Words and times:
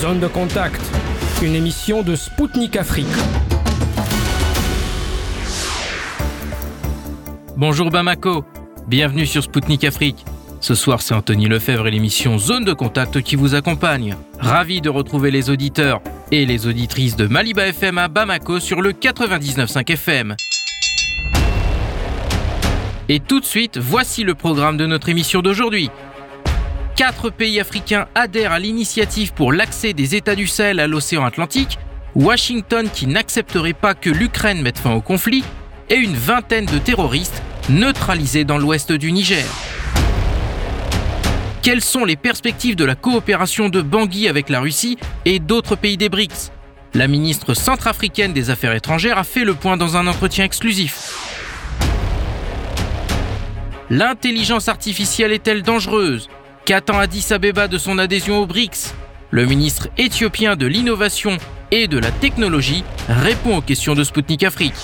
Zone 0.00 0.20
de 0.20 0.28
contact, 0.28 0.80
une 1.42 1.56
émission 1.56 2.02
de 2.02 2.14
Spoutnik 2.14 2.76
Afrique. 2.76 3.06
Bonjour 7.56 7.90
Bamako, 7.90 8.44
bienvenue 8.86 9.26
sur 9.26 9.42
Spoutnik 9.42 9.82
Afrique. 9.82 10.24
Ce 10.60 10.76
soir, 10.76 11.02
c'est 11.02 11.14
Anthony 11.14 11.48
Lefebvre 11.48 11.88
et 11.88 11.90
l'émission 11.90 12.38
Zone 12.38 12.64
de 12.64 12.74
Contact 12.74 13.22
qui 13.22 13.34
vous 13.34 13.56
accompagne. 13.56 14.14
Ravi 14.38 14.80
de 14.80 14.88
retrouver 14.88 15.32
les 15.32 15.50
auditeurs 15.50 16.00
et 16.30 16.46
les 16.46 16.68
auditrices 16.68 17.16
de 17.16 17.26
Maliba 17.26 17.66
FM 17.66 17.98
à 17.98 18.06
Bamako 18.06 18.60
sur 18.60 18.80
le 18.80 18.92
99.5 18.92 19.90
FM. 19.90 20.36
Et 23.08 23.18
tout 23.18 23.40
de 23.40 23.44
suite, 23.44 23.78
voici 23.78 24.22
le 24.22 24.36
programme 24.36 24.76
de 24.76 24.86
notre 24.86 25.08
émission 25.08 25.40
d'aujourd'hui. 25.40 25.90
Quatre 26.98 27.30
pays 27.30 27.60
africains 27.60 28.08
adhèrent 28.16 28.50
à 28.50 28.58
l'initiative 28.58 29.32
pour 29.32 29.52
l'accès 29.52 29.92
des 29.92 30.16
États 30.16 30.34
du 30.34 30.48
Sahel 30.48 30.80
à 30.80 30.88
l'océan 30.88 31.24
Atlantique, 31.24 31.78
Washington 32.16 32.88
qui 32.92 33.06
n'accepterait 33.06 33.72
pas 33.72 33.94
que 33.94 34.10
l'Ukraine 34.10 34.62
mette 34.62 34.80
fin 34.80 34.94
au 34.94 35.00
conflit, 35.00 35.44
et 35.90 35.94
une 35.94 36.16
vingtaine 36.16 36.66
de 36.66 36.78
terroristes 36.78 37.40
neutralisés 37.70 38.42
dans 38.42 38.58
l'ouest 38.58 38.90
du 38.90 39.12
Niger. 39.12 39.46
Quelles 41.62 41.82
sont 41.82 42.04
les 42.04 42.16
perspectives 42.16 42.74
de 42.74 42.84
la 42.84 42.96
coopération 42.96 43.68
de 43.68 43.80
Bangui 43.80 44.26
avec 44.26 44.48
la 44.48 44.58
Russie 44.58 44.98
et 45.24 45.38
d'autres 45.38 45.76
pays 45.76 45.98
des 45.98 46.08
BRICS? 46.08 46.50
La 46.94 47.06
ministre 47.06 47.54
centrafricaine 47.54 48.32
des 48.32 48.50
Affaires 48.50 48.74
étrangères 48.74 49.18
a 49.18 49.24
fait 49.24 49.44
le 49.44 49.54
point 49.54 49.76
dans 49.76 49.96
un 49.96 50.08
entretien 50.08 50.44
exclusif. 50.44 51.14
L'intelligence 53.88 54.66
artificielle 54.68 55.30
est-elle 55.30 55.62
dangereuse? 55.62 56.28
Qu'attend 56.68 56.98
Addis 56.98 57.32
Abeba 57.32 57.66
de 57.66 57.78
son 57.78 57.96
adhésion 57.98 58.40
aux 58.42 58.46
BRICS 58.46 58.92
Le 59.30 59.46
ministre 59.46 59.88
éthiopien 59.96 60.54
de 60.54 60.66
l'innovation 60.66 61.38
et 61.70 61.88
de 61.88 61.96
la 61.96 62.10
technologie 62.10 62.84
répond 63.08 63.56
aux 63.56 63.60
questions 63.62 63.94
de 63.94 64.04
Sputnik 64.04 64.42
Afrique. 64.42 64.74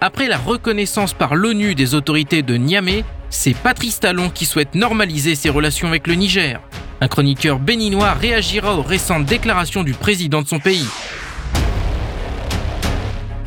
Après 0.00 0.26
la 0.26 0.38
reconnaissance 0.38 1.12
par 1.12 1.34
l'ONU 1.34 1.74
des 1.74 1.94
autorités 1.94 2.40
de 2.40 2.54
Niamey, 2.56 3.04
c'est 3.28 3.52
Patrice 3.54 4.00
Talon 4.00 4.30
qui 4.30 4.46
souhaite 4.46 4.74
normaliser 4.74 5.34
ses 5.34 5.50
relations 5.50 5.88
avec 5.88 6.06
le 6.06 6.14
Niger. 6.14 6.58
Un 7.02 7.08
chroniqueur 7.08 7.58
béninois 7.58 8.14
réagira 8.14 8.74
aux 8.74 8.82
récentes 8.82 9.26
déclarations 9.26 9.82
du 9.82 9.92
président 9.92 10.40
de 10.40 10.48
son 10.48 10.60
pays. 10.60 10.86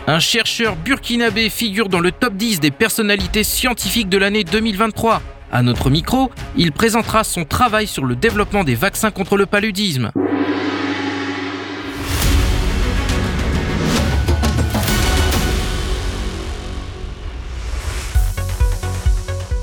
Un 0.07 0.19
chercheur 0.19 0.75
burkinabé 0.75 1.49
figure 1.49 1.89
dans 1.89 1.99
le 1.99 2.11
top 2.11 2.35
10 2.35 2.59
des 2.59 2.69
personnalités 2.69 3.43
scientifiques 3.43 4.07
de 4.07 4.19
l'année 4.19 4.43
2023. 4.43 5.19
À 5.51 5.63
notre 5.63 5.89
micro, 5.89 6.29
il 6.55 6.71
présentera 6.71 7.23
son 7.23 7.43
travail 7.43 7.87
sur 7.87 8.05
le 8.05 8.15
développement 8.15 8.63
des 8.63 8.75
vaccins 8.75 9.09
contre 9.09 9.35
le 9.35 9.47
paludisme. 9.47 10.11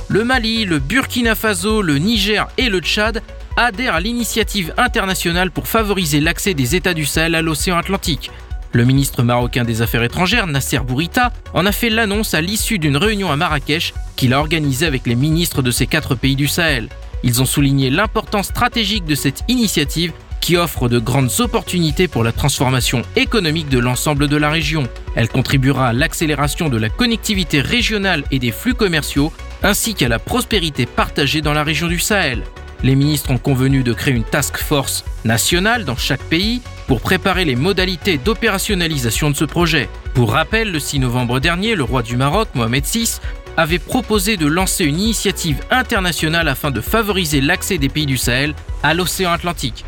Le 0.08 0.24
Mali, 0.24 0.64
le 0.64 0.80
Burkina 0.80 1.36
Faso, 1.36 1.82
le 1.82 1.98
Niger 1.98 2.48
et 2.58 2.68
le 2.68 2.80
Tchad 2.80 3.22
adhèrent 3.56 3.94
à 3.94 4.00
l'initiative 4.00 4.74
internationale 4.76 5.52
pour 5.52 5.68
favoriser 5.68 6.18
l'accès 6.18 6.52
des 6.54 6.74
États 6.74 6.94
du 6.94 7.06
Sahel 7.06 7.36
à 7.36 7.42
l'océan 7.42 7.76
Atlantique. 7.78 8.32
Le 8.74 8.86
ministre 8.86 9.22
marocain 9.22 9.64
des 9.64 9.82
Affaires 9.82 10.02
étrangères, 10.02 10.46
Nasser 10.46 10.78
Bourita, 10.78 11.30
en 11.52 11.66
a 11.66 11.72
fait 11.72 11.90
l'annonce 11.90 12.32
à 12.32 12.40
l'issue 12.40 12.78
d'une 12.78 12.96
réunion 12.96 13.30
à 13.30 13.36
Marrakech 13.36 13.92
qu'il 14.16 14.32
a 14.32 14.40
organisée 14.40 14.86
avec 14.86 15.06
les 15.06 15.14
ministres 15.14 15.60
de 15.60 15.70
ces 15.70 15.86
quatre 15.86 16.14
pays 16.14 16.36
du 16.36 16.48
Sahel. 16.48 16.88
Ils 17.22 17.42
ont 17.42 17.46
souligné 17.46 17.90
l'importance 17.90 18.46
stratégique 18.46 19.04
de 19.04 19.14
cette 19.14 19.44
initiative 19.48 20.12
qui 20.40 20.56
offre 20.56 20.88
de 20.88 20.98
grandes 20.98 21.30
opportunités 21.40 22.08
pour 22.08 22.24
la 22.24 22.32
transformation 22.32 23.02
économique 23.14 23.68
de 23.68 23.78
l'ensemble 23.78 24.26
de 24.26 24.36
la 24.38 24.50
région. 24.50 24.84
Elle 25.14 25.28
contribuera 25.28 25.88
à 25.88 25.92
l'accélération 25.92 26.70
de 26.70 26.78
la 26.78 26.88
connectivité 26.88 27.60
régionale 27.60 28.24
et 28.30 28.38
des 28.38 28.52
flux 28.52 28.74
commerciaux, 28.74 29.32
ainsi 29.62 29.94
qu'à 29.94 30.08
la 30.08 30.18
prospérité 30.18 30.86
partagée 30.86 31.42
dans 31.42 31.52
la 31.52 31.62
région 31.62 31.88
du 31.88 32.00
Sahel. 32.00 32.42
Les 32.82 32.96
ministres 32.96 33.30
ont 33.30 33.38
convenu 33.38 33.84
de 33.84 33.92
créer 33.92 34.14
une 34.14 34.24
task 34.24 34.56
force 34.56 35.04
nationale 35.24 35.84
dans 35.84 35.96
chaque 35.96 36.22
pays 36.22 36.60
pour 36.88 37.00
préparer 37.00 37.44
les 37.44 37.54
modalités 37.54 38.18
d'opérationnalisation 38.18 39.30
de 39.30 39.36
ce 39.36 39.44
projet. 39.44 39.88
Pour 40.14 40.32
rappel, 40.32 40.72
le 40.72 40.80
6 40.80 40.98
novembre 40.98 41.38
dernier, 41.38 41.76
le 41.76 41.84
roi 41.84 42.02
du 42.02 42.16
Maroc, 42.16 42.48
Mohamed 42.54 42.84
VI, 42.84 43.20
avait 43.56 43.78
proposé 43.78 44.36
de 44.36 44.46
lancer 44.46 44.84
une 44.84 44.98
initiative 44.98 45.60
internationale 45.70 46.48
afin 46.48 46.70
de 46.70 46.80
favoriser 46.80 47.40
l'accès 47.40 47.78
des 47.78 47.88
pays 47.88 48.06
du 48.06 48.16
Sahel 48.16 48.54
à 48.82 48.94
l'océan 48.94 49.30
Atlantique. 49.30 49.84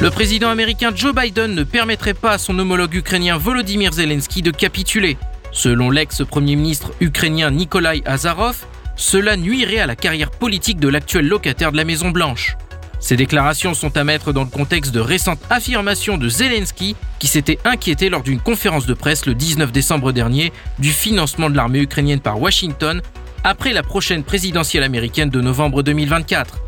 Le 0.00 0.10
président 0.10 0.50
américain 0.50 0.90
Joe 0.94 1.14
Biden 1.14 1.54
ne 1.54 1.62
permettrait 1.62 2.12
pas 2.12 2.32
à 2.32 2.38
son 2.38 2.58
homologue 2.58 2.94
ukrainien 2.94 3.38
Volodymyr 3.38 3.92
Zelensky 3.92 4.42
de 4.42 4.50
capituler. 4.50 5.16
Selon 5.52 5.90
l'ex-premier 5.90 6.56
ministre 6.56 6.92
ukrainien 7.00 7.50
Nikolai 7.50 8.02
Azarov, 8.04 8.66
cela 8.96 9.36
nuirait 9.36 9.78
à 9.78 9.86
la 9.86 9.96
carrière 9.96 10.30
politique 10.30 10.80
de 10.80 10.88
l'actuel 10.88 11.26
locataire 11.26 11.72
de 11.72 11.76
la 11.76 11.84
Maison-Blanche. 11.84 12.56
Ces 13.00 13.16
déclarations 13.16 13.74
sont 13.74 13.96
à 13.96 14.04
mettre 14.04 14.32
dans 14.32 14.44
le 14.44 14.48
contexte 14.48 14.92
de 14.92 15.00
récentes 15.00 15.40
affirmations 15.50 16.18
de 16.18 16.28
Zelensky 16.28 16.94
qui 17.18 17.26
s'était 17.26 17.58
inquiété 17.64 18.08
lors 18.08 18.22
d'une 18.22 18.38
conférence 18.38 18.86
de 18.86 18.94
presse 18.94 19.26
le 19.26 19.34
19 19.34 19.72
décembre 19.72 20.12
dernier 20.12 20.52
du 20.78 20.90
financement 20.90 21.50
de 21.50 21.56
l'armée 21.56 21.80
ukrainienne 21.80 22.20
par 22.20 22.40
Washington 22.40 23.02
après 23.42 23.72
la 23.72 23.82
prochaine 23.82 24.22
présidentielle 24.22 24.84
américaine 24.84 25.30
de 25.30 25.40
novembre 25.40 25.82
2024. 25.82 26.60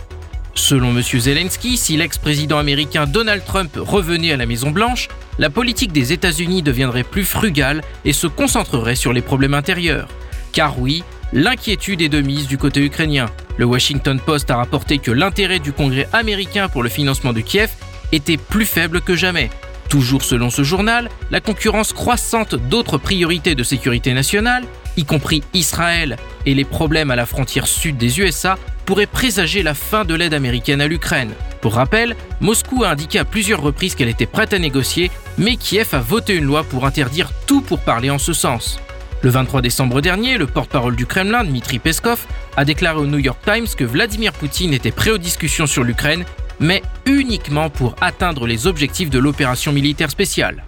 Selon 0.57 0.91
M. 0.91 1.03
Zelensky, 1.03 1.77
si 1.77 1.97
l'ex-président 1.97 2.59
américain 2.59 3.07
Donald 3.07 3.45
Trump 3.45 3.77
revenait 3.77 4.33
à 4.33 4.37
la 4.37 4.47
Maison-Blanche, 4.47 5.09
la 5.39 5.51
politique 5.51 5.93
des 5.93 6.13
États-Unis 6.13 6.63
deviendrait 6.63 7.05
plus 7.05 7.25
frugale 7.25 7.83
et 8.05 8.13
se 8.13 8.27
concentrerait 8.27 8.95
sur 8.97 9.13
les 9.13 9.23
problèmes 9.23 9.55
intérieurs. 9.55 10.09
Car 10.53 10.79
oui, 10.81 11.03
l'inquiétude 11.35 12.01
est 12.01 12.09
de 12.09 12.21
mise 12.21 12.47
du 12.47 12.57
côté 12.57 12.81
ukrainien. 12.81 13.27
Le 13.59 13.65
Washington 13.65 14.21
Post 14.25 14.51
a 14.51 14.57
rapporté 14.57 14.99
que 14.99 15.11
l'intérêt 15.11 15.59
du 15.59 15.73
Congrès 15.73 16.09
américain 16.13 16.69
pour 16.69 16.85
le 16.85 16.89
financement 16.89 17.33
de 17.33 17.41
Kiev 17.41 17.71
était 18.13 18.37
plus 18.37 18.65
faible 18.65 19.01
que 19.01 19.17
jamais. 19.17 19.51
Toujours 19.89 20.23
selon 20.23 20.49
ce 20.49 20.63
journal, 20.63 21.11
la 21.31 21.41
concurrence 21.41 21.93
croissante 21.93 22.55
d'autres 22.55 22.99
priorités 22.99 23.57
de 23.57 23.65
sécurité 23.65 24.15
nationale, 24.15 24.65
y 24.97 25.05
compris 25.05 25.43
Israël 25.53 26.17
et 26.47 26.55
les 26.55 26.65
problèmes 26.65 27.11
à 27.11 27.17
la 27.17 27.27
frontière 27.27 27.67
sud 27.67 27.97
des 27.97 28.21
USA, 28.21 28.57
pourrait 28.87 29.07
présager 29.07 29.63
la 29.63 29.75
fin 29.75 30.05
de 30.05 30.15
l'aide 30.15 30.35
américaine 30.35 30.81
à 30.81 30.87
l'Ukraine. 30.87 31.33
Pour 31.61 31.75
rappel, 31.75 32.15
Moscou 32.41 32.85
a 32.85 32.91
indiqué 32.91 33.19
à 33.19 33.25
plusieurs 33.25 33.63
reprises 33.63 33.95
qu'elle 33.95 34.09
était 34.09 34.27
prête 34.27 34.53
à 34.53 34.59
négocier, 34.59 35.11
mais 35.37 35.57
Kiev 35.57 35.89
a 35.95 35.99
voté 35.99 36.37
une 36.37 36.45
loi 36.45 36.63
pour 36.63 36.87
interdire 36.87 37.33
tout 37.47 37.61
pour 37.61 37.81
parler 37.81 38.11
en 38.11 38.19
ce 38.19 38.33
sens. 38.33 38.79
Le 39.25 39.31
23 39.31 39.63
décembre 39.63 40.03
dernier, 40.03 40.37
le 40.37 40.47
porte-parole 40.47 40.97
du 40.97 41.07
Kremlin, 41.07 41.45
Dmitri 41.45 41.79
Peskov, 41.79 42.27
a 42.59 42.67
déclaré 42.67 42.99
au 42.99 43.07
New 43.07 43.17
York 43.17 43.39
Times 43.43 43.69
que 43.75 43.83
Vladimir 43.83 44.35
Poutine 44.35 44.75
était 44.75 44.91
prêt 44.91 45.13
aux 45.13 45.17
discussions 45.17 45.67
sur 45.67 45.83
l'Ukraine, 45.83 46.27
mais 46.61 46.83
uniquement 47.07 47.71
pour 47.71 47.97
atteindre 48.03 48.47
les 48.47 48.67
objectifs 48.67 49.09
de 49.09 49.19
l'opération 49.19 49.73
militaire 49.73 50.11
spéciale. 50.11 50.63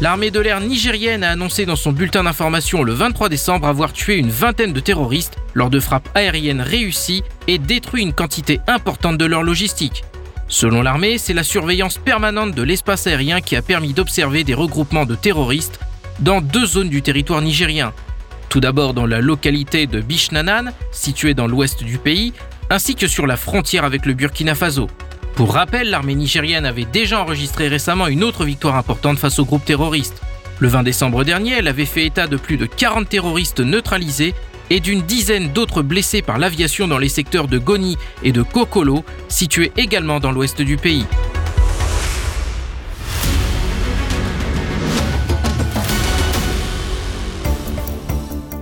L'armée 0.00 0.30
de 0.30 0.40
l'air 0.40 0.62
nigérienne 0.62 1.22
a 1.22 1.32
annoncé 1.32 1.66
dans 1.66 1.76
son 1.76 1.92
bulletin 1.92 2.24
d'information 2.24 2.84
le 2.84 2.94
23 2.94 3.28
décembre 3.28 3.68
avoir 3.68 3.92
tué 3.92 4.16
une 4.16 4.30
vingtaine 4.30 4.72
de 4.72 4.80
terroristes 4.80 5.36
lors 5.52 5.68
de 5.68 5.78
frappes 5.78 6.08
aériennes 6.14 6.62
réussies 6.62 7.22
et 7.48 7.58
détruit 7.58 8.00
une 8.00 8.14
quantité 8.14 8.60
importante 8.66 9.18
de 9.18 9.26
leur 9.26 9.42
logistique. 9.42 10.04
Selon 10.48 10.80
l'armée, 10.80 11.18
c'est 11.18 11.34
la 11.34 11.44
surveillance 11.44 11.98
permanente 11.98 12.54
de 12.54 12.62
l'espace 12.62 13.06
aérien 13.06 13.42
qui 13.42 13.56
a 13.56 13.60
permis 13.60 13.92
d'observer 13.92 14.42
des 14.42 14.54
regroupements 14.54 15.04
de 15.04 15.14
terroristes 15.14 15.78
dans 16.20 16.40
deux 16.40 16.66
zones 16.66 16.88
du 16.88 17.02
territoire 17.02 17.40
nigérien. 17.40 17.92
Tout 18.48 18.60
d'abord 18.60 18.94
dans 18.94 19.06
la 19.06 19.20
localité 19.20 19.86
de 19.86 20.00
Bishnanan, 20.00 20.72
située 20.90 21.34
dans 21.34 21.46
l'ouest 21.46 21.84
du 21.84 21.98
pays, 21.98 22.32
ainsi 22.70 22.94
que 22.94 23.06
sur 23.06 23.26
la 23.26 23.36
frontière 23.36 23.84
avec 23.84 24.06
le 24.06 24.14
Burkina 24.14 24.54
Faso. 24.54 24.88
Pour 25.34 25.54
rappel, 25.54 25.90
l'armée 25.90 26.14
nigérienne 26.14 26.66
avait 26.66 26.84
déjà 26.84 27.20
enregistré 27.20 27.68
récemment 27.68 28.08
une 28.08 28.24
autre 28.24 28.44
victoire 28.44 28.76
importante 28.76 29.18
face 29.18 29.38
aux 29.38 29.44
groupes 29.44 29.64
terroristes. 29.64 30.20
Le 30.58 30.68
20 30.68 30.82
décembre 30.82 31.24
dernier, 31.24 31.52
elle 31.52 31.68
avait 31.68 31.84
fait 31.84 32.06
état 32.06 32.26
de 32.26 32.36
plus 32.36 32.56
de 32.56 32.66
40 32.66 33.08
terroristes 33.08 33.60
neutralisés 33.60 34.34
et 34.70 34.80
d'une 34.80 35.02
dizaine 35.02 35.52
d'autres 35.52 35.82
blessés 35.82 36.22
par 36.22 36.38
l'aviation 36.38 36.88
dans 36.88 36.98
les 36.98 37.08
secteurs 37.08 37.48
de 37.48 37.58
Goni 37.58 37.96
et 38.22 38.32
de 38.32 38.42
Kokolo, 38.42 39.04
situés 39.28 39.72
également 39.76 40.20
dans 40.20 40.32
l'ouest 40.32 40.60
du 40.60 40.76
pays. 40.76 41.06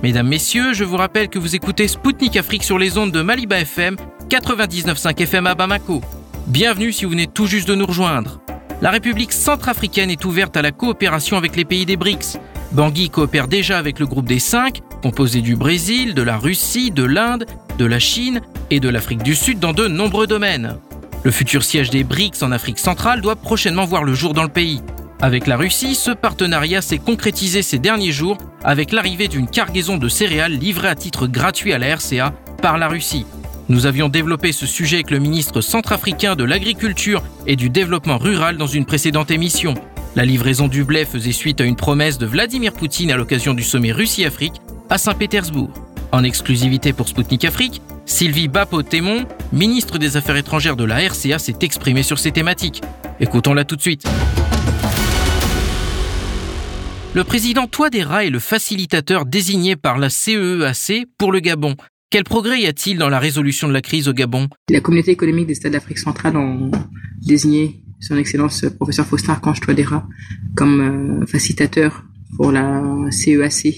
Mesdames, 0.03 0.27
Messieurs, 0.27 0.73
je 0.73 0.83
vous 0.83 0.95
rappelle 0.95 1.27
que 1.27 1.39
vous 1.39 1.55
écoutez 1.55 1.87
Spoutnik 1.87 2.37
Afrique 2.37 2.63
sur 2.63 2.77
les 2.77 2.99
ondes 2.99 3.11
de 3.11 3.23
Maliba 3.23 3.59
FM, 3.59 3.95
99.5 4.29 5.19
FM 5.23 5.47
à 5.47 5.55
Bamako. 5.55 6.01
Bienvenue 6.45 6.93
si 6.93 7.05
vous 7.05 7.11
venez 7.11 7.25
tout 7.25 7.47
juste 7.47 7.67
de 7.67 7.73
nous 7.73 7.87
rejoindre. 7.87 8.39
La 8.79 8.91
République 8.91 9.33
centrafricaine 9.33 10.11
est 10.11 10.23
ouverte 10.23 10.55
à 10.55 10.61
la 10.61 10.71
coopération 10.71 11.35
avec 11.35 11.55
les 11.55 11.65
pays 11.65 11.87
des 11.87 11.97
BRICS. 11.97 12.37
Bangui 12.73 13.09
coopère 13.09 13.47
déjà 13.47 13.79
avec 13.79 13.97
le 13.97 14.05
groupe 14.05 14.27
des 14.27 14.37
5 14.37 14.81
composée 15.01 15.41
du 15.41 15.55
Brésil, 15.55 16.13
de 16.13 16.21
la 16.21 16.37
Russie, 16.37 16.91
de 16.91 17.03
l'Inde, 17.03 17.47
de 17.79 17.85
la 17.85 17.97
Chine 17.97 18.41
et 18.69 18.79
de 18.79 18.89
l'Afrique 18.89 19.23
du 19.23 19.33
Sud 19.33 19.57
dans 19.57 19.73
de 19.73 19.87
nombreux 19.87 20.27
domaines. 20.27 20.77
Le 21.23 21.31
futur 21.31 21.63
siège 21.63 21.89
des 21.89 22.03
BRICS 22.03 22.43
en 22.43 22.51
Afrique 22.51 22.77
centrale 22.77 23.21
doit 23.21 23.35
prochainement 23.35 23.85
voir 23.85 24.03
le 24.03 24.13
jour 24.13 24.35
dans 24.35 24.43
le 24.43 24.49
pays. 24.49 24.79
Avec 25.19 25.47
la 25.47 25.57
Russie, 25.57 25.95
ce 25.95 26.11
partenariat 26.11 26.81
s'est 26.81 26.99
concrétisé 26.99 27.63
ces 27.63 27.79
derniers 27.79 28.11
jours 28.11 28.37
avec 28.63 28.91
l'arrivée 28.91 29.27
d'une 29.27 29.47
cargaison 29.47 29.97
de 29.97 30.09
céréales 30.09 30.53
livrée 30.53 30.89
à 30.89 30.95
titre 30.95 31.25
gratuit 31.25 31.73
à 31.73 31.79
la 31.79 31.95
RCA 31.95 32.33
par 32.61 32.77
la 32.77 32.87
Russie. 32.87 33.25
Nous 33.67 33.87
avions 33.87 34.09
développé 34.09 34.51
ce 34.51 34.67
sujet 34.67 34.97
avec 34.97 35.09
le 35.09 35.17
ministre 35.17 35.61
centrafricain 35.61 36.35
de 36.35 36.43
l'Agriculture 36.43 37.23
et 37.47 37.55
du 37.55 37.69
Développement 37.69 38.19
rural 38.19 38.57
dans 38.57 38.67
une 38.67 38.85
précédente 38.85 39.31
émission. 39.31 39.73
La 40.15 40.23
livraison 40.23 40.67
du 40.67 40.83
blé 40.83 41.03
faisait 41.03 41.31
suite 41.31 41.61
à 41.61 41.65
une 41.65 41.75
promesse 41.75 42.19
de 42.19 42.27
Vladimir 42.27 42.71
Poutine 42.71 43.11
à 43.11 43.17
l'occasion 43.17 43.55
du 43.55 43.63
sommet 43.63 43.91
Russie-Afrique 43.91 44.61
à 44.89 44.99
Saint-Pétersbourg. 44.99 45.71
En 46.11 46.23
exclusivité 46.23 46.93
pour 46.93 47.07
Sputnik 47.07 47.43
Afrique, 47.43 47.81
Sylvie 48.05 48.47
Bapot-Témon, 48.47 49.25
ministre 49.51 49.97
des 49.97 50.15
Affaires 50.15 50.37
étrangères 50.37 50.75
de 50.75 50.85
la 50.85 50.99
RCA, 50.99 51.39
s'est 51.39 51.57
exprimée 51.61 52.03
sur 52.03 52.19
ces 52.19 52.31
thématiques. 52.31 52.81
Écoutons-la 53.19 53.65
tout 53.65 53.75
de 53.75 53.81
suite. 53.81 54.07
Le 57.17 57.23
président 57.23 57.65
Touadéra 57.65 58.25
est 58.25 58.29
le 58.29 58.37
facilitateur 58.37 59.25
désigné 59.25 59.75
par 59.75 59.97
la 59.97 60.07
CEEAC 60.07 60.91
e 60.91 61.05
pour 61.17 61.31
le 61.31 61.39
Gabon. 61.39 61.73
Quel 62.11 62.23
progrès 62.23 62.61
y 62.61 62.67
a-t-il 62.67 62.99
dans 62.99 63.09
la 63.09 63.17
résolution 63.17 63.67
de 63.67 63.73
la 63.73 63.81
crise 63.81 64.07
au 64.07 64.13
Gabon? 64.13 64.49
La 64.69 64.81
communauté 64.81 65.13
économique 65.13 65.47
des 65.47 65.57
États 65.57 65.71
d'Afrique 65.71 65.97
centrale 65.97 66.37
ont 66.37 66.69
désigné 67.25 67.81
son 68.01 68.17
Excellence 68.17 68.65
professeur 68.75 69.07
Faustin 69.07 69.33
Archange 69.33 69.61
Touadéra 69.61 70.07
comme 70.55 71.21
euh, 71.23 71.25
facilitateur 71.25 72.03
pour 72.35 72.51
la 72.51 72.83
CEAC 73.09 73.65
e 73.65 73.71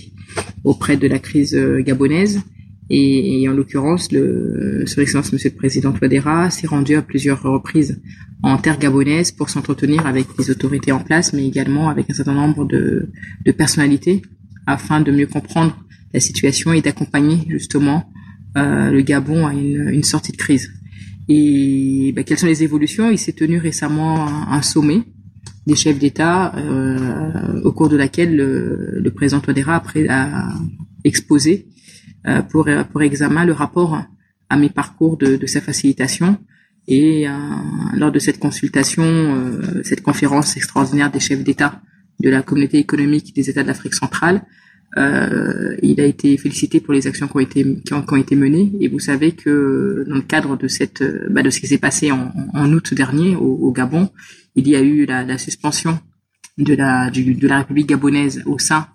auprès 0.65 0.97
de 0.97 1.07
la 1.07 1.19
crise 1.19 1.55
euh, 1.55 1.81
gabonaise. 1.81 2.41
Et, 2.89 3.47
en 3.47 3.53
l'occurrence, 3.53 4.11
le, 4.11 4.83
son 4.87 5.01
Excellence 5.01 5.31
Monsieur 5.31 5.51
le 5.51 5.55
Président 5.55 5.91
Touadéra 5.91 6.49
s'est 6.49 6.65
rendu 6.65 6.95
à 6.95 7.01
plusieurs 7.01 7.41
reprises 7.41 8.01
en 8.41 8.57
terre 8.57 8.79
gabonaise 8.79 9.31
pour 9.31 9.49
s'entretenir 9.49 10.07
avec 10.07 10.25
les 10.39 10.49
autorités 10.49 10.91
en 10.91 10.99
place, 10.99 11.33
mais 11.33 11.45
également 11.45 11.89
avec 11.89 12.09
un 12.09 12.13
certain 12.13 12.33
nombre 12.33 12.65
de, 12.65 13.09
de 13.45 13.51
personnalités 13.51 14.23
afin 14.65 15.01
de 15.01 15.11
mieux 15.11 15.27
comprendre 15.27 15.77
la 16.13 16.19
situation 16.19 16.73
et 16.73 16.81
d'accompagner 16.81 17.45
justement 17.47 18.11
euh, 18.57 18.89
le 18.89 19.01
Gabon 19.01 19.45
à 19.45 19.53
une, 19.53 19.89
une, 19.89 20.03
sortie 20.03 20.31
de 20.31 20.37
crise. 20.37 20.71
Et 21.27 22.11
ben, 22.15 22.23
quelles 22.23 22.39
sont 22.39 22.47
les 22.47 22.63
évolutions? 22.63 23.11
Il 23.11 23.19
s'est 23.19 23.33
tenu 23.33 23.59
récemment 23.59 24.27
un, 24.27 24.61
sommet 24.63 25.03
des 25.67 25.75
chefs 25.75 25.99
d'État 25.99 26.55
euh, 26.55 27.61
au 27.61 27.71
cours 27.71 27.89
de 27.89 27.97
laquelle 27.97 28.35
le, 28.35 28.99
le 28.99 29.11
président 29.11 29.39
Touadéra 29.39 29.75
a, 29.75 29.83
a 30.09 30.53
exposé 31.03 31.67
pour, 32.49 32.67
pour 32.91 33.01
examen 33.01 33.45
le 33.45 33.53
rapport 33.53 34.01
à 34.49 34.57
mes 34.57 34.69
parcours 34.69 35.17
de, 35.17 35.35
de 35.37 35.47
sa 35.47 35.61
facilitation. 35.61 36.37
Et 36.87 37.27
euh, 37.27 37.31
lors 37.95 38.11
de 38.11 38.19
cette 38.19 38.39
consultation, 38.39 39.03
euh, 39.05 39.83
cette 39.83 40.01
conférence 40.01 40.57
extraordinaire 40.57 41.11
des 41.11 41.19
chefs 41.19 41.43
d'État 41.43 41.81
de 42.19 42.29
la 42.29 42.41
communauté 42.41 42.79
économique 42.79 43.33
des 43.35 43.49
États 43.49 43.61
de 43.61 43.67
l'Afrique 43.67 43.93
centrale, 43.93 44.41
euh, 44.97 45.77
il 45.83 46.01
a 46.01 46.05
été 46.05 46.35
félicité 46.37 46.79
pour 46.79 46.95
les 46.95 47.05
actions 47.05 47.27
qui 47.27 47.35
ont 47.37 47.39
été 47.39 47.61
qui 47.85 47.93
ont, 47.93 48.01
qui 48.01 48.13
ont, 48.13 48.17
été 48.17 48.35
menées. 48.35 48.71
Et 48.79 48.87
vous 48.87 48.99
savez 48.99 49.33
que 49.33 50.03
dans 50.09 50.15
le 50.15 50.23
cadre 50.23 50.57
de 50.57 50.67
cette 50.67 51.03
bah, 51.29 51.43
de 51.43 51.51
ce 51.51 51.59
qui 51.59 51.67
s'est 51.67 51.77
passé 51.77 52.11
en, 52.11 52.33
en, 52.55 52.73
août 52.73 52.95
dernier 52.95 53.35
au, 53.35 53.53
au, 53.67 53.71
Gabon, 53.71 54.09
il 54.55 54.67
y 54.67 54.75
a 54.75 54.81
eu 54.81 55.05
la, 55.05 55.23
la 55.23 55.37
suspension 55.37 55.99
de 56.57 56.73
la 56.73 57.11
du, 57.11 57.35
de 57.35 57.47
la 57.47 57.59
République 57.59 57.87
gabonaise 57.87 58.41
au 58.47 58.57
sein 58.57 58.87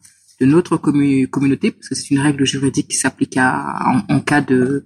notre 0.44 0.76
communauté, 0.76 1.70
parce 1.70 1.88
que 1.88 1.94
c'est 1.94 2.10
une 2.10 2.20
règle 2.20 2.44
juridique 2.44 2.88
qui 2.88 2.96
s'applique 2.96 3.36
en, 3.36 4.02
en, 4.08 4.20
cas 4.20 4.40
de, 4.40 4.84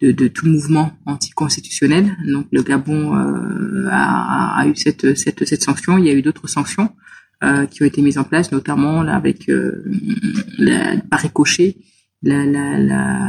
de, 0.00 0.12
de, 0.12 0.28
tout 0.28 0.46
mouvement 0.46 0.92
anticonstitutionnel. 1.06 2.16
Donc 2.26 2.46
le 2.52 2.62
Gabon 2.62 3.16
euh, 3.16 3.88
a, 3.90 4.60
a, 4.60 4.66
eu 4.66 4.76
cette, 4.76 5.16
cette, 5.16 5.44
cette 5.44 5.62
sanction. 5.62 5.98
Il 5.98 6.06
y 6.06 6.10
a 6.10 6.14
eu 6.14 6.22
d'autres 6.22 6.48
sanctions 6.48 6.90
euh, 7.42 7.64
qui 7.64 7.82
ont 7.82 7.86
été 7.86 8.02
mises 8.02 8.18
en 8.18 8.24
place, 8.24 8.52
notamment 8.52 9.02
là, 9.02 9.16
avec 9.16 9.48
euh, 9.48 9.82
la, 10.58 10.98
par 10.98 11.20
ricochet 11.20 11.78
la, 12.22 12.44
la, 12.44 12.78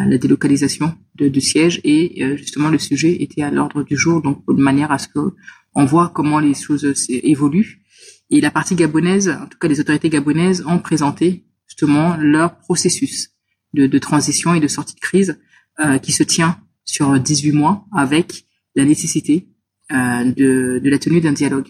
la, 0.05 0.17
délocalisation 0.17 0.93
de, 1.15 1.29
de 1.29 1.39
sièges 1.39 1.79
et 1.85 2.21
euh, 2.21 2.35
justement 2.35 2.67
le 2.67 2.77
sujet 2.77 3.23
était 3.23 3.41
à 3.41 3.51
l'ordre 3.51 3.83
du 3.83 3.95
jour, 3.95 4.21
donc 4.21 4.43
de 4.45 4.61
manière 4.61 4.91
à 4.91 4.97
ce 4.97 5.07
que 5.07 5.33
on 5.75 5.85
voit 5.85 6.11
comment 6.13 6.39
les 6.39 6.53
choses 6.53 6.85
évoluent. 7.07 7.81
Et 8.29 8.41
la 8.41 8.51
partie 8.51 8.75
gabonaise, 8.75 9.29
en 9.29 9.47
tout 9.47 9.57
cas 9.57 9.69
les 9.69 9.79
autorités 9.79 10.09
gabonaises, 10.09 10.61
ont 10.67 10.79
présenté 10.79 11.45
justement 11.71 12.17
leur 12.17 12.57
processus 12.57 13.29
de, 13.73 13.97
transition 13.97 14.53
et 14.53 14.59
de 14.59 14.67
sortie 14.67 14.95
de 14.95 14.99
crise 14.99 15.39
euh, 15.79 15.97
qui 15.99 16.11
se 16.11 16.23
tient 16.23 16.59
sur 16.83 17.17
18 17.17 17.53
mois 17.53 17.85
avec 17.95 18.45
la 18.75 18.83
nécessité 18.83 19.47
euh, 19.91 20.25
de, 20.25 20.81
de, 20.83 20.89
la 20.89 20.99
tenue 20.99 21.21
d'un 21.21 21.31
dialogue 21.31 21.69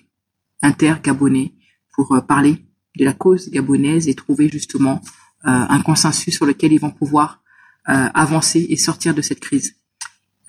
inter-gabonais 0.64 1.54
pour 1.94 2.16
euh, 2.16 2.22
parler 2.22 2.56
de 2.98 3.06
la 3.06 3.14
cause 3.14 3.52
gabonaise 3.52 4.08
et 4.08 4.16
trouver 4.16 4.50
justement 4.50 5.02
euh, 5.46 5.50
un 5.76 5.82
consensus 5.82 6.36
sur 6.36 6.48
lequel 6.48 6.74
ils 6.74 6.80
vont 6.80 6.90
pouvoir 6.90 7.44
euh, 7.90 8.08
avancer 8.14 8.66
et 8.70 8.78
sortir 8.78 9.14
de 9.14 9.22
cette 9.22 9.40
crise. 9.40 9.76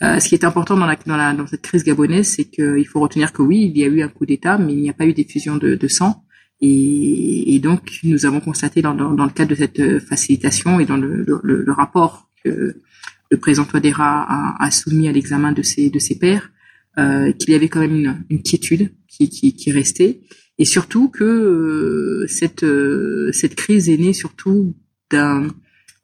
ce 0.01 0.27
qui 0.29 0.35
est 0.35 0.45
important 0.45 0.77
dans, 0.77 0.87
la, 0.87 0.97
dans, 0.97 1.17
la, 1.17 1.35
dans 1.35 1.47
cette 1.47 1.63
crise 1.63 1.85
gabonaise, 1.85 2.29
c'est 2.35 2.47
qu'il 2.47 2.87
faut 2.89 3.01
retenir 3.01 3.33
que 3.33 3.43
oui, 3.43 3.71
il 3.71 3.79
y 3.79 3.85
a 3.85 3.87
eu 3.87 4.03
un 4.03 4.09
coup 4.09 4.27
d'État, 4.27 4.57
mais 4.59 4.73
il 4.73 4.81
n'y 4.81 4.91
a 4.91 4.95
pas 4.95 5.07
eu 5.07 5.13
d'effusion 5.13 5.57
de, 5.59 5.77
de 5.77 5.89
sang. 5.89 6.25
Et, 6.63 7.55
et, 7.55 7.59
donc, 7.59 7.99
nous 8.05 8.25
avons 8.25 8.41
constaté 8.41 8.83
dans, 8.83 8.95
dans, 8.95 9.13
dans, 9.13 9.25
le 9.25 9.31
cadre 9.31 9.51
de 9.51 9.57
cette 9.57 9.81
euh, 9.81 10.01
facilitation 10.01 10.79
et 10.79 10.87
dans 10.87 10.97
le, 10.97 11.25
le, 11.25 11.41
le 11.43 11.73
rapport 11.73 12.31
que 12.45 12.81
le 13.33 13.37
président 13.39 13.65
Touadéra 13.65 14.25
a, 14.29 14.65
a 14.65 14.71
soumis 14.71 15.09
à 15.09 15.13
l'examen 15.13 15.53
de 15.53 15.63
ses, 15.63 15.91
de 15.91 15.99
ses 15.99 16.19
pairs, 16.19 16.51
euh, 16.99 17.33
qu'il 17.33 17.51
y 17.51 17.55
avait 17.55 17.69
quand 17.69 17.81
même 17.81 17.97
une, 17.97 18.25
une 18.29 18.43
quiétude 18.43 18.93
qui, 19.09 19.29
qui, 19.29 19.55
qui, 19.55 19.73
restait, 19.73 20.21
et 20.59 20.65
surtout 20.65 21.09
que 21.09 21.25
euh, 21.25 22.27
cette, 22.29 22.63
euh, 22.63 23.33
cette 23.33 23.55
crise 23.55 23.89
est 23.89 23.97
née 23.97 24.13
surtout 24.13 24.75
d'un 25.11 25.49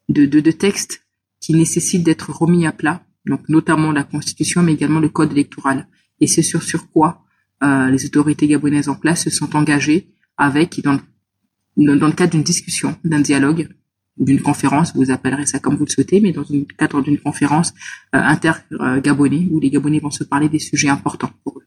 de, 0.09 0.25
de, 0.25 0.39
de 0.39 0.51
textes 0.51 1.05
qui 1.39 1.53
nécessitent 1.53 2.03
d'être 2.03 2.31
remis 2.31 2.65
à 2.65 2.71
plat, 2.71 3.05
donc 3.27 3.47
notamment 3.47 3.91
la 3.91 4.03
Constitution, 4.03 4.63
mais 4.63 4.73
également 4.73 4.99
le 4.99 5.09
Code 5.09 5.31
électoral. 5.31 5.87
Et 6.19 6.27
c'est 6.27 6.41
sur, 6.41 6.63
sur 6.63 6.89
quoi 6.89 7.23
euh, 7.63 7.89
les 7.89 8.05
autorités 8.05 8.47
gabonaises 8.47 8.89
en 8.89 8.95
place 8.95 9.23
se 9.25 9.29
sont 9.29 9.55
engagées 9.55 10.09
avec, 10.39 10.81
dans, 10.81 10.99
dans 11.77 12.07
le 12.07 12.13
cadre 12.13 12.31
d'une 12.31 12.43
discussion, 12.43 12.95
d'un 13.03 13.19
dialogue, 13.19 13.69
d'une 14.17 14.41
conférence, 14.41 14.93
vous 14.95 15.11
appellerez 15.11 15.45
ça 15.45 15.59
comme 15.59 15.75
vous 15.75 15.85
le 15.85 15.91
souhaitez, 15.91 16.19
mais 16.19 16.31
dans 16.31 16.43
le 16.49 16.65
cadre 16.77 17.01
d'une 17.01 17.19
conférence 17.19 17.73
euh, 18.15 18.19
inter-gabonais, 18.19 19.47
où 19.51 19.59
les 19.59 19.69
Gabonais 19.69 19.99
vont 19.99 20.11
se 20.11 20.23
parler 20.23 20.49
des 20.49 20.59
sujets 20.59 20.89
importants 20.89 21.31
pour 21.43 21.59
eux. 21.59 21.63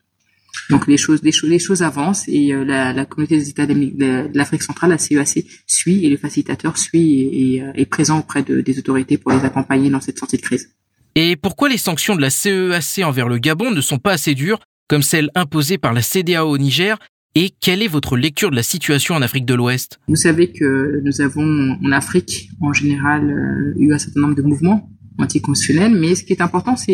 Donc 0.71 0.87
les 0.87 0.97
choses, 0.97 1.23
les 1.23 1.33
choses, 1.33 1.51
les 1.51 1.59
choses 1.59 1.83
avancent 1.83 2.29
et 2.29 2.53
euh, 2.53 2.65
la, 2.65 3.05
communauté 3.07 3.37
des 3.39 3.49
États 3.49 3.67
de 3.67 4.31
l'Afrique 4.37 4.63
centrale, 4.63 4.91
la 4.91 4.99
CEAC, 4.99 5.47
suit 5.67 6.05
et 6.05 6.11
le 6.11 6.17
facilitateur 6.17 6.77
suit 6.79 7.21
et, 7.21 7.55
et 7.55 7.63
euh, 7.63 7.73
est 7.75 7.87
présent 7.87 8.19
auprès 8.19 8.43
de, 8.43 8.61
des 8.61 8.79
autorités 8.79 9.19
pour 9.19 9.33
les 9.33 9.45
accompagner 9.45 9.91
dans 9.91 10.01
cette 10.01 10.19
sortie 10.19 10.37
de 10.37 10.43
crise. 10.43 10.71
Et 11.15 11.37
pourquoi 11.37 11.69
les 11.69 11.79
sanctions 11.79 12.17
de 12.17 12.21
la 12.21 12.31
CEAC 12.31 13.05
envers 13.05 13.29
le 13.29 13.39
Gabon 13.39 13.71
ne 13.71 13.81
sont 13.81 13.99
pas 13.99 14.13
assez 14.13 14.35
dures 14.35 14.61
comme 14.89 15.03
celles 15.03 15.31
imposées 15.35 15.79
par 15.79 15.95
la 15.95 16.03
CDAO 16.03 16.49
au 16.51 16.59
Niger 16.59 16.99
et 17.35 17.51
quelle 17.51 17.83
est 17.83 17.89
votre 17.89 18.17
lecture 18.17 18.51
de 18.51 18.57
la 18.57 18.63
situation 18.63 19.15
en 19.15 19.23
Afrique 19.23 19.47
de 19.47 19.55
l'Ouest? 19.55 19.99
Vous 20.09 20.17
savez 20.17 20.53
que 20.53 21.01
nous 21.05 21.21
avons 21.21 21.79
en 21.83 21.93
Afrique 21.93 22.51
en 22.61 22.73
général 22.73 23.31
euh, 23.31 23.81
eu 23.81 23.93
un 23.93 23.99
certain 23.99 24.21
nombre 24.21 24.35
de 24.35 24.43
mouvements 24.43 24.91
anticonstitutionnels, 25.19 25.95
mais 25.95 26.15
ce 26.15 26.25
qui 26.25 26.33
est 26.33 26.43
important, 26.43 26.77
c'est 26.77 26.93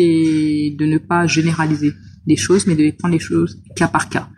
de 0.77 0.85
ne 0.85 0.97
pas 0.97 1.27
généraliser 1.27 1.93
les 2.27 2.35
choses, 2.35 2.67
mais 2.67 2.75
de 2.75 2.91
prendre 2.91 3.13
les 3.13 3.19
choses 3.19 3.61
cas 3.75 3.87
par 3.87 4.09
cas. 4.09 4.29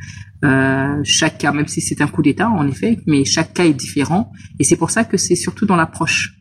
Euh, 0.44 1.00
chaque 1.04 1.38
cas, 1.38 1.52
même 1.52 1.68
si 1.68 1.82
c'est 1.82 2.02
un 2.02 2.08
coup 2.08 2.22
d'État, 2.22 2.50
en 2.50 2.68
effet, 2.68 3.00
mais 3.06 3.26
chaque 3.26 3.54
cas 3.54 3.66
est 3.66 3.74
différent, 3.74 4.32
et 4.60 4.64
c'est 4.64 4.78
pour 4.78 4.90
ça 4.92 5.04
que 5.04 5.18
c'est 5.18 5.36
surtout 5.36 5.66
dans 5.66 5.76
l'approche 5.76 6.36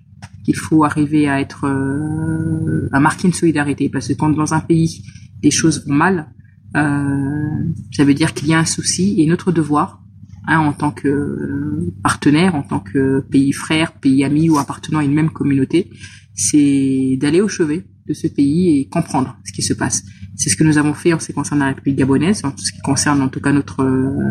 qu'il 0.44 0.56
faut 0.56 0.84
arriver 0.84 1.28
à 1.28 1.40
être, 1.40 1.66
euh, 1.66 2.88
à 2.92 3.00
marquer 3.00 3.28
une 3.28 3.34
solidarité, 3.34 3.88
parce 3.90 4.08
que 4.08 4.14
quand 4.14 4.30
dans 4.30 4.54
un 4.54 4.60
pays 4.60 5.02
les 5.42 5.50
choses 5.50 5.84
vont 5.86 5.94
mal, 5.94 6.30
ça 6.74 8.04
veut 8.04 8.14
dire 8.14 8.34
qu'il 8.34 8.48
y 8.48 8.54
a 8.54 8.58
un 8.58 8.64
souci 8.64 9.20
et 9.20 9.26
notre 9.26 9.52
devoir, 9.52 10.02
hein, 10.46 10.58
en 10.58 10.72
tant 10.72 10.90
que 10.90 11.92
partenaire, 12.02 12.54
en 12.54 12.62
tant 12.62 12.80
que 12.80 13.20
pays 13.20 13.52
frère, 13.52 13.92
pays 13.92 14.24
ami 14.24 14.48
ou 14.48 14.58
appartenant 14.58 14.98
à 14.98 15.04
une 15.04 15.14
même 15.14 15.30
communauté, 15.30 15.90
c'est 16.34 17.18
d'aller 17.20 17.40
au 17.40 17.48
chevet 17.48 17.84
de 18.06 18.14
ce 18.14 18.26
pays 18.26 18.78
et 18.78 18.88
comprendre 18.88 19.36
ce 19.44 19.52
qui 19.52 19.62
se 19.62 19.74
passe. 19.74 20.04
C'est 20.36 20.48
ce 20.48 20.56
que 20.56 20.64
nous 20.64 20.78
avons 20.78 20.94
fait 20.94 21.12
en 21.12 21.18
ce 21.18 21.26
qui 21.26 21.32
concerne 21.32 21.60
la 21.60 21.66
République 21.66 21.96
gabonaise, 21.96 22.44
en 22.44 22.56
ce 22.56 22.72
qui 22.72 22.80
concerne 22.80 23.20
en 23.22 23.28
tout 23.28 23.40
cas 23.40 23.52
notre 23.52 23.84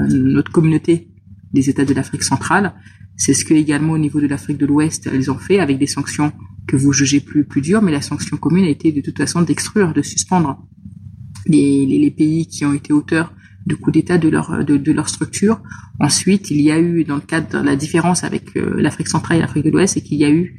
notre 0.10 0.52
communauté 0.52 1.10
des 1.54 1.70
États 1.70 1.86
de 1.86 1.94
l'Afrique 1.94 2.24
centrale. 2.24 2.74
C'est 3.16 3.34
ce 3.34 3.44
que 3.44 3.54
également 3.54 3.94
au 3.94 3.98
niveau 3.98 4.22
de 4.22 4.28
l'Afrique 4.28 4.58
de 4.58 4.66
l'Ouest, 4.66 5.10
ils 5.14 5.30
ont 5.30 5.38
fait 5.38 5.60
avec 5.60 5.78
des 5.78 5.88
sanctions 5.88 6.32
que 6.68 6.78
vous 6.78 6.94
jugez 6.94 7.20
plus 7.20 7.44
plus 7.44 7.62
dures, 7.62 7.82
mais 7.82 7.92
la 7.92 8.02
sanction 8.02 8.38
commune 8.38 8.66
a 8.66 8.70
été 8.70 8.92
de 8.92 9.02
toute 9.02 9.18
façon 9.18 9.42
d'extruire, 9.42 9.94
de 9.94 10.02
suspendre 10.02 10.66
les, 11.48 11.86
les, 11.86 12.00
les, 12.00 12.12
pays 12.12 12.48
qui 12.48 12.66
ont 12.66 12.74
été 12.74 12.94
auteurs 12.94 13.34
de 13.66 13.76
coup 13.76 13.92
d'État 13.92 14.18
de 14.18 14.30
leur 14.30 14.64
de, 14.64 14.78
de, 14.78 14.92
leur 14.92 15.10
structure. 15.10 15.62
Ensuite, 16.00 16.50
il 16.52 16.62
y 16.62 16.72
a 16.72 16.80
eu 16.80 17.04
dans 17.04 17.16
le 17.16 17.22
cadre 17.22 17.62
de 17.62 17.66
la 17.66 17.76
différence 17.76 18.24
avec 18.24 18.56
l'Afrique 18.56 19.08
centrale 19.08 19.38
et 19.38 19.42
l'Afrique 19.42 19.66
de 19.66 19.70
l'Ouest, 19.70 19.96
c'est 19.96 20.02
qu'il 20.02 20.18
y 20.18 20.26
a 20.26 20.30
eu 20.30 20.58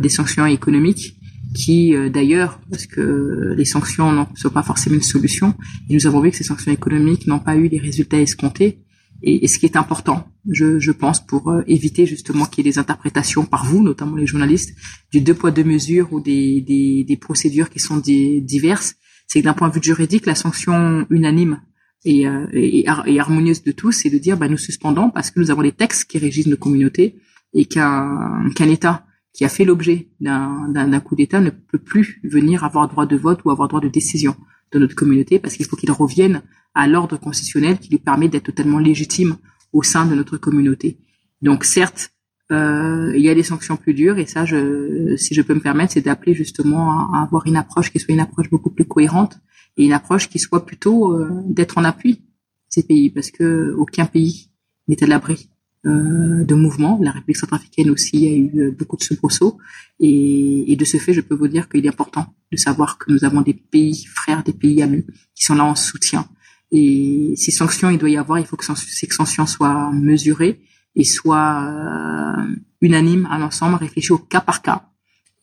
des 0.00 0.08
sanctions 0.08 0.46
économiques 0.46 1.16
qui 1.54 1.94
d'ailleurs, 2.12 2.60
parce 2.70 2.86
que 2.86 3.54
les 3.56 3.64
sanctions 3.64 4.12
ne 4.12 4.24
sont 4.36 4.50
pas 4.50 4.62
forcément 4.62 4.96
une 4.96 5.02
solution, 5.02 5.54
et 5.88 5.94
nous 5.94 6.06
avons 6.06 6.20
vu 6.20 6.30
que 6.30 6.36
ces 6.36 6.44
sanctions 6.44 6.70
économiques 6.70 7.26
n'ont 7.26 7.40
pas 7.40 7.56
eu 7.56 7.68
les 7.68 7.78
résultats 7.78 8.20
escomptés 8.20 8.84
et, 9.22 9.48
ce 9.48 9.58
qui 9.58 9.66
est 9.66 9.76
important, 9.76 10.26
je, 10.50 10.78
je 10.78 10.92
pense, 10.92 11.24
pour 11.24 11.50
euh, 11.50 11.62
éviter 11.66 12.06
justement 12.06 12.46
qu'il 12.46 12.64
y 12.64 12.68
ait 12.68 12.72
des 12.72 12.78
interprétations 12.78 13.44
par 13.44 13.66
vous, 13.66 13.82
notamment 13.82 14.16
les 14.16 14.26
journalistes, 14.26 14.74
du 15.12 15.20
deux 15.20 15.34
poids 15.34 15.50
deux 15.50 15.64
mesures 15.64 16.12
ou 16.12 16.20
des, 16.20 16.62
des, 16.62 17.04
des 17.04 17.16
procédures 17.16 17.68
qui 17.68 17.80
sont 17.80 17.98
diverses, 17.98 18.94
c'est 19.30 19.40
que 19.40 19.44
d'un 19.44 19.54
point 19.54 19.68
de 19.68 19.74
vue 19.74 19.82
juridique, 19.82 20.26
la 20.26 20.34
sanction 20.34 21.06
unanime 21.08 21.60
et, 22.04 22.26
euh, 22.26 22.48
et, 22.52 22.84
harmonieuse 22.88 23.62
de 23.62 23.70
tous, 23.70 23.92
c'est 23.92 24.10
de 24.10 24.18
dire 24.18 24.36
bah, 24.36 24.48
nous 24.48 24.58
suspendons 24.58 25.08
parce 25.08 25.30
que 25.30 25.38
nous 25.38 25.52
avons 25.52 25.62
des 25.62 25.70
textes 25.70 26.10
qui 26.10 26.18
régissent 26.18 26.48
nos 26.48 26.56
communautés 26.56 27.20
et 27.54 27.64
qu'un 27.66 28.50
État 28.58 29.06
qui 29.32 29.44
a 29.44 29.48
fait 29.48 29.64
l'objet 29.64 30.08
d'un 30.18 31.00
coup 31.00 31.14
d'État 31.14 31.40
ne 31.40 31.50
peut 31.50 31.78
plus 31.78 32.20
venir 32.24 32.64
avoir 32.64 32.88
droit 32.88 33.06
de 33.06 33.16
vote 33.16 33.40
ou 33.44 33.50
avoir 33.52 33.68
droit 33.68 33.80
de 33.80 33.88
décision 33.88 34.34
de 34.72 34.80
notre 34.80 34.96
communauté 34.96 35.38
parce 35.38 35.54
qu'il 35.54 35.66
faut 35.66 35.76
qu'il 35.76 35.92
revienne 35.92 36.42
à 36.74 36.88
l'ordre 36.88 37.16
constitutionnel 37.16 37.78
qui 37.78 37.88
lui 37.88 37.98
permet 37.98 38.28
d'être 38.28 38.46
totalement 38.46 38.80
légitime 38.80 39.36
au 39.72 39.84
sein 39.84 40.06
de 40.06 40.16
notre 40.16 40.38
communauté. 40.38 40.98
Donc 41.40 41.62
certes, 41.62 42.10
euh, 42.50 43.12
il 43.14 43.22
y 43.22 43.28
a 43.28 43.34
des 43.34 43.42
sanctions 43.42 43.76
plus 43.76 43.94
dures 43.94 44.18
et 44.18 44.26
ça, 44.26 44.44
je, 44.44 45.16
si 45.16 45.34
je 45.34 45.42
peux 45.42 45.54
me 45.54 45.60
permettre, 45.60 45.92
c'est 45.92 46.00
d'appeler 46.00 46.34
justement 46.34 47.12
à, 47.14 47.22
avoir 47.22 47.46
une 47.46 47.56
approche 47.56 47.92
qui 47.92 47.98
soit 47.98 48.12
une 48.14 48.20
approche 48.20 48.50
beaucoup 48.50 48.70
plus 48.70 48.84
cohérente 48.84 49.38
et 49.76 49.84
une 49.84 49.92
approche 49.92 50.28
qui 50.28 50.38
soit 50.38 50.66
plutôt 50.66 51.12
euh, 51.12 51.30
d'être 51.46 51.78
en 51.78 51.84
appui 51.84 52.22
ces 52.68 52.82
pays 52.82 53.10
parce 53.10 53.30
que 53.30 53.74
aucun 53.76 54.06
pays 54.06 54.50
n'est 54.88 55.02
à 55.02 55.06
l'abri 55.06 55.48
euh, 55.86 56.44
de 56.44 56.54
mouvements. 56.54 56.98
La 57.02 57.10
République 57.12 57.36
centrafricaine 57.36 57.90
aussi 57.90 58.26
a 58.26 58.30
eu 58.30 58.60
euh, 58.60 58.70
beaucoup 58.70 58.96
de 58.96 59.02
soubresauts 59.02 59.58
et, 59.98 60.72
et 60.72 60.76
de 60.76 60.84
ce 60.84 60.96
fait, 60.96 61.12
je 61.12 61.20
peux 61.20 61.34
vous 61.34 61.48
dire 61.48 61.68
qu'il 61.68 61.84
est 61.84 61.88
important 61.88 62.34
de 62.52 62.56
savoir 62.56 62.98
que 62.98 63.12
nous 63.12 63.24
avons 63.24 63.42
des 63.42 63.54
pays 63.54 64.04
frères, 64.04 64.42
des 64.42 64.52
pays 64.52 64.82
amis 64.82 65.04
qui 65.34 65.44
sont 65.44 65.54
là 65.54 65.64
en 65.64 65.74
soutien 65.74 66.28
et 66.72 67.34
ces 67.36 67.50
sanctions, 67.50 67.90
il 67.90 67.98
doit 67.98 68.10
y 68.10 68.16
avoir, 68.16 68.38
il 68.38 68.46
faut 68.46 68.56
que 68.56 68.64
ces 68.64 69.06
sanctions 69.10 69.46
soient 69.46 69.90
mesurées 69.92 70.60
et 70.96 71.04
soient 71.04 71.62
euh, 71.62 72.54
unanimes 72.80 73.28
à 73.30 73.38
l'ensemble, 73.38 73.76
réfléchies 73.76 74.12
au 74.12 74.18
cas 74.18 74.40
par 74.40 74.62
cas, 74.62 74.88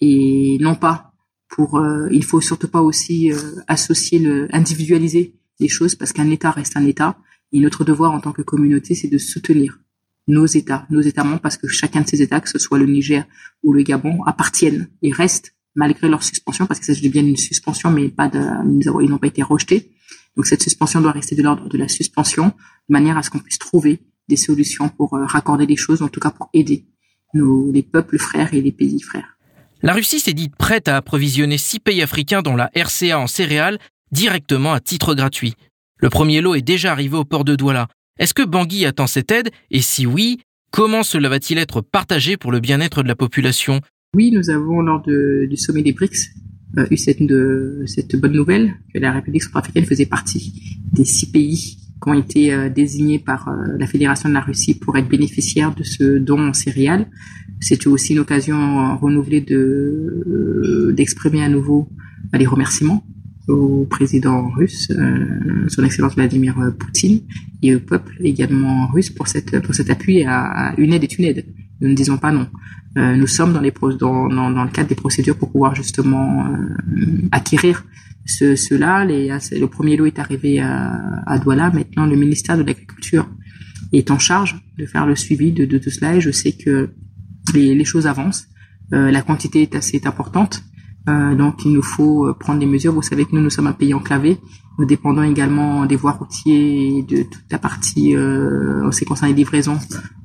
et 0.01 0.58
non 0.60 0.75
pas 0.75 1.13
pour. 1.50 1.77
Euh, 1.77 2.08
il 2.12 2.24
faut 2.24 2.42
surtout 2.42 2.68
pas 2.68 2.82
aussi 2.82 3.32
euh, 3.32 3.38
associer 3.68 4.20
le, 4.20 4.48
individualiser 4.54 5.36
les 5.60 5.68
choses 5.68 5.96
parce 5.96 6.13
qu'un 6.13 6.30
État 6.30 6.51
reste 6.51 6.77
un 6.77 6.86
État. 6.86 7.18
Et 7.54 7.62
notre 7.62 7.86
devoir 7.86 8.12
en 8.12 8.20
tant 8.20 8.34
que 8.34 8.42
communauté, 8.42 8.94
c'est 8.94 9.08
de 9.08 9.18
soutenir 9.18 9.80
nos 10.27 10.46
États, 10.46 10.86
nos 10.89 11.00
États 11.00 11.24
membres, 11.24 11.39
parce 11.39 11.56
que 11.56 11.68
chacun 11.70 12.01
de 12.01 12.08
ces 12.08 12.22
États, 12.22 12.42
que 12.42 12.50
ce 12.50 12.60
soit 12.60 12.77
le 12.77 12.86
Niger 12.86 13.24
ou 13.63 13.72
le 13.72 13.84
Gabon, 13.84 14.22
appartiennent 14.25 14.89
et 15.01 15.13
restent 15.13 15.56
malgré 15.74 16.10
leur 16.10 16.24
suspension, 16.24 16.66
parce 16.66 16.82
qu'il 16.82 16.94
s'agit 16.94 17.08
bien 17.08 17.24
d'une 17.24 17.38
suspension, 17.38 17.89
mais 17.89 18.10
pas 18.10 18.27
de, 18.27 18.39
ils 19.01 19.10
n'ont 19.10 19.18
pas 19.18 19.27
été 19.27 19.44
rejetés 19.44 19.92
donc 20.38 20.46
cette 20.46 20.62
suspension 20.62 21.01
doit 21.01 21.12
rester 21.12 21.36
de 21.36 21.42
l'ordre 21.42 21.68
de 21.68 21.77
la 21.77 21.88
suspension, 21.88 22.46
de 22.48 22.94
manière 22.94 23.18
à 23.18 23.24
ce 23.24 23.32
qu'on 23.32 23.39
puisse 23.39 23.58
trouver 23.58 24.00
des 24.27 24.36
solutions 24.36 24.89
pour 24.89 25.13
euh, 25.13 25.25
raccorder 25.25 25.65
les 25.65 25.75
choses, 25.75 26.01
en 26.01 26.07
tout 26.07 26.19
cas 26.19 26.31
pour 26.31 26.50
aider 26.53 26.86
nos, 27.34 27.72
les 27.72 27.84
peuples 27.84 28.17
frères 28.17 28.53
et 28.53 28.62
les 28.62 28.72
pays 28.72 29.01
frères. 29.01 29.38
La 29.81 29.93
Russie 29.93 30.19
s'est 30.19 30.34
dite 30.34 30.55
prête 30.55 30.88
à 30.88 30.98
approvisionner 30.98 31.57
six 31.57 31.79
pays 31.79 32.01
africains 32.01 32.41
dont 32.41 32.55
la 32.55 32.72
RCA 32.75 33.19
en 33.19 33.27
céréales 33.27 33.77
directement 34.12 34.74
à 34.74 34.79
titre 34.79 35.13
gratuit. 35.13 35.53
Le 35.98 36.10
premier 36.10 36.41
lot 36.41 36.55
est 36.55 36.62
déjà 36.62 36.91
arrivé 36.91 37.15
au 37.17 37.25
port 37.25 37.43
de 37.43 37.55
Douala. 37.55 37.88
Est-ce 38.19 38.34
que 38.34 38.43
Bangui 38.43 38.86
attend 38.86 39.07
cette 39.07 39.31
aide? 39.31 39.50
Et 39.69 39.81
si 39.81 40.05
oui, 40.05 40.39
comment 40.72 41.03
cela 41.03 41.29
va-t-il 41.29 41.60
être 41.60 41.81
partagé 41.81 42.38
pour 42.38 42.51
le 42.51 42.60
bien-être 42.60 43.03
de 43.03 43.07
la 43.07 43.15
population? 43.15 43.81
Oui, 44.15 44.31
nous 44.31 44.50
avons 44.50 44.81
lors 44.81 45.01
du 45.01 45.57
sommet 45.57 45.84
des 45.84 45.93
BRICS 45.93 46.29
euh, 46.77 46.86
eu 46.91 46.98
cette, 46.98 47.22
de, 47.22 47.84
cette 47.86 48.15
bonne 48.15 48.34
nouvelle 48.34 48.75
que 48.93 49.00
la 49.00 49.12
République 49.12 49.43
centrafricaine 49.43 49.86
faisait 49.86 50.05
partie 50.05 50.53
des 50.91 51.05
six 51.05 51.31
pays 51.31 51.77
qui 52.01 52.10
ont 52.10 52.13
été 52.13 52.54
euh, 52.54 52.70
désignés 52.70 53.20
par 53.20 53.48
euh, 53.48 53.77
la 53.77 53.88
Fédération 53.88 54.30
de 54.30 54.34
la 54.34 54.42
Russie 54.42 54.75
pour 54.77 54.98
être 54.98 55.08
bénéficiaires 55.08 55.74
de 55.74 55.84
ce 55.84 56.18
don 56.18 56.50
en 56.50 56.54
céréales. 56.54 57.08
C'était 57.60 57.88
aussi 57.88 58.13
une 58.13 58.20
occasion 58.20 58.96
renouvelée 58.98 59.42
de 59.42 60.94
d'exprimer 60.96 61.44
à 61.44 61.50
nouveau 61.50 61.89
les 62.32 62.46
remerciements 62.46 63.04
au 63.48 63.86
président 63.89 64.50
russe, 64.50 64.92
son 65.68 65.84
Excellence 65.84 66.13
Vladimir 66.13 66.56
Poutine, 66.77 67.22
et 67.63 67.74
au 67.74 67.80
peuple 67.80 68.16
également 68.20 68.86
russe 68.88 69.10
pour 69.10 69.27
cette 69.27 69.60
pour 69.62 69.74
cet 69.74 69.89
appui 69.89 70.24
à, 70.24 70.75
une 70.77 70.94
aide 70.94 71.04
est 71.04 71.18
une 71.18 71.25
aide. 71.25 71.46
Nous 71.82 71.89
ne 71.89 71.96
disons 71.96 72.18
pas 72.18 72.32
non. 72.32 72.48
Euh, 72.98 73.16
nous 73.16 73.27
sommes 73.27 73.54
dans, 73.54 73.62
les 73.62 73.72
dans, 73.72 74.27
dans, 74.27 74.51
dans, 74.51 74.63
le 74.63 74.72
cadre 74.72 74.89
des 74.89 74.96
procédures 74.96 75.38
pour 75.38 75.51
pouvoir 75.51 75.75
justement 75.75 76.48
euh, 76.48 77.27
acquérir 77.32 77.86
ce. 78.27 79.05
Les, 79.05 79.60
le 79.60 79.67
premier 79.67 79.98
lot 79.98 80.05
est 80.05 80.19
arrivé 80.19 80.60
à, 80.60 81.22
à 81.25 81.39
Douala. 81.39 81.72
Maintenant, 81.72 82.05
le 82.05 82.15
ministère 82.15 82.57
de 82.57 82.63
l'Agriculture 82.63 83.27
est 83.93 84.12
en 84.12 84.19
charge 84.19 84.62
de 84.77 84.86
faire 84.86 85.05
le 85.05 85.15
suivi 85.15 85.51
de, 85.51 85.65
de 85.65 85.77
tout 85.77 85.89
cela 85.89 86.15
et 86.15 86.22
je 86.22 86.31
sais 86.31 86.51
que 86.51 86.91
les, 87.53 87.74
les 87.74 87.86
choses 87.86 88.07
avancent. 88.07 88.48
Euh, 88.93 89.12
la 89.12 89.22
quantité 89.22 89.62
est 89.62 89.75
assez 89.75 90.01
importante. 90.05 90.63
Euh, 91.10 91.36
donc 91.36 91.63
il 91.65 91.72
nous 91.72 91.81
faut 91.81 92.34
prendre 92.38 92.60
des 92.60 92.65
mesures. 92.65 92.93
Vous 92.93 93.01
savez 93.01 93.25
que 93.25 93.34
nous, 93.34 93.41
nous 93.41 93.50
sommes 93.50 93.67
un 93.67 93.74
pays 93.74 93.93
enclavé. 93.93 94.38
Nous 94.77 94.86
dépendons 94.86 95.24
également 95.24 95.86
des 95.86 95.96
voies 95.96 96.12
routières 96.12 96.55
et 96.55 97.03
de 97.07 97.24
toute 97.24 97.46
la 97.50 97.60
partie 97.60 98.15
euh, 98.15 98.86
en 98.86 98.91
ce 98.91 99.00
qui 99.00 99.05
concerne 99.05 99.31
les 99.31 99.38
livraisons 99.38 99.79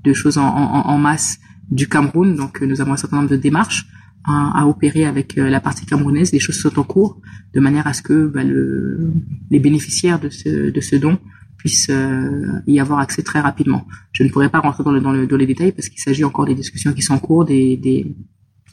de 0.04 0.12
choses 0.12 0.38
en, 0.38 0.46
en, 0.46 0.88
en 0.88 0.98
masse 0.98 1.38
du 1.70 1.88
Cameroun. 1.88 2.34
Donc 2.34 2.62
euh, 2.62 2.66
nous 2.66 2.80
avons 2.80 2.92
un 2.92 2.96
certain 2.96 3.16
nombre 3.18 3.30
de 3.30 3.36
démarches 3.36 3.86
à, 4.24 4.66
opérer 4.66 5.04
avec 5.04 5.36
euh, 5.38 5.48
la 5.48 5.60
partie 5.60 5.86
camerounaise. 5.86 6.32
Les 6.32 6.38
choses 6.38 6.58
sont 6.60 6.78
en 6.78 6.84
cours 6.84 7.20
de 7.54 7.60
manière 7.60 7.86
à 7.86 7.92
ce 7.92 8.02
que 8.02 8.26
bah, 8.26 8.44
le, 8.44 9.12
les 9.50 9.58
bénéficiaires 9.58 10.20
de 10.20 10.28
ce, 10.28 10.70
de 10.70 10.80
ce 10.80 10.96
don 10.96 11.18
puissent 11.58 11.90
euh, 11.90 12.60
y 12.66 12.80
avoir 12.80 12.98
accès 12.98 13.22
très 13.22 13.40
rapidement. 13.40 13.86
Je 14.12 14.24
ne 14.24 14.28
pourrais 14.28 14.48
pas 14.48 14.60
rentrer 14.60 14.84
dans, 14.84 14.92
le, 14.92 15.00
dans, 15.00 15.12
le, 15.12 15.26
dans 15.26 15.36
les 15.36 15.46
détails 15.46 15.72
parce 15.72 15.88
qu'il 15.88 16.00
s'agit 16.00 16.24
encore 16.24 16.46
des 16.46 16.54
discussions 16.54 16.92
qui 16.92 17.02
sont 17.02 17.14
en 17.14 17.18
cours, 17.18 17.44
des, 17.44 17.76
des, 17.76 18.14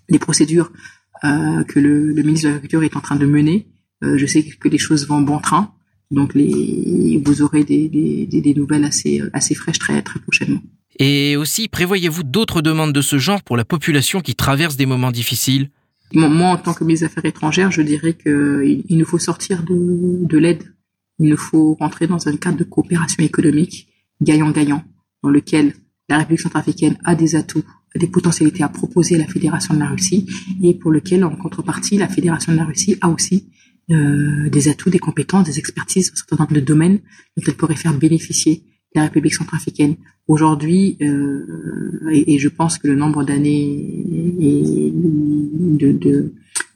des 0.10 0.20
procédures 0.20 0.72
euh, 1.24 1.64
que 1.64 1.80
le, 1.80 2.12
le, 2.14 2.24
ministre 2.24 2.48
de 2.48 2.54
l'Agriculture 2.54 2.84
est 2.84 2.96
en 2.96 3.02
train 3.02 3.16
de 3.16 3.26
mener. 3.26 3.68
Euh, 4.04 4.18
je 4.18 4.26
sais 4.26 4.44
que 4.44 4.70
les 4.70 4.78
choses 4.78 5.08
vont 5.08 5.22
bon 5.22 5.40
train, 5.40 5.72
donc 6.10 6.34
les, 6.34 7.22
vous 7.24 7.42
aurez 7.42 7.64
des, 7.64 7.90
des, 7.90 8.42
des 8.42 8.54
nouvelles 8.54 8.86
assez, 8.86 9.22
assez 9.34 9.54
fraîches 9.54 9.80
très, 9.80 10.02
très 10.02 10.20
prochainement. 10.20 10.62
Et 11.00 11.38
aussi, 11.38 11.70
prévoyez-vous 11.70 12.24
d'autres 12.24 12.62
demandes 12.62 12.94
de 12.94 13.02
ce 13.02 13.18
genre 13.18 13.42
pour 13.42 13.56
la 13.56 13.64
population 13.66 14.20
qui 14.20 14.36
traverse 14.36 14.76
des 14.76 14.86
moments 14.86 15.12
difficiles? 15.12 15.70
Moi, 16.14 16.50
en 16.50 16.58
tant 16.58 16.74
que 16.74 16.84
ministre 16.84 17.08
des 17.08 17.12
Affaires 17.12 17.26
étrangères, 17.26 17.72
je 17.72 17.82
dirais 17.82 18.14
qu'il 18.14 18.84
il 18.90 18.98
nous 18.98 19.06
faut 19.06 19.20
sortir 19.20 19.64
de, 19.64 20.26
de 20.26 20.38
l'aide. 20.38 20.64
Il 21.20 21.30
nous 21.30 21.38
faut 21.38 21.76
rentrer 21.80 22.08
dans 22.08 22.28
un 22.28 22.36
cadre 22.36 22.58
de 22.58 22.64
coopération 22.64 23.24
économique 23.24 23.88
gagnant-gagnant, 24.22 24.84
dans 25.24 25.30
lequel 25.30 25.74
la 26.10 26.18
République 26.18 26.42
centrafricaine 26.42 26.98
a 27.06 27.16
des 27.16 27.36
atouts, 27.36 27.64
des 27.96 28.08
potentialités 28.08 28.64
à 28.64 28.70
proposer 28.70 29.16
à 29.16 29.20
la 29.20 29.28
Fédération 29.28 29.74
de 29.74 29.80
la 29.80 29.88
Russie, 29.88 30.26
et 30.62 30.74
pour 30.74 30.92
lequel, 30.92 31.24
en 31.24 31.36
contrepartie, 31.36 31.98
la 31.98 32.10
Fédération 32.10 32.52
de 32.52 32.58
la 32.58 32.66
Russie 32.66 32.98
a 33.02 33.10
aussi 33.10 33.50
euh, 33.92 34.50
des 34.50 34.68
atouts, 34.68 34.90
des 34.90 35.00
compétences, 35.00 35.46
des 35.46 35.60
expertises 35.60 36.08
dans 36.08 36.14
un 36.14 36.18
certain 36.18 36.36
nombre 36.44 36.54
de 36.56 36.60
domaines 36.60 37.00
dont 37.38 37.44
elle 37.48 37.56
pourrait 37.56 37.76
faire 37.76 37.94
bénéficier 37.94 38.64
la 38.96 39.04
République 39.04 39.36
centrafricaine. 39.36 39.96
Aujourd'hui, 40.30 40.96
euh, 41.02 42.08
et, 42.12 42.36
et, 42.36 42.38
je 42.38 42.50
pense 42.50 42.78
que 42.78 42.88
le 42.88 42.94
nombre 42.94 43.24
d'années 43.24 44.06
de, 45.80 45.92
de, 45.92 46.34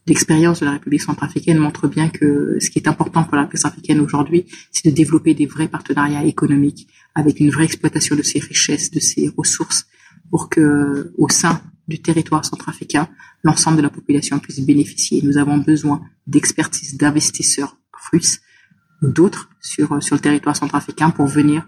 d'expérience 0.08 0.62
de 0.62 0.66
la 0.66 0.72
République 0.72 1.04
centrafricaine 1.04 1.60
montre 1.60 1.88
bien 1.88 2.10
que 2.10 2.58
ce 2.60 2.72
qui 2.72 2.80
est 2.80 2.88
important 2.88 3.24
pour 3.24 3.36
la 3.36 3.44
République 3.44 3.62
centrafricaine 3.62 4.00
aujourd'hui, 4.00 4.48
c'est 4.72 4.90
de 4.90 4.96
développer 4.96 5.36
des 5.36 5.46
vrais 5.46 5.68
partenariats 5.68 6.26
économiques 6.26 6.88
avec 7.14 7.40
une 7.40 7.52
vraie 7.52 7.66
exploitation 7.66 8.16
de 8.16 8.24
ses 8.24 8.40
richesses, 8.40 8.90
de 8.90 9.00
ses 9.00 9.32
ressources, 9.38 9.86
pour 10.32 10.50
que 10.50 11.14
au 11.20 11.30
sein 11.30 11.62
du 11.88 12.02
territoire 12.02 12.44
centrafricain, 12.44 13.08
l'ensemble 13.44 13.78
de 13.78 13.84
la 13.84 13.92
population 13.92 14.40
puisse 14.40 14.62
bénéficier. 14.62 15.22
Nous 15.22 15.38
avons 15.38 15.60
besoin 15.60 16.02
d'expertise, 16.26 16.98
d'investisseurs 16.98 17.78
russes 18.12 18.40
d'autres 19.04 19.50
sur, 19.62 20.02
sur 20.02 20.16
le 20.16 20.22
territoire 20.22 20.56
centrafricain 20.56 21.12
pour 21.12 21.28
venir 21.28 21.68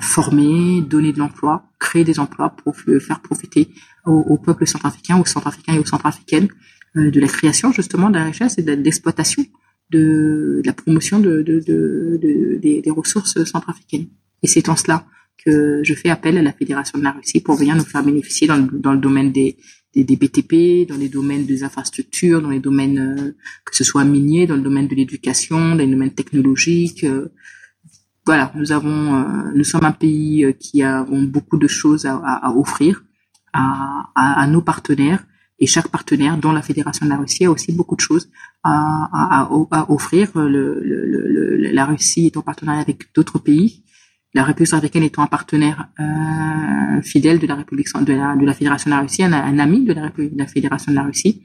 former, 0.00 0.82
donner 0.82 1.12
de 1.12 1.18
l'emploi, 1.18 1.64
créer 1.78 2.04
des 2.04 2.18
emplois 2.18 2.50
pour 2.50 2.76
faire 2.76 3.20
profiter 3.20 3.68
au, 4.04 4.36
peuple 4.36 4.66
centrafricain, 4.66 5.18
aux 5.20 5.24
centrafricains 5.24 5.74
et 5.74 5.78
aux 5.78 5.84
centrafricaines 5.84 6.48
euh, 6.96 7.10
de 7.10 7.20
la 7.20 7.26
création 7.26 7.72
justement 7.72 8.10
de 8.10 8.16
la 8.16 8.24
richesse 8.24 8.58
et 8.58 8.62
de 8.62 8.72
l'exploitation 8.72 9.44
de, 9.90 10.60
la 10.64 10.72
promotion 10.72 11.20
de, 11.20 11.42
de, 11.42 11.60
de 11.60 12.58
des, 12.60 12.90
ressources 12.90 13.44
centrafricaines. 13.44 14.08
Et 14.42 14.46
c'est 14.46 14.68
en 14.68 14.76
cela 14.76 15.06
que 15.44 15.80
je 15.84 15.94
fais 15.94 16.10
appel 16.10 16.36
à 16.38 16.42
la 16.42 16.52
Fédération 16.52 16.98
de 16.98 17.04
la 17.04 17.12
Russie 17.12 17.40
pour 17.40 17.56
venir 17.56 17.76
nous 17.76 17.84
faire 17.84 18.02
bénéficier 18.02 18.46
dans, 18.46 18.58
dans 18.58 18.92
le 18.92 18.98
domaine 18.98 19.32
des, 19.32 19.56
des, 19.94 20.04
des, 20.04 20.16
BTP, 20.16 20.88
dans 20.88 20.96
les 20.96 21.08
domaines 21.08 21.46
des 21.46 21.62
infrastructures, 21.64 22.42
dans 22.42 22.50
les 22.50 22.60
domaines 22.60 22.98
euh, 22.98 23.32
que 23.64 23.74
ce 23.74 23.84
soit 23.84 24.04
miniers, 24.04 24.46
dans 24.46 24.56
le 24.56 24.62
domaine 24.62 24.88
de 24.88 24.94
l'éducation, 24.94 25.70
dans 25.70 25.76
les 25.76 25.86
domaines 25.86 26.14
technologiques, 26.14 27.06
voilà, 28.24 28.52
nous 28.54 28.72
avons, 28.72 29.14
euh, 29.14 29.52
nous 29.54 29.64
sommes 29.64 29.84
un 29.84 29.92
pays 29.92 30.44
euh, 30.44 30.52
qui 30.52 30.82
avons 30.82 31.22
beaucoup 31.22 31.58
de 31.58 31.66
choses 31.66 32.06
à, 32.06 32.14
à, 32.14 32.50
offrir 32.52 33.02
à, 33.52 34.10
à, 34.14 34.46
nos 34.46 34.62
partenaires 34.62 35.24
et 35.58 35.66
chaque 35.66 35.88
partenaire, 35.88 36.38
dont 36.38 36.52
la 36.52 36.62
Fédération 36.62 37.06
de 37.06 37.10
la 37.10 37.16
Russie, 37.16 37.44
a 37.44 37.50
aussi 37.50 37.72
beaucoup 37.72 37.94
de 37.94 38.00
choses 38.00 38.28
à, 38.64 39.48
offrir. 39.88 40.30
Le, 40.34 40.80
le, 40.82 41.56
la 41.72 41.84
Russie 41.84 42.26
est 42.26 42.36
en 42.36 42.42
partenariat 42.42 42.80
avec 42.80 43.14
d'autres 43.14 43.38
pays. 43.38 43.84
La 44.34 44.44
République 44.44 44.72
africaine 44.72 45.02
étant 45.02 45.22
un 45.22 45.26
partenaire 45.26 45.88
euh, 46.00 47.02
fidèle 47.02 47.38
de 47.38 47.46
la 47.46 47.54
République 47.54 47.88
de 47.94 48.12
la, 48.12 48.34
de 48.34 48.44
la 48.44 48.54
Fédération 48.54 48.90
de 48.90 48.96
la 48.96 49.02
Russie, 49.02 49.22
un, 49.22 49.58
ami 49.58 49.84
de 49.84 49.92
la, 49.92 50.02
République, 50.04 50.32
de 50.32 50.38
la 50.38 50.46
Fédération 50.46 50.90
de 50.90 50.96
la 50.96 51.04
Russie, 51.04 51.42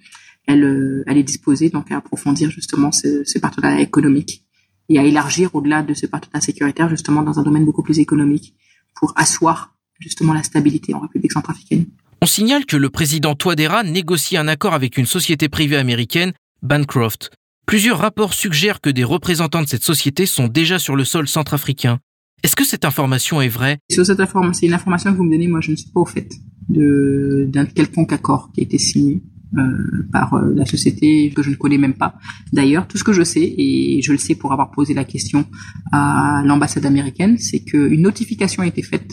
elle, 0.47 0.63
euh, 0.63 1.03
elle 1.05 1.17
est 1.17 1.23
disposée 1.23 1.69
donc 1.69 1.91
à 1.91 1.97
approfondir 1.97 2.49
justement 2.49 2.91
ce, 2.91 3.23
ce 3.25 3.37
partenariat 3.39 3.81
économique 3.81 4.45
et 4.89 4.99
à 4.99 5.03
élargir 5.03 5.53
au-delà 5.55 5.83
de 5.83 5.93
ce 5.93 6.05
partenariat 6.05 6.41
sécuritaire 6.41 6.89
justement 6.89 7.23
dans 7.23 7.39
un 7.39 7.43
domaine 7.43 7.65
beaucoup 7.65 7.83
plus 7.83 7.99
économique 7.99 8.55
pour 8.95 9.13
asseoir 9.15 9.75
justement 9.99 10.33
la 10.33 10.43
stabilité 10.43 10.93
en 10.93 10.99
République 10.99 11.31
centrafricaine. 11.31 11.85
On 12.21 12.25
signale 12.25 12.65
que 12.65 12.77
le 12.77 12.89
président 12.89 13.35
Touadéra 13.35 13.83
négocie 13.83 14.37
un 14.37 14.47
accord 14.47 14.73
avec 14.73 14.97
une 14.97 15.05
société 15.05 15.49
privée 15.49 15.77
américaine, 15.77 16.33
Bancroft. 16.61 17.31
Plusieurs 17.65 17.99
rapports 17.99 18.33
suggèrent 18.33 18.81
que 18.81 18.89
des 18.89 19.03
représentants 19.03 19.61
de 19.61 19.67
cette 19.67 19.83
société 19.83 20.25
sont 20.25 20.47
déjà 20.47 20.79
sur 20.79 20.95
le 20.95 21.03
sol 21.03 21.27
centrafricain. 21.27 21.99
Est-ce 22.43 22.55
que 22.55 22.65
cette 22.65 22.85
information 22.85 23.41
est 23.41 23.49
vraie? 23.49 23.77
Sur 23.91 24.05
cette 24.05 24.19
information, 24.19 24.53
c'est 24.53 24.67
une 24.67 24.73
information 24.73 25.11
que 25.11 25.17
vous 25.17 25.23
me 25.23 25.31
donnez, 25.31 25.47
moi 25.47 25.59
je 25.61 25.71
ne 25.71 25.75
suis 25.75 25.89
pas 25.89 25.99
au 25.99 26.05
fait 26.05 26.31
d'un 26.69 27.65
quelconque 27.65 28.13
accord 28.13 28.51
qui 28.53 28.61
a 28.61 28.63
été 28.63 28.77
signé. 28.77 29.21
Euh, 29.55 30.05
par 30.11 30.33
euh, 30.33 30.53
la 30.53 30.65
société 30.65 31.31
que 31.33 31.41
je 31.41 31.49
ne 31.49 31.55
connais 31.55 31.77
même 31.77 31.93
pas. 31.93 32.15
D'ailleurs, 32.51 32.85
tout 32.85 32.97
ce 32.97 33.05
que 33.05 33.13
je 33.13 33.23
sais, 33.23 33.55
et 33.57 34.01
je 34.03 34.11
le 34.11 34.17
sais 34.17 34.35
pour 34.35 34.51
avoir 34.51 34.71
posé 34.71 34.93
la 34.93 35.05
question 35.05 35.45
à 35.93 36.41
l'ambassade 36.43 36.85
américaine, 36.85 37.37
c'est 37.37 37.61
qu'une 37.61 38.01
notification 38.01 38.63
a 38.63 38.67
été 38.67 38.83
faite 38.83 39.09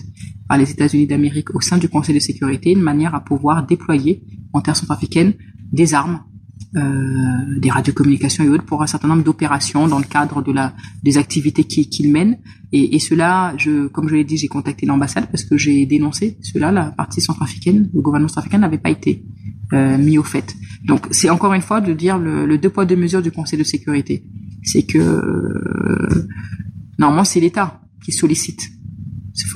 par 0.48 0.58
les 0.58 0.68
États-Unis 0.72 1.06
d'Amérique 1.06 1.54
au 1.54 1.60
sein 1.60 1.78
du 1.78 1.88
Conseil 1.88 2.16
de 2.16 2.20
sécurité, 2.20 2.74
de 2.74 2.80
manière 2.80 3.14
à 3.14 3.22
pouvoir 3.22 3.64
déployer 3.64 4.24
en 4.52 4.60
terre 4.60 4.74
centrafricaine 4.74 5.34
des 5.72 5.94
armes 5.94 6.18
euh, 6.76 7.60
des 7.60 7.70
radiocommunications 7.70 8.42
et 8.42 8.48
autres 8.48 8.64
pour 8.64 8.82
un 8.82 8.88
certain 8.88 9.06
nombre 9.06 9.22
d'opérations 9.22 9.86
dans 9.86 10.00
le 10.00 10.04
cadre 10.04 10.42
de 10.42 10.50
la 10.50 10.74
des 11.04 11.18
activités 11.18 11.62
qu'ils 11.62 12.10
mènent 12.10 12.38
et, 12.76 12.97
et, 12.97 12.99
cela 12.99 13.54
je 13.57 13.87
comme 13.87 14.09
je 14.09 14.14
l'ai 14.16 14.25
dit 14.25 14.37
j'ai 14.37 14.49
contacté 14.49 14.85
l'ambassade 14.85 15.26
parce 15.31 15.45
que 15.45 15.57
j'ai 15.57 15.87
dénoncé 15.87 16.38
cela 16.43 16.73
la 16.73 16.87
partie 16.90 17.21
centrafricaine 17.21 17.90
le 17.95 18.00
gouvernement 18.00 18.28
centrafricain 18.28 18.59
n'avait 18.59 18.78
pas 18.78 18.90
été 18.90 19.25
euh, 19.73 19.97
mis 19.97 20.19
au 20.19 20.23
fait. 20.23 20.54
Donc 20.85 21.09
c'est 21.11 21.31
encore 21.31 21.54
une 21.54 21.62
fois 21.62 21.81
de 21.81 21.95
dire 21.95 22.19
le, 22.19 22.45
le, 22.45 22.59
deux 22.59 22.69
poids 22.69 22.85
deux 22.85 22.97
mesures 22.97 23.23
du 23.23 23.31
Conseil 23.31 23.59
de 23.59 23.64
sécurité. 23.64 24.23
C'est 24.62 24.85
que 24.85 24.99
euh, 24.99 26.28
normalement 26.99 27.25
c'est 27.25 27.40
l'État 27.40 27.81
qui 28.04 28.12
sollicite 28.12 28.71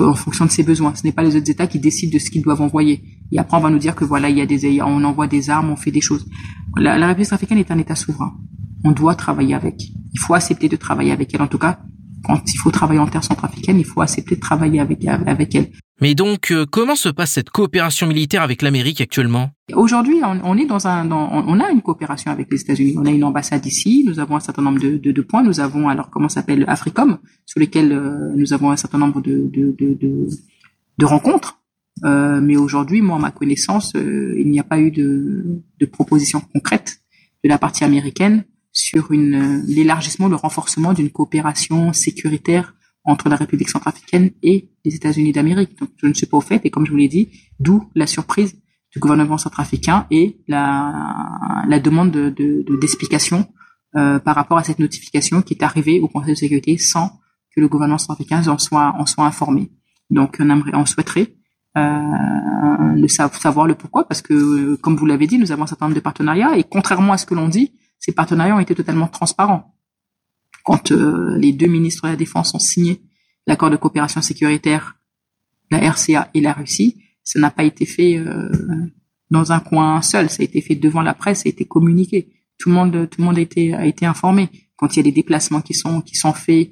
en 0.00 0.14
fonction 0.14 0.46
de 0.46 0.50
ses 0.50 0.62
besoins. 0.62 0.94
Ce 0.94 1.04
n'est 1.04 1.12
pas 1.12 1.22
les 1.22 1.36
autres 1.36 1.50
États 1.50 1.66
qui 1.66 1.78
décident 1.78 2.12
de 2.12 2.18
ce 2.18 2.30
qu'ils 2.30 2.42
doivent 2.42 2.62
envoyer. 2.62 3.02
Et 3.30 3.38
après 3.38 3.58
on 3.58 3.60
va 3.60 3.70
nous 3.70 3.78
dire 3.78 3.94
que 3.94 4.04
voilà 4.04 4.30
il 4.30 4.38
y 4.38 4.40
a 4.40 4.46
des 4.46 4.80
on 4.80 5.04
envoie 5.04 5.26
des 5.26 5.50
armes, 5.50 5.70
on 5.70 5.76
fait 5.76 5.90
des 5.92 6.00
choses. 6.00 6.26
La, 6.76 6.98
la 6.98 7.08
République 7.08 7.32
africaine 7.32 7.58
est 7.58 7.70
un 7.70 7.78
État 7.78 7.94
souverain. 7.94 8.34
On 8.84 8.92
doit 8.92 9.14
travailler 9.14 9.54
avec. 9.54 9.90
Il 10.14 10.18
faut 10.18 10.34
accepter 10.34 10.68
de 10.68 10.76
travailler 10.76 11.12
avec 11.12 11.34
elle. 11.34 11.42
En 11.42 11.48
tout 11.48 11.58
cas, 11.58 11.80
quand 12.28 12.42
il 12.52 12.58
faut 12.58 12.70
travailler 12.70 13.00
en 13.00 13.06
terre 13.06 13.24
centrafricaine, 13.24 13.78
il 13.78 13.86
faut 13.86 14.02
accepter 14.02 14.36
de 14.36 14.40
travailler 14.40 14.80
avec 14.80 15.04
avec 15.06 15.54
elle. 15.54 15.70
Mais 16.00 16.14
donc, 16.14 16.52
euh, 16.52 16.64
comment 16.70 16.94
se 16.94 17.08
passe 17.08 17.32
cette 17.32 17.50
coopération 17.50 18.06
militaire 18.06 18.42
avec 18.42 18.62
l'Amérique 18.62 19.00
actuellement? 19.00 19.50
Aujourd'hui, 19.74 20.20
on, 20.22 20.56
est 20.56 20.66
dans 20.66 20.86
un, 20.86 21.10
on 21.10 21.58
a 21.58 21.70
une 21.70 21.82
coopération 21.82 22.30
avec 22.30 22.46
les 22.52 22.60
États-Unis. 22.60 22.94
On 22.96 23.06
a 23.06 23.10
une 23.10 23.24
ambassade 23.24 23.66
ici. 23.66 24.04
Nous 24.06 24.20
avons 24.20 24.36
un 24.36 24.40
certain 24.40 24.62
nombre 24.62 24.78
de, 24.78 24.96
de, 24.96 25.10
de 25.10 25.22
points. 25.22 25.42
Nous 25.42 25.58
avons 25.58 25.88
alors 25.88 26.10
comment 26.10 26.28
s'appelle 26.28 26.64
Africom, 26.68 27.18
sur 27.46 27.58
lesquels 27.58 27.92
euh, 27.92 28.32
nous 28.36 28.52
avons 28.52 28.70
un 28.70 28.76
certain 28.76 28.98
nombre 28.98 29.20
de, 29.20 29.50
de, 29.52 29.74
de, 29.78 30.28
de 30.98 31.04
rencontres. 31.04 31.58
Euh, 32.04 32.40
mais 32.40 32.56
aujourd'hui, 32.56 33.00
moi, 33.02 33.16
à 33.16 33.20
ma 33.20 33.30
connaissance, 33.32 33.92
euh, 33.96 34.34
il 34.38 34.50
n'y 34.50 34.60
a 34.60 34.64
pas 34.64 34.78
eu 34.78 34.92
de, 34.92 35.62
de 35.80 35.86
proposition 35.86 36.40
concrète 36.52 37.00
de 37.42 37.48
la 37.48 37.58
partie 37.58 37.84
américaine 37.84 38.44
sur 38.72 39.12
une 39.12 39.64
l'élargissement, 39.66 40.28
le 40.28 40.36
renforcement 40.36 40.92
d'une 40.92 41.10
coopération 41.10 41.92
sécuritaire 41.92 42.74
entre 43.04 43.28
la 43.28 43.36
République 43.36 43.70
centrafricaine 43.70 44.30
et 44.42 44.70
les 44.84 44.94
États-Unis 44.94 45.32
d'Amérique. 45.32 45.78
Donc, 45.78 45.90
je 45.96 46.06
ne 46.06 46.12
suis 46.12 46.26
pas 46.26 46.36
au 46.36 46.42
fait, 46.42 46.60
et 46.64 46.70
comme 46.70 46.84
je 46.84 46.90
vous 46.90 46.96
l'ai 46.96 47.08
dit, 47.08 47.30
d'où 47.58 47.88
la 47.94 48.06
surprise 48.06 48.56
du 48.92 48.98
gouvernement 48.98 49.38
centrafricain 49.38 50.06
et 50.10 50.38
la, 50.46 51.64
la 51.66 51.80
demande 51.80 52.10
de, 52.10 52.64
d'explication 52.80 53.46
euh, 53.96 54.18
par 54.18 54.34
rapport 54.34 54.58
à 54.58 54.64
cette 54.64 54.78
notification 54.78 55.42
qui 55.42 55.54
est 55.54 55.62
arrivée 55.62 56.00
au 56.00 56.08
Conseil 56.08 56.34
de 56.34 56.38
sécurité 56.38 56.78
sans 56.78 57.08
que 57.54 57.60
le 57.60 57.68
gouvernement 57.68 57.98
centrafricain 57.98 58.46
en 58.46 58.58
soit, 58.58 58.94
en 58.98 59.06
soit 59.06 59.24
informé. 59.24 59.70
Donc, 60.10 60.36
on, 60.40 60.50
aimerait, 60.50 60.74
on 60.74 60.84
souhaiterait 60.84 61.34
euh, 61.76 63.08
savoir 63.08 63.66
le 63.66 63.74
pourquoi, 63.74 64.06
parce 64.06 64.20
que, 64.20 64.74
comme 64.76 64.96
vous 64.96 65.06
l'avez 65.06 65.26
dit, 65.26 65.38
nous 65.38 65.52
avons 65.52 65.62
un 65.62 65.66
certain 65.66 65.86
nombre 65.86 65.96
de 65.96 66.00
partenariats, 66.00 66.58
et 66.58 66.64
contrairement 66.64 67.12
à 67.14 67.18
ce 67.18 67.26
que 67.26 67.34
l'on 67.34 67.48
dit, 67.48 67.72
ces 67.98 68.12
partenariats 68.12 68.56
ont 68.56 68.60
été 68.60 68.74
totalement 68.74 69.08
transparents 69.08 69.74
quand 70.68 70.92
euh, 70.92 71.34
les 71.38 71.52
deux 71.52 71.66
ministres 71.66 72.04
de 72.04 72.10
la 72.10 72.16
Défense 72.16 72.54
ont 72.54 72.58
signé 72.58 73.00
l'accord 73.46 73.70
de 73.70 73.76
coopération 73.76 74.20
sécuritaire, 74.20 74.98
la 75.70 75.78
RCA 75.78 76.28
et 76.34 76.42
la 76.42 76.52
Russie, 76.52 77.02
ça 77.24 77.38
n'a 77.38 77.50
pas 77.50 77.64
été 77.64 77.86
fait 77.86 78.18
euh, 78.18 78.50
dans 79.30 79.50
un 79.50 79.60
coin 79.60 80.02
seul, 80.02 80.28
ça 80.28 80.42
a 80.42 80.44
été 80.44 80.60
fait 80.60 80.74
devant 80.74 81.00
la 81.00 81.14
presse, 81.14 81.38
ça 81.38 81.44
a 81.46 81.48
été 81.48 81.64
communiqué. 81.64 82.28
Tout 82.58 82.68
le 82.68 82.74
monde, 82.74 83.08
tout 83.08 83.22
le 83.22 83.24
monde 83.24 83.38
a 83.38 83.40
été, 83.40 83.72
a 83.72 83.86
été 83.86 84.04
informé. 84.04 84.50
Quand 84.76 84.94
il 84.94 84.98
y 84.98 85.00
a 85.00 85.04
des 85.04 85.12
déplacements 85.12 85.62
qui 85.62 85.72
sont, 85.72 86.02
qui 86.02 86.16
sont 86.16 86.34
faits 86.34 86.70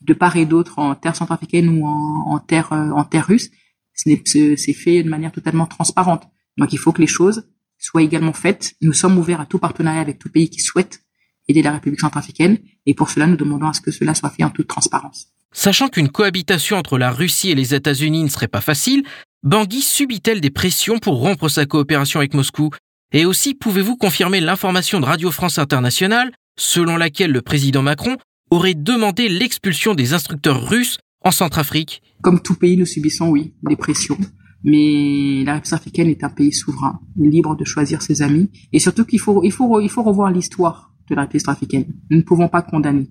de 0.00 0.14
part 0.14 0.36
et 0.36 0.46
d'autre 0.46 0.78
en 0.78 0.94
terre 0.94 1.14
centrafricaine 1.14 1.68
ou 1.68 1.86
en, 1.86 2.32
en 2.32 2.38
terre, 2.38 2.72
euh, 2.72 2.90
en 2.92 3.04
terre 3.04 3.26
russe, 3.26 3.50
c'est 3.92 4.72
fait 4.72 5.02
de 5.02 5.10
manière 5.10 5.30
totalement 5.30 5.66
transparente. 5.66 6.22
Donc 6.56 6.72
il 6.72 6.78
faut 6.78 6.92
que 6.92 7.02
les 7.02 7.06
choses 7.06 7.46
soient 7.84 8.02
également 8.02 8.32
faites. 8.32 8.74
Nous 8.80 8.92
sommes 8.92 9.18
ouverts 9.18 9.40
à 9.40 9.46
tout 9.46 9.58
partenariat 9.58 10.00
avec 10.00 10.18
tout 10.18 10.30
pays 10.30 10.48
qui 10.48 10.60
souhaite 10.60 11.00
aider 11.48 11.62
la 11.62 11.72
République 11.72 12.00
centrafricaine, 12.00 12.58
et 12.86 12.94
pour 12.94 13.10
cela, 13.10 13.26
nous 13.26 13.36
demandons 13.36 13.68
à 13.68 13.74
ce 13.74 13.80
que 13.82 13.90
cela 13.90 14.14
soit 14.14 14.30
fait 14.30 14.44
en 14.44 14.50
toute 14.50 14.68
transparence. 14.68 15.26
Sachant 15.52 15.88
qu'une 15.88 16.08
cohabitation 16.08 16.78
entre 16.78 16.98
la 16.98 17.10
Russie 17.10 17.50
et 17.50 17.54
les 17.54 17.74
États-Unis 17.74 18.24
ne 18.24 18.28
serait 18.28 18.48
pas 18.48 18.62
facile, 18.62 19.04
Bangui 19.42 19.82
subit-elle 19.82 20.40
des 20.40 20.50
pressions 20.50 20.98
pour 20.98 21.20
rompre 21.20 21.48
sa 21.48 21.66
coopération 21.66 22.20
avec 22.20 22.32
Moscou? 22.32 22.70
Et 23.12 23.26
aussi, 23.26 23.54
pouvez-vous 23.54 23.96
confirmer 23.96 24.40
l'information 24.40 25.00
de 25.00 25.04
Radio 25.04 25.30
France 25.30 25.58
Internationale, 25.58 26.32
selon 26.58 26.96
laquelle 26.96 27.30
le 27.30 27.42
président 27.42 27.82
Macron 27.82 28.16
aurait 28.50 28.74
demandé 28.74 29.28
l'expulsion 29.28 29.94
des 29.94 30.14
instructeurs 30.14 30.66
russes 30.66 30.98
en 31.20 31.30
Centrafrique? 31.30 32.02
Comme 32.22 32.40
tout 32.40 32.54
pays, 32.54 32.76
nous 32.76 32.86
subissons, 32.86 33.28
oui, 33.28 33.52
des 33.62 33.76
pressions. 33.76 34.18
Mais 34.64 35.44
la 35.44 35.54
République 35.54 35.74
africaine 35.74 36.08
est 36.08 36.24
un 36.24 36.30
pays 36.30 36.52
souverain, 36.52 37.00
libre 37.16 37.54
de 37.54 37.64
choisir 37.64 38.00
ses 38.00 38.22
amis, 38.22 38.50
et 38.72 38.78
surtout 38.78 39.04
qu'il 39.04 39.20
faut, 39.20 39.42
il 39.44 39.52
faut, 39.52 39.80
il 39.80 39.90
faut 39.90 40.02
revoir 40.02 40.30
l'histoire 40.30 40.94
de 41.08 41.14
la 41.14 41.22
République 41.22 41.48
africaine. 41.48 41.84
Nous 42.10 42.16
ne 42.16 42.22
pouvons 42.22 42.48
pas 42.48 42.62
condamner. 42.62 43.10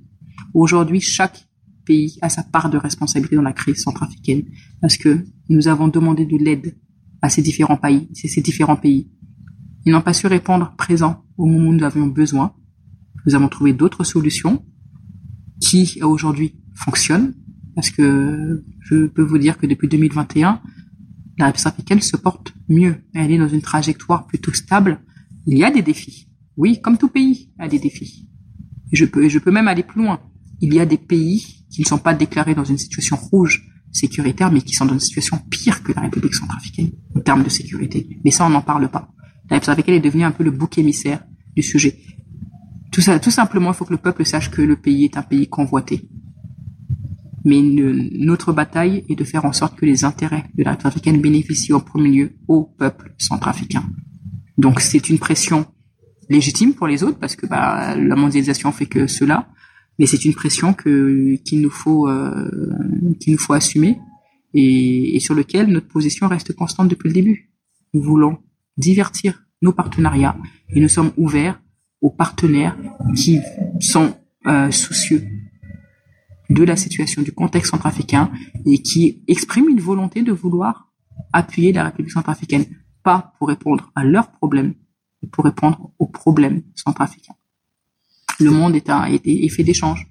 Aujourd'hui, 0.53 0.99
chaque 0.99 1.47
pays 1.85 2.17
a 2.21 2.29
sa 2.29 2.43
part 2.43 2.69
de 2.69 2.77
responsabilité 2.77 3.35
dans 3.35 3.43
la 3.43 3.53
crise 3.53 3.83
centrafricaine 3.83 4.45
parce 4.81 4.97
que 4.97 5.25
nous 5.49 5.67
avons 5.67 5.87
demandé 5.87 6.25
de 6.25 6.37
l'aide 6.37 6.75
à 7.21 7.29
ces 7.29 7.41
différents 7.41 7.77
pays, 7.77 8.09
ces 8.13 8.41
différents 8.41 8.75
pays. 8.75 9.11
Ils 9.85 9.91
n'ont 9.91 10.01
pas 10.01 10.13
su 10.13 10.27
répondre 10.27 10.73
présent 10.77 11.23
au 11.37 11.45
moment 11.45 11.69
où 11.69 11.73
nous 11.73 11.83
avions 11.83 12.07
besoin. 12.07 12.53
Nous 13.25 13.35
avons 13.35 13.49
trouvé 13.49 13.73
d'autres 13.73 14.03
solutions 14.03 14.65
qui 15.59 15.99
aujourd'hui 16.01 16.55
fonctionnent 16.73 17.33
parce 17.75 17.89
que 17.89 18.63
je 18.81 19.07
peux 19.07 19.21
vous 19.21 19.37
dire 19.37 19.57
que 19.57 19.65
depuis 19.65 19.87
2021, 19.87 20.61
la 21.37 21.47
République 21.47 21.67
africaine 21.67 22.01
se 22.01 22.17
porte 22.17 22.53
mieux. 22.69 23.03
Elle 23.13 23.31
est 23.31 23.37
dans 23.37 23.47
une 23.47 23.61
trajectoire 23.61 24.27
plutôt 24.27 24.53
stable. 24.53 24.99
Il 25.45 25.57
y 25.57 25.63
a 25.63 25.71
des 25.71 25.81
défis. 25.81 26.29
Oui, 26.57 26.79
comme 26.81 26.97
tout 26.97 27.09
pays 27.09 27.51
a 27.57 27.67
des 27.67 27.79
défis. 27.79 28.29
je 28.91 29.05
peux, 29.05 29.27
je 29.27 29.39
peux 29.39 29.51
même 29.51 29.67
aller 29.67 29.83
plus 29.83 30.03
loin. 30.03 30.19
Il 30.61 30.73
y 30.73 30.79
a 30.79 30.85
des 30.85 30.97
pays 30.97 31.65
qui 31.69 31.81
ne 31.81 31.87
sont 31.87 31.97
pas 31.97 32.13
déclarés 32.13 32.53
dans 32.53 32.63
une 32.63 32.77
situation 32.77 33.15
rouge 33.15 33.67
sécuritaire, 33.91 34.51
mais 34.51 34.61
qui 34.61 34.73
sont 34.73 34.85
dans 34.85 34.93
une 34.93 34.99
situation 34.99 35.37
pire 35.49 35.83
que 35.83 35.91
la 35.93 36.01
République 36.01 36.35
centrafricaine 36.35 36.91
en 37.15 37.19
termes 37.19 37.43
de 37.43 37.49
sécurité. 37.49 38.07
Mais 38.23 38.31
ça, 38.31 38.45
on 38.45 38.49
n'en 38.49 38.61
parle 38.61 38.89
pas. 38.89 39.11
La 39.49 39.55
République 39.57 39.63
centrafricaine 39.65 39.95
est 39.95 39.99
devenue 39.99 40.23
un 40.23 40.31
peu 40.31 40.43
le 40.43 40.51
bouc 40.51 40.77
émissaire 40.77 41.23
du 41.55 41.63
sujet. 41.63 41.97
Tout 42.91 43.01
ça, 43.01 43.19
tout 43.19 43.31
simplement, 43.31 43.71
il 43.71 43.75
faut 43.75 43.85
que 43.85 43.93
le 43.93 43.97
peuple 43.97 44.25
sache 44.25 44.51
que 44.51 44.61
le 44.61 44.75
pays 44.75 45.05
est 45.05 45.17
un 45.17 45.23
pays 45.23 45.47
convoité. 45.47 46.07
Mais 47.45 47.61
notre 47.61 48.53
bataille 48.53 49.03
est 49.09 49.15
de 49.15 49.23
faire 49.23 49.45
en 49.45 49.53
sorte 49.53 49.75
que 49.75 49.85
les 49.85 50.05
intérêts 50.05 50.45
de 50.55 50.63
la 50.63 50.71
centrafricaine 50.73 51.19
bénéficient 51.21 51.73
en 51.73 51.81
premier 51.81 52.09
lieu 52.09 52.31
au 52.47 52.63
peuple 52.63 53.13
centrafricain. 53.17 53.83
Donc 54.57 54.79
c'est 54.79 55.09
une 55.09 55.19
pression 55.19 55.65
légitime 56.29 56.73
pour 56.73 56.87
les 56.87 57.03
autres 57.03 57.19
parce 57.19 57.35
que 57.35 57.45
bah, 57.45 57.95
la 57.95 58.15
mondialisation 58.15 58.71
fait 58.71 58.85
que 58.85 59.07
cela, 59.07 59.49
mais 59.99 60.05
c'est 60.05 60.23
une 60.25 60.33
pression 60.33 60.73
que 60.73 61.35
qu'il 61.43 61.61
nous 61.61 61.69
faut 61.69 62.07
euh, 62.07 62.49
qu'il 63.19 63.33
nous 63.33 63.39
faut 63.39 63.53
assumer 63.53 63.99
et, 64.53 65.15
et, 65.15 65.19
sur 65.19 65.35
lequel 65.35 65.67
notre 65.67 65.87
position 65.87 66.27
reste 66.27 66.53
constante 66.53 66.87
depuis 66.87 67.09
le 67.09 67.13
début. 67.13 67.51
Nous 67.93 68.01
voulons 68.01 68.37
divertir 68.77 69.43
nos 69.61 69.73
partenariats 69.73 70.37
et 70.69 70.79
nous 70.79 70.89
sommes 70.89 71.11
ouverts 71.17 71.59
aux 72.01 72.09
partenaires 72.09 72.77
qui 73.15 73.39
sont 73.79 74.13
euh, 74.47 74.71
soucieux 74.71 75.23
de 76.53 76.63
la 76.63 76.75
situation 76.75 77.21
du 77.21 77.31
contexte 77.31 77.71
centrafricain 77.71 78.31
et 78.65 78.81
qui 78.81 79.23
expriment 79.27 79.69
une 79.69 79.79
volonté 79.79 80.21
de 80.21 80.31
vouloir 80.31 80.91
appuyer 81.31 81.71
la 81.73 81.85
République 81.85 82.11
centrafricaine, 82.11 82.65
pas 83.03 83.33
pour 83.37 83.47
répondre 83.47 83.91
à 83.95 84.03
leurs 84.03 84.31
problèmes, 84.31 84.73
mais 85.21 85.29
pour 85.29 85.45
répondre 85.45 85.91
aux 85.99 86.07
problèmes 86.07 86.61
centrafricains. 86.75 87.35
Le 88.39 88.51
monde 88.51 88.75
est, 88.75 88.89
un, 88.89 89.05
est, 89.05 89.49
fait 89.49 89.63
d'échanges. 89.63 90.07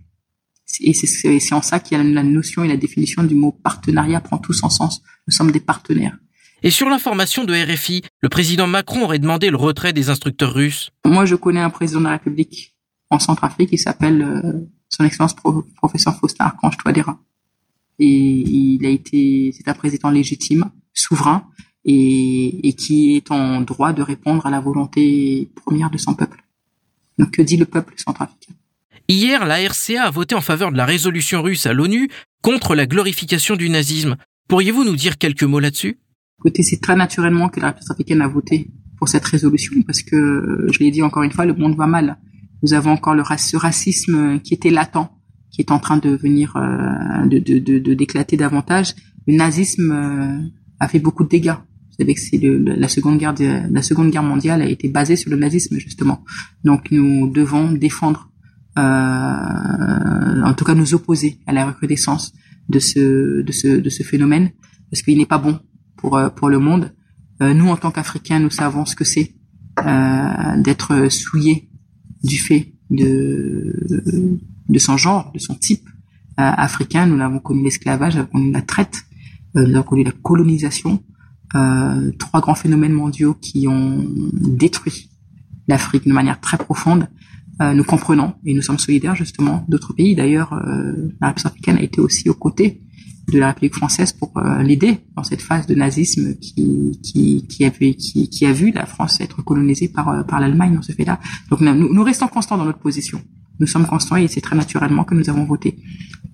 Et 0.80 0.94
c'est 0.94 1.54
en 1.54 1.62
ça 1.62 1.80
qu'il 1.80 1.98
y 1.98 2.00
a 2.00 2.04
la 2.04 2.22
notion 2.22 2.64
et 2.64 2.68
la 2.68 2.76
définition 2.76 3.22
du 3.24 3.34
mot 3.34 3.52
partenariat 3.52 4.20
prend 4.20 4.38
tout 4.38 4.52
son 4.52 4.70
sens. 4.70 5.02
Nous 5.26 5.32
sommes 5.32 5.50
des 5.50 5.60
partenaires. 5.60 6.16
Et 6.62 6.70
sur 6.70 6.88
l'information 6.88 7.44
de 7.44 7.52
RFI, 7.52 8.02
le 8.20 8.28
président 8.28 8.68
Macron 8.68 9.02
aurait 9.02 9.18
demandé 9.18 9.50
le 9.50 9.56
retrait 9.56 9.92
des 9.92 10.08
instructeurs 10.10 10.54
russes. 10.54 10.90
Moi, 11.04 11.24
je 11.24 11.34
connais 11.34 11.60
un 11.60 11.70
président 11.70 11.98
de 12.00 12.04
la 12.04 12.12
République 12.12 12.76
en 13.10 13.18
Centrafrique 13.18 13.70
qui 13.70 13.78
s'appelle 13.78 14.22
euh, 14.22 14.60
son 14.92 15.04
excellence 15.04 15.34
professeur 15.76 16.16
Faustin 16.18 16.44
Archange 16.46 16.76
Touadéra. 16.76 17.18
Et 17.98 18.06
il 18.06 18.84
a 18.86 18.90
été, 18.90 19.52
c'est 19.56 19.68
un 19.68 19.74
président 19.74 20.10
légitime, 20.10 20.70
souverain, 20.92 21.46
et, 21.84 22.68
et, 22.68 22.74
qui 22.74 23.16
est 23.16 23.30
en 23.30 23.60
droit 23.60 23.92
de 23.92 24.02
répondre 24.02 24.46
à 24.46 24.50
la 24.50 24.60
volonté 24.60 25.50
première 25.56 25.90
de 25.90 25.98
son 25.98 26.14
peuple. 26.14 26.44
Donc, 27.18 27.32
que 27.32 27.42
dit 27.42 27.56
le 27.56 27.64
peuple 27.64 27.94
centrafricain? 27.96 28.54
Hier, 29.08 29.44
la 29.44 29.56
RCA 29.68 30.04
a 30.04 30.10
voté 30.10 30.34
en 30.34 30.40
faveur 30.40 30.70
de 30.70 30.76
la 30.76 30.86
résolution 30.86 31.42
russe 31.42 31.66
à 31.66 31.72
l'ONU 31.72 32.08
contre 32.40 32.74
la 32.74 32.86
glorification 32.86 33.56
du 33.56 33.68
nazisme. 33.68 34.16
Pourriez-vous 34.48 34.84
nous 34.84 34.96
dire 34.96 35.18
quelques 35.18 35.42
mots 35.42 35.58
là-dessus? 35.58 35.98
Écoutez, 36.38 36.62
c'est 36.62 36.80
très 36.80 36.96
naturellement 36.96 37.48
que 37.48 37.60
la 37.60 37.68
République 37.68 37.90
africaine 37.90 38.22
a 38.22 38.28
voté 38.28 38.68
pour 38.98 39.08
cette 39.08 39.24
résolution 39.24 39.82
parce 39.82 40.02
que, 40.02 40.66
je 40.70 40.78
l'ai 40.78 40.90
dit 40.90 41.02
encore 41.02 41.24
une 41.24 41.32
fois, 41.32 41.44
le 41.44 41.54
monde 41.54 41.76
va 41.76 41.86
mal. 41.86 42.18
Nous 42.62 42.74
avons 42.74 42.92
encore 42.92 43.14
le 43.14 43.22
ce 43.36 43.56
racisme 43.56 44.40
qui 44.40 44.54
était 44.54 44.70
latent, 44.70 45.10
qui 45.50 45.60
est 45.60 45.70
en 45.70 45.78
train 45.78 45.96
de 45.96 46.10
venir, 46.10 46.56
euh, 46.56 47.26
de, 47.26 47.38
de, 47.38 47.94
d'éclater 47.94 48.36
davantage. 48.36 48.94
Le 49.26 49.36
nazisme 49.36 49.92
euh, 49.92 50.38
a 50.80 50.88
fait 50.88 50.98
beaucoup 50.98 51.24
de 51.24 51.28
dégâts. 51.28 51.54
Vous 51.90 51.96
savez 51.98 52.14
que 52.14 52.20
c'est 52.20 52.40
la 52.40 52.88
seconde 52.88 53.18
guerre, 53.18 53.34
la 53.38 53.82
seconde 53.82 54.10
guerre 54.10 54.22
mondiale 54.22 54.62
a 54.62 54.66
été 54.66 54.88
basée 54.88 55.16
sur 55.16 55.30
le 55.30 55.36
nazisme 55.36 55.76
justement. 55.78 56.24
Donc 56.64 56.90
nous 56.90 57.30
devons 57.30 57.70
défendre, 57.72 58.30
euh, 58.78 58.82
en 58.82 60.54
tout 60.54 60.64
cas 60.64 60.74
nous 60.74 60.94
opposer 60.94 61.38
à 61.46 61.52
la 61.52 61.66
recrudescence 61.66 62.32
de 62.70 62.78
ce, 62.78 63.42
de 63.42 63.52
ce, 63.52 63.68
de 63.68 63.90
ce 63.90 64.02
phénomène 64.02 64.50
parce 64.90 65.02
qu'il 65.02 65.18
n'est 65.18 65.26
pas 65.26 65.38
bon 65.38 65.58
pour 65.96 66.16
euh, 66.16 66.28
pour 66.28 66.48
le 66.48 66.58
monde. 66.58 66.92
Euh, 67.42 67.54
nous, 67.54 67.68
en 67.68 67.76
tant 67.76 67.90
qu'Africains, 67.90 68.38
nous 68.38 68.50
savons 68.50 68.84
ce 68.84 68.94
que 68.94 69.04
c'est 69.04 69.34
euh, 69.84 70.56
d'être 70.58 71.08
souillé 71.08 71.68
du 72.22 72.38
fait 72.38 72.72
de 72.90 74.78
son 74.78 74.96
genre, 74.96 75.32
de 75.32 75.38
son 75.38 75.54
type 75.54 75.88
africain. 76.36 77.06
Nous 77.06 77.20
avons 77.22 77.40
connu 77.40 77.62
l'esclavage, 77.62 78.14
nous 78.14 78.20
avons 78.20 78.30
connu 78.30 78.52
la 78.52 78.62
traite, 78.62 79.02
nous 79.54 79.74
avons 79.74 79.82
connu 79.82 80.04
la 80.04 80.12
colonisation. 80.12 81.02
trois 82.18 82.40
grands 82.40 82.54
phénomènes 82.54 82.92
mondiaux 82.92 83.34
qui 83.34 83.68
ont 83.68 84.04
détruit 84.32 85.10
l'Afrique 85.68 86.06
de 86.06 86.12
manière 86.12 86.40
très 86.40 86.58
profonde. 86.58 87.08
nous 87.60 87.84
comprenons 87.84 88.34
et 88.44 88.54
nous 88.54 88.62
sommes 88.62 88.78
solidaires 88.78 89.14
justement 89.14 89.64
d'autres 89.68 89.92
pays. 89.92 90.14
D'ailleurs, 90.14 90.54
la 91.20 91.28
République 91.28 91.46
africaine 91.46 91.76
a 91.76 91.82
été 91.82 92.00
aussi 92.00 92.28
aux 92.28 92.34
côtés 92.34 92.82
de 93.28 93.38
la 93.38 93.48
République 93.48 93.74
française 93.74 94.12
pour 94.12 94.36
euh, 94.36 94.62
l'aider 94.62 94.98
dans 95.16 95.22
cette 95.22 95.42
phase 95.42 95.66
de 95.66 95.74
nazisme 95.74 96.34
qui 96.36 96.98
qui 97.02 97.46
qui 97.46 97.64
a 97.64 97.70
vu 97.70 97.94
qui, 97.94 98.28
qui 98.28 98.46
a 98.46 98.52
vu 98.52 98.72
la 98.72 98.86
France 98.86 99.20
être 99.20 99.42
colonisée 99.42 99.88
par 99.88 100.08
euh, 100.08 100.22
par 100.22 100.40
l'Allemagne 100.40 100.74
dans 100.74 100.82
ce 100.82 100.92
fait-là. 100.92 101.20
Donc 101.50 101.60
nous, 101.60 101.92
nous 101.92 102.02
restons 102.02 102.28
constants 102.28 102.58
dans 102.58 102.64
notre 102.64 102.80
position. 102.80 103.22
Nous 103.60 103.66
sommes 103.66 103.86
constants 103.86 104.16
et 104.16 104.26
c'est 104.28 104.40
très 104.40 104.56
naturellement 104.56 105.04
que 105.04 105.14
nous 105.14 105.30
avons 105.30 105.44
voté 105.44 105.78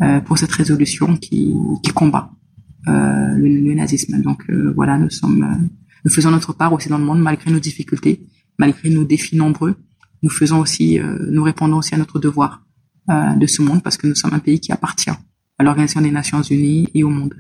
euh, 0.03 0.21
pour 0.21 0.39
cette 0.39 0.53
résolution 0.53 1.17
qui 1.17 1.55
qui 1.83 1.91
combat 1.93 2.31
euh, 2.89 3.33
le, 3.37 3.49
le, 3.49 3.75
nazisme. 3.75 4.21
Donc 4.23 4.45
voilà, 4.75 4.97
nous 4.97 5.11
sommes 5.11 5.69
nous 6.05 6.11
faisons 6.11 6.31
notre 6.31 6.55
part 6.55 6.73
aussi 6.73 6.89
dans 6.89 6.99
le 6.99 7.05
monde 7.05 7.21
malgré 7.21 7.51
nos 7.51 7.61
difficultés, 7.61 8.27
malgré 8.59 8.89
nos 8.89 9.05
défis 9.05 9.37
nombreux. 9.37 9.77
Nous 10.23 10.31
faisons 10.31 10.59
aussi 10.61 10.99
nous 11.31 11.43
répondons 11.43 11.77
aussi 11.77 11.95
à 11.95 11.99
notre 11.99 12.19
devoir 12.19 12.65
de 13.09 13.47
ce 13.47 13.63
monde 13.63 13.83
parce 13.83 13.97
que 13.97 14.07
nous 14.07 14.15
sommes 14.15 14.35
un 14.35 14.39
pays 14.39 14.59
qui 14.59 14.73
appartient 14.73 15.11
à 15.59 15.65
l'Organisation 15.65 16.01
des 16.01 16.11
Nations 16.11 16.43
Unies 16.43 16.89
et 16.95 17.05
au 17.05 17.11
monde. 17.11 17.35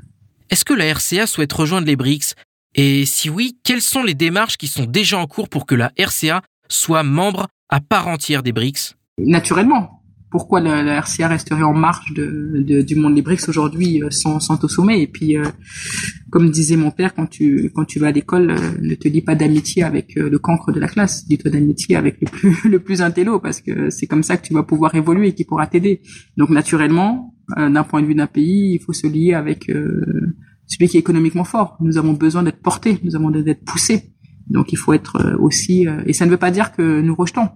Est-ce 0.51 0.65
que 0.65 0.75
la 0.75 0.93
RCA 0.93 1.27
souhaite 1.27 1.53
rejoindre 1.53 1.87
les 1.87 1.97
BRICS? 1.97 2.35
Et 2.75 3.07
si 3.07 3.31
oui, 3.31 3.59
quelles 3.65 3.83
sont 3.83 4.03
les 4.03 4.15
démarches 4.15 4.57
qui 4.57 4.67
sont 4.67 4.85
déjà 4.85 5.19
en 5.19 5.27
cours 5.27 5.49
pour 5.49 5.67
que 5.67 5.75
la 5.75 5.93
RCA 5.99 6.43
soit 6.69 7.03
membre 7.03 7.49
à 7.69 7.81
part 7.81 8.09
entière 8.09 8.43
des 8.43 8.53
BRICS? 8.53 8.95
Naturellement, 9.19 10.03
pourquoi 10.31 10.61
la, 10.61 10.83
la, 10.83 11.01
RCA 11.01 11.29
resterait 11.29 11.63
en 11.63 11.73
marge 11.73 12.13
de, 12.15 12.63
de, 12.67 12.83
du 12.83 12.97
monde 12.97 13.15
des 13.15 13.23
BRICS 13.23 13.49
aujourd'hui 13.49 14.03
euh, 14.03 14.11
sans, 14.11 14.41
sans 14.41 14.63
au 14.63 14.69
sommet? 14.69 15.01
Et 15.03 15.07
puis, 15.07 15.37
euh, 15.37 15.45
comme 16.31 16.51
disait 16.51 16.77
mon 16.77 16.91
père, 16.91 17.15
quand 17.15 17.27
tu 17.27 17.71
quand 17.75 17.85
tu 17.85 17.99
vas 17.99 18.09
à 18.09 18.13
l'école, 18.13 18.51
euh, 18.51 18.79
ne 18.81 18.95
te 18.95 19.09
dis 19.09 19.23
pas 19.23 19.35
d'amitié 19.35 19.83
avec 19.83 20.15
le 20.15 20.39
cancre 20.39 20.73
de 20.73 20.81
la 20.81 20.89
classe, 20.89 21.27
dis-toi 21.27 21.51
d'amitié 21.51 21.97
avec 21.97 22.21
le 22.21 22.27
plus 22.27 22.69
le 22.69 22.79
plus 22.79 23.03
intello, 23.03 23.41
parce 23.41 23.61
que 23.61 23.91
c'est 23.91 24.07
comme 24.07 24.23
ça 24.23 24.37
que 24.37 24.47
tu 24.47 24.55
vas 24.55 24.63
pouvoir 24.63 24.95
évoluer 24.95 25.29
et 25.29 25.35
qui 25.35 25.45
pourra 25.45 25.67
t'aider. 25.67 26.03
Donc 26.37 26.51
naturellement, 26.51 27.35
d'un 27.57 27.85
point 27.85 28.03
de 28.03 28.07
vue 28.07 28.15
d'un 28.15 28.27
pays, 28.27 28.75
il 28.75 28.81
faut 28.81 28.93
se 28.93 29.07
lier 29.07 29.35
avec 29.35 29.71
celui 30.67 30.89
qui 30.89 30.97
est 30.97 31.01
économiquement 31.01 31.45
fort. 31.45 31.77
Nous 31.81 31.97
avons 31.97 32.13
besoin 32.13 32.43
d'être 32.43 32.61
portés, 32.61 32.99
nous 33.03 33.17
avons 33.17 33.29
besoin 33.29 33.45
d'être 33.45 33.65
poussés. 33.65 34.13
Donc 34.49 34.73
il 34.73 34.77
faut 34.79 34.93
être 34.93 35.37
aussi, 35.41 35.87
et 36.07 36.13
ça 36.13 36.27
ne 36.27 36.31
veut 36.31 36.37
pas 36.37 36.51
dire 36.51 36.73
que 36.73 37.01
nous 37.01 37.15
rejetons 37.15 37.49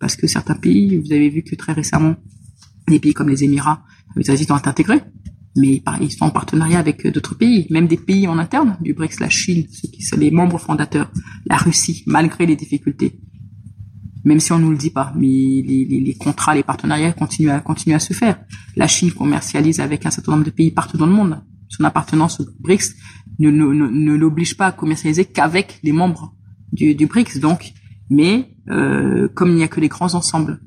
parce 0.00 0.16
que 0.16 0.26
certains 0.26 0.54
pays, 0.54 0.96
vous 0.96 1.12
avez 1.12 1.28
vu 1.28 1.42
que 1.42 1.54
très 1.54 1.72
récemment, 1.72 2.16
des 2.86 2.98
pays 2.98 3.14
comme 3.14 3.28
les 3.28 3.44
Émirats, 3.44 3.82
les 4.16 4.30
Asie 4.30 4.46
ont 4.50 4.54
intégrés, 4.54 5.02
mais 5.56 5.82
ils 6.00 6.10
sont 6.10 6.26
en 6.26 6.30
partenariat 6.30 6.78
avec 6.78 7.04
euh, 7.04 7.10
d'autres 7.10 7.34
pays, 7.34 7.66
même 7.70 7.86
des 7.86 7.96
pays 7.96 8.26
en 8.28 8.38
interne 8.38 8.76
du 8.80 8.94
BRICS, 8.94 9.20
la 9.20 9.28
Chine, 9.28 9.66
ceux 9.70 9.88
qui 9.88 10.02
sont 10.02 10.16
les 10.16 10.30
membres 10.30 10.58
fondateurs, 10.58 11.10
la 11.46 11.56
Russie, 11.56 12.04
malgré 12.06 12.46
les 12.46 12.56
difficultés, 12.56 13.18
même 14.28 14.40
si 14.40 14.52
on 14.52 14.58
nous 14.58 14.70
le 14.70 14.76
dit 14.76 14.90
pas, 14.90 15.12
mais 15.16 15.26
les, 15.26 15.86
les, 15.88 16.00
les 16.00 16.14
contrats, 16.14 16.54
les 16.54 16.62
partenariats 16.62 17.12
continuent 17.12 17.50
à 17.50 17.60
continuent 17.60 17.94
à 17.94 17.98
se 17.98 18.12
faire. 18.12 18.38
La 18.76 18.86
Chine 18.86 19.10
commercialise 19.10 19.80
avec 19.80 20.04
un 20.04 20.10
certain 20.10 20.32
nombre 20.32 20.44
de 20.44 20.50
pays 20.50 20.70
partout 20.70 20.98
dans 20.98 21.06
le 21.06 21.12
monde. 21.12 21.42
Son 21.68 21.84
appartenance 21.84 22.40
au 22.40 22.44
BRICS 22.60 22.94
ne, 23.38 23.50
ne, 23.50 23.66
ne, 23.72 24.14
l'oblige 24.14 24.56
pas 24.56 24.66
à 24.66 24.72
commercialiser 24.72 25.24
qu'avec 25.24 25.80
les 25.82 25.92
membres 25.92 26.34
du, 26.72 26.94
du 26.94 27.06
BRICS. 27.06 27.40
Donc, 27.40 27.72
mais 28.10 28.54
euh, 28.68 29.28
comme 29.34 29.50
il 29.50 29.56
n'y 29.56 29.62
a 29.62 29.68
que 29.68 29.80
les 29.80 29.88
grands 29.88 30.14
ensembles 30.14 30.60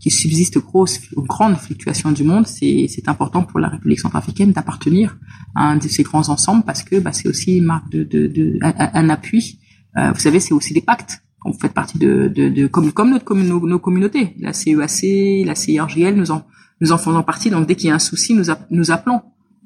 qui 0.00 0.10
subsistent 0.10 0.58
grosses 0.58 1.00
ou 1.16 1.22
grandes 1.22 1.56
fluctuations 1.56 2.12
du 2.12 2.24
monde, 2.24 2.46
c'est 2.46 3.08
important 3.08 3.42
pour 3.42 3.58
la 3.58 3.68
République 3.68 4.00
centrafricaine 4.00 4.52
d'appartenir 4.52 5.16
à 5.54 5.70
un 5.70 5.76
de 5.76 5.88
ces 5.88 6.02
grands 6.02 6.28
ensembles 6.28 6.64
parce 6.64 6.82
que 6.82 7.00
bah, 7.00 7.12
c'est 7.12 7.28
aussi 7.28 7.56
une 7.56 7.64
marque 7.64 7.90
de, 7.90 8.04
de, 8.04 8.26
de 8.26 8.58
un, 8.62 9.08
appui. 9.08 9.60
Euh, 9.96 10.12
vous 10.12 10.20
savez, 10.20 10.40
c'est 10.40 10.54
aussi 10.54 10.74
des 10.74 10.82
pactes. 10.82 11.22
Vous 11.44 11.58
faites 11.58 11.72
partie 11.72 11.98
de, 11.98 12.28
de, 12.28 12.48
de 12.48 12.66
comme 12.66 12.92
comme 12.92 13.10
notre 13.10 13.34
nos, 13.34 13.78
communautés, 13.78 14.34
la 14.40 14.52
CEAC, 14.52 15.46
la 15.46 15.54
CIRGL, 15.54 16.14
nous 16.14 16.30
en 16.30 16.44
nous 16.80 16.92
en 16.92 16.98
faisons 16.98 17.22
partie. 17.22 17.50
Donc 17.50 17.66
dès 17.66 17.74
qu'il 17.74 17.88
y 17.88 17.90
a 17.90 17.94
un 17.94 18.00
souci, 18.00 18.34
nous 18.34 18.90
appelons 18.90 19.22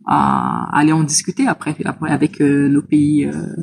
à 0.06 0.68
aller 0.76 0.92
en 0.92 1.04
discuter. 1.04 1.46
Après, 1.46 1.74
après 1.84 2.10
avec 2.10 2.40
euh, 2.40 2.68
nos 2.68 2.82
pays 2.82 3.26
euh, 3.26 3.56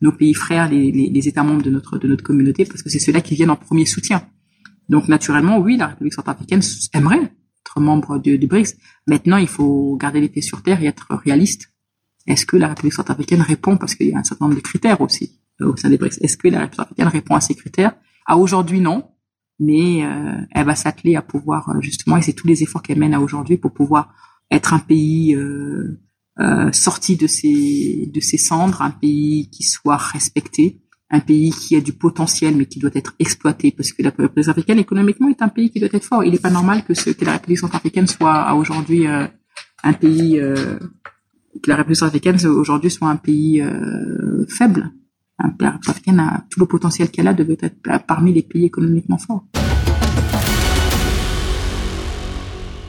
nos 0.00 0.12
pays 0.12 0.34
frères 0.34 0.68
les, 0.68 0.92
les, 0.92 1.08
les, 1.10 1.28
États 1.28 1.42
membres 1.42 1.62
de 1.62 1.70
notre 1.70 1.98
de 1.98 2.06
notre 2.06 2.22
communauté 2.22 2.64
parce 2.64 2.82
que 2.82 2.90
c'est 2.90 2.98
ceux-là 2.98 3.20
qui 3.20 3.34
viennent 3.34 3.50
en 3.50 3.56
premier 3.56 3.86
soutien. 3.86 4.22
Donc 4.88 5.08
naturellement 5.08 5.58
oui 5.58 5.76
la 5.76 5.88
République 5.88 6.14
centrafricaine 6.14 6.60
aimerait 6.92 7.32
être 7.62 7.80
membre 7.80 8.18
du, 8.18 8.38
du 8.38 8.46
BRICS 8.46 8.76
maintenant 9.06 9.38
il 9.38 9.48
faut 9.48 9.96
garder 9.96 10.20
les 10.20 10.28
pieds 10.28 10.42
sur 10.42 10.62
terre 10.62 10.82
et 10.82 10.86
être 10.86 11.06
réaliste. 11.24 11.72
Est-ce 12.26 12.44
que 12.44 12.56
la 12.56 12.68
République 12.68 12.94
centrafricaine 12.94 13.40
répond? 13.40 13.76
Parce 13.76 13.94
qu'il 13.94 14.08
y 14.08 14.14
a 14.14 14.18
un 14.18 14.24
certain 14.24 14.46
nombre 14.46 14.56
de 14.56 14.62
critères 14.62 15.00
aussi 15.00 15.40
au 15.60 15.76
sein 15.76 15.90
des 15.90 15.98
BRICS 15.98 16.18
est-ce 16.20 16.36
que 16.36 16.48
la 16.48 16.60
République 16.60 16.76
centrafricaine 16.76 17.08
répond 17.08 17.34
à 17.34 17.40
ces 17.40 17.54
critères 17.54 17.94
à 18.26 18.36
aujourd'hui 18.36 18.80
non 18.80 19.10
mais 19.58 20.00
elle 20.50 20.66
va 20.66 20.74
s'atteler 20.74 21.16
à 21.16 21.22
pouvoir 21.22 21.74
justement 21.80 22.18
et 22.18 22.22
c'est 22.22 22.34
tous 22.34 22.46
les 22.46 22.62
efforts 22.62 22.82
qu'elle 22.82 22.98
mène 22.98 23.14
à 23.14 23.20
aujourd'hui 23.20 23.56
pour 23.56 23.72
pouvoir 23.72 24.12
être 24.50 24.74
un 24.74 24.78
pays 24.78 25.34
euh, 25.34 26.00
euh, 26.38 26.70
sorti 26.72 27.16
de 27.16 27.26
ses 27.26 28.10
de 28.12 28.20
ses 28.20 28.38
cendres, 28.38 28.82
un 28.82 28.90
pays 28.90 29.48
qui 29.50 29.62
soit 29.62 29.96
respecté, 29.96 30.82
un 31.10 31.20
pays 31.20 31.50
qui 31.50 31.76
a 31.76 31.80
du 31.80 31.92
potentiel 31.92 32.56
mais 32.56 32.66
qui 32.66 32.78
doit 32.78 32.90
être 32.94 33.14
exploité 33.18 33.72
parce 33.72 33.92
que 33.92 34.02
la 34.02 34.10
République 34.10 34.48
africaine 34.48 34.78
économiquement 34.78 35.28
est 35.28 35.42
un 35.42 35.48
pays 35.48 35.70
qui 35.70 35.80
doit 35.80 35.88
être 35.92 36.04
fort. 36.04 36.24
Il 36.24 36.32
n'est 36.32 36.38
pas 36.38 36.50
normal 36.50 36.84
que, 36.84 36.94
ce, 36.94 37.10
que 37.10 37.24
la 37.24 37.32
République 37.32 37.58
centrafricaine 37.58 38.06
soit 38.06 38.54
aujourd'hui 38.54 39.06
euh, 39.06 39.26
un 39.82 39.92
pays 39.92 40.38
euh, 40.38 40.78
que 41.62 41.70
la 41.70 41.76
République 41.76 41.96
centrafricaine 41.96 42.44
aujourd'hui 42.46 42.90
soit 42.90 43.08
un 43.08 43.16
pays 43.16 43.62
euh, 43.62 44.44
faible. 44.48 44.90
République 45.38 45.88
africaine 45.88 46.20
a 46.20 46.44
tout 46.50 46.60
le 46.60 46.66
potentiel 46.66 47.10
qu'elle 47.10 47.28
a 47.28 47.34
devait 47.34 47.58
être 47.60 47.76
parmi 48.06 48.32
les 48.32 48.42
pays 48.42 48.64
économiquement 48.64 49.18
forts. 49.18 49.44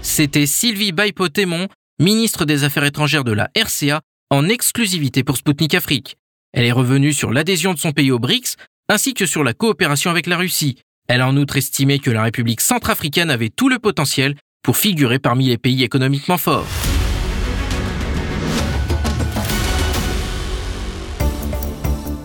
C'était 0.02 0.46
Sylvie 0.46 0.94
Baipotémon, 0.94 1.68
ministre 2.00 2.46
des 2.46 2.64
Affaires 2.64 2.86
étrangères 2.86 3.24
de 3.24 3.34
la 3.34 3.50
RCA, 3.56 4.02
en 4.30 4.50
exclusivité 4.50 5.24
pour 5.24 5.38
Sputnik 5.38 5.76
Afrique. 5.76 6.18
Elle 6.54 6.66
est 6.66 6.72
revenue 6.72 7.14
sur 7.14 7.32
l'adhésion 7.32 7.74
de 7.74 7.80
son 7.80 7.92
pays 7.92 8.12
au 8.12 8.20
BRICS, 8.20 8.56
ainsi 8.90 9.14
que 9.14 9.26
sur 9.26 9.44
la 9.44 9.54
coopération 9.54 10.10
avec 10.10 10.28
la 10.28 10.38
Russie. 10.38 10.80
Elle 11.08 11.22
a 11.22 11.28
en 11.28 11.38
outre 11.38 11.58
estimé 11.58 12.00
que 12.00 12.12
la 12.12 12.24
République 12.24 12.62
centrafricaine 12.62 13.30
avait 13.30 13.50
tout 13.50 13.70
le 13.70 13.80
potentiel 13.80 14.36
pour 14.64 14.78
figurer 14.78 15.20
parmi 15.20 15.48
les 15.48 15.58
pays 15.58 15.84
économiquement 15.84 16.38
forts. 16.38 16.68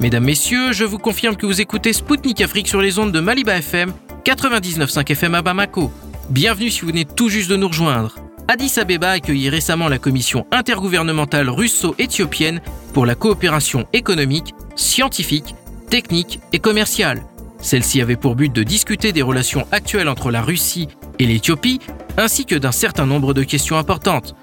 Mesdames, 0.02 0.24
Messieurs, 0.24 0.72
je 0.72 0.84
vous 0.84 0.98
confirme 0.98 1.36
que 1.36 1.46
vous 1.46 1.60
écoutez 1.60 1.92
Spoutnik 1.92 2.40
Afrique 2.40 2.66
sur 2.66 2.82
les 2.82 2.98
ondes 2.98 3.12
de 3.12 3.20
Maliba 3.20 3.54
FM, 3.58 3.92
99.5 4.24 5.12
FM 5.12 5.36
à 5.36 5.42
Bamako. 5.42 5.92
Bienvenue 6.28 6.70
si 6.70 6.80
vous 6.80 6.88
venez 6.88 7.04
tout 7.04 7.28
juste 7.28 7.48
de 7.48 7.54
nous 7.54 7.68
rejoindre. 7.68 8.16
Addis 8.48 8.80
Abeba 8.80 9.10
a 9.10 9.12
accueilli 9.12 9.48
récemment 9.48 9.86
la 9.86 10.00
commission 10.00 10.44
intergouvernementale 10.50 11.48
russo-éthiopienne 11.48 12.60
pour 12.92 13.06
la 13.06 13.14
coopération 13.14 13.86
économique, 13.92 14.56
scientifique, 14.74 15.54
technique 15.88 16.40
et 16.52 16.58
commerciale. 16.58 17.22
Celle-ci 17.60 18.02
avait 18.02 18.16
pour 18.16 18.34
but 18.34 18.52
de 18.52 18.64
discuter 18.64 19.12
des 19.12 19.22
relations 19.22 19.68
actuelles 19.70 20.08
entre 20.08 20.32
la 20.32 20.42
Russie 20.42 20.88
et 21.20 21.26
l'Éthiopie, 21.26 21.78
ainsi 22.16 22.44
que 22.44 22.56
d'un 22.56 22.72
certain 22.72 23.06
nombre 23.06 23.34
de 23.34 23.44
questions 23.44 23.78
importantes. 23.78 24.34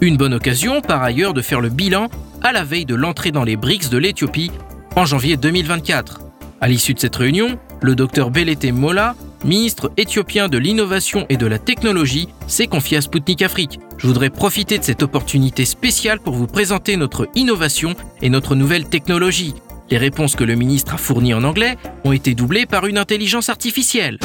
Une 0.00 0.16
bonne 0.16 0.32
occasion, 0.32 0.80
par 0.80 1.02
ailleurs, 1.02 1.34
de 1.34 1.42
faire 1.42 1.60
le 1.60 1.68
bilan 1.68 2.08
à 2.40 2.52
la 2.52 2.64
veille 2.64 2.86
de 2.86 2.94
l'entrée 2.94 3.30
dans 3.30 3.44
les 3.44 3.56
BRICS 3.56 3.90
de 3.90 3.98
l'Éthiopie 3.98 4.50
en 4.96 5.04
janvier 5.06 5.36
2024. 5.36 6.20
À 6.60 6.68
l'issue 6.68 6.94
de 6.94 6.98
cette 7.00 7.16
réunion, 7.16 7.58
le 7.80 7.94
docteur 7.94 8.30
Belete 8.30 8.72
Mola, 8.72 9.14
ministre 9.44 9.90
éthiopien 9.96 10.48
de 10.48 10.58
l'innovation 10.58 11.26
et 11.28 11.36
de 11.36 11.46
la 11.46 11.58
technologie, 11.58 12.28
s'est 12.46 12.66
confié 12.66 12.98
à 12.98 13.00
Sputnik 13.00 13.42
Afrique. 13.42 13.80
Je 13.98 14.06
voudrais 14.06 14.30
profiter 14.30 14.78
de 14.78 14.84
cette 14.84 15.02
opportunité 15.02 15.64
spéciale 15.64 16.20
pour 16.20 16.34
vous 16.34 16.46
présenter 16.46 16.96
notre 16.96 17.28
innovation 17.34 17.94
et 18.20 18.28
notre 18.28 18.54
nouvelle 18.54 18.88
technologie. 18.88 19.54
Les 19.90 19.98
réponses 19.98 20.36
que 20.36 20.44
le 20.44 20.54
ministre 20.54 20.94
a 20.94 20.98
fournies 20.98 21.34
en 21.34 21.44
anglais 21.44 21.76
ont 22.04 22.12
été 22.12 22.34
doublées 22.34 22.66
par 22.66 22.86
une 22.86 22.98
intelligence 22.98 23.48
artificielle. 23.48 24.18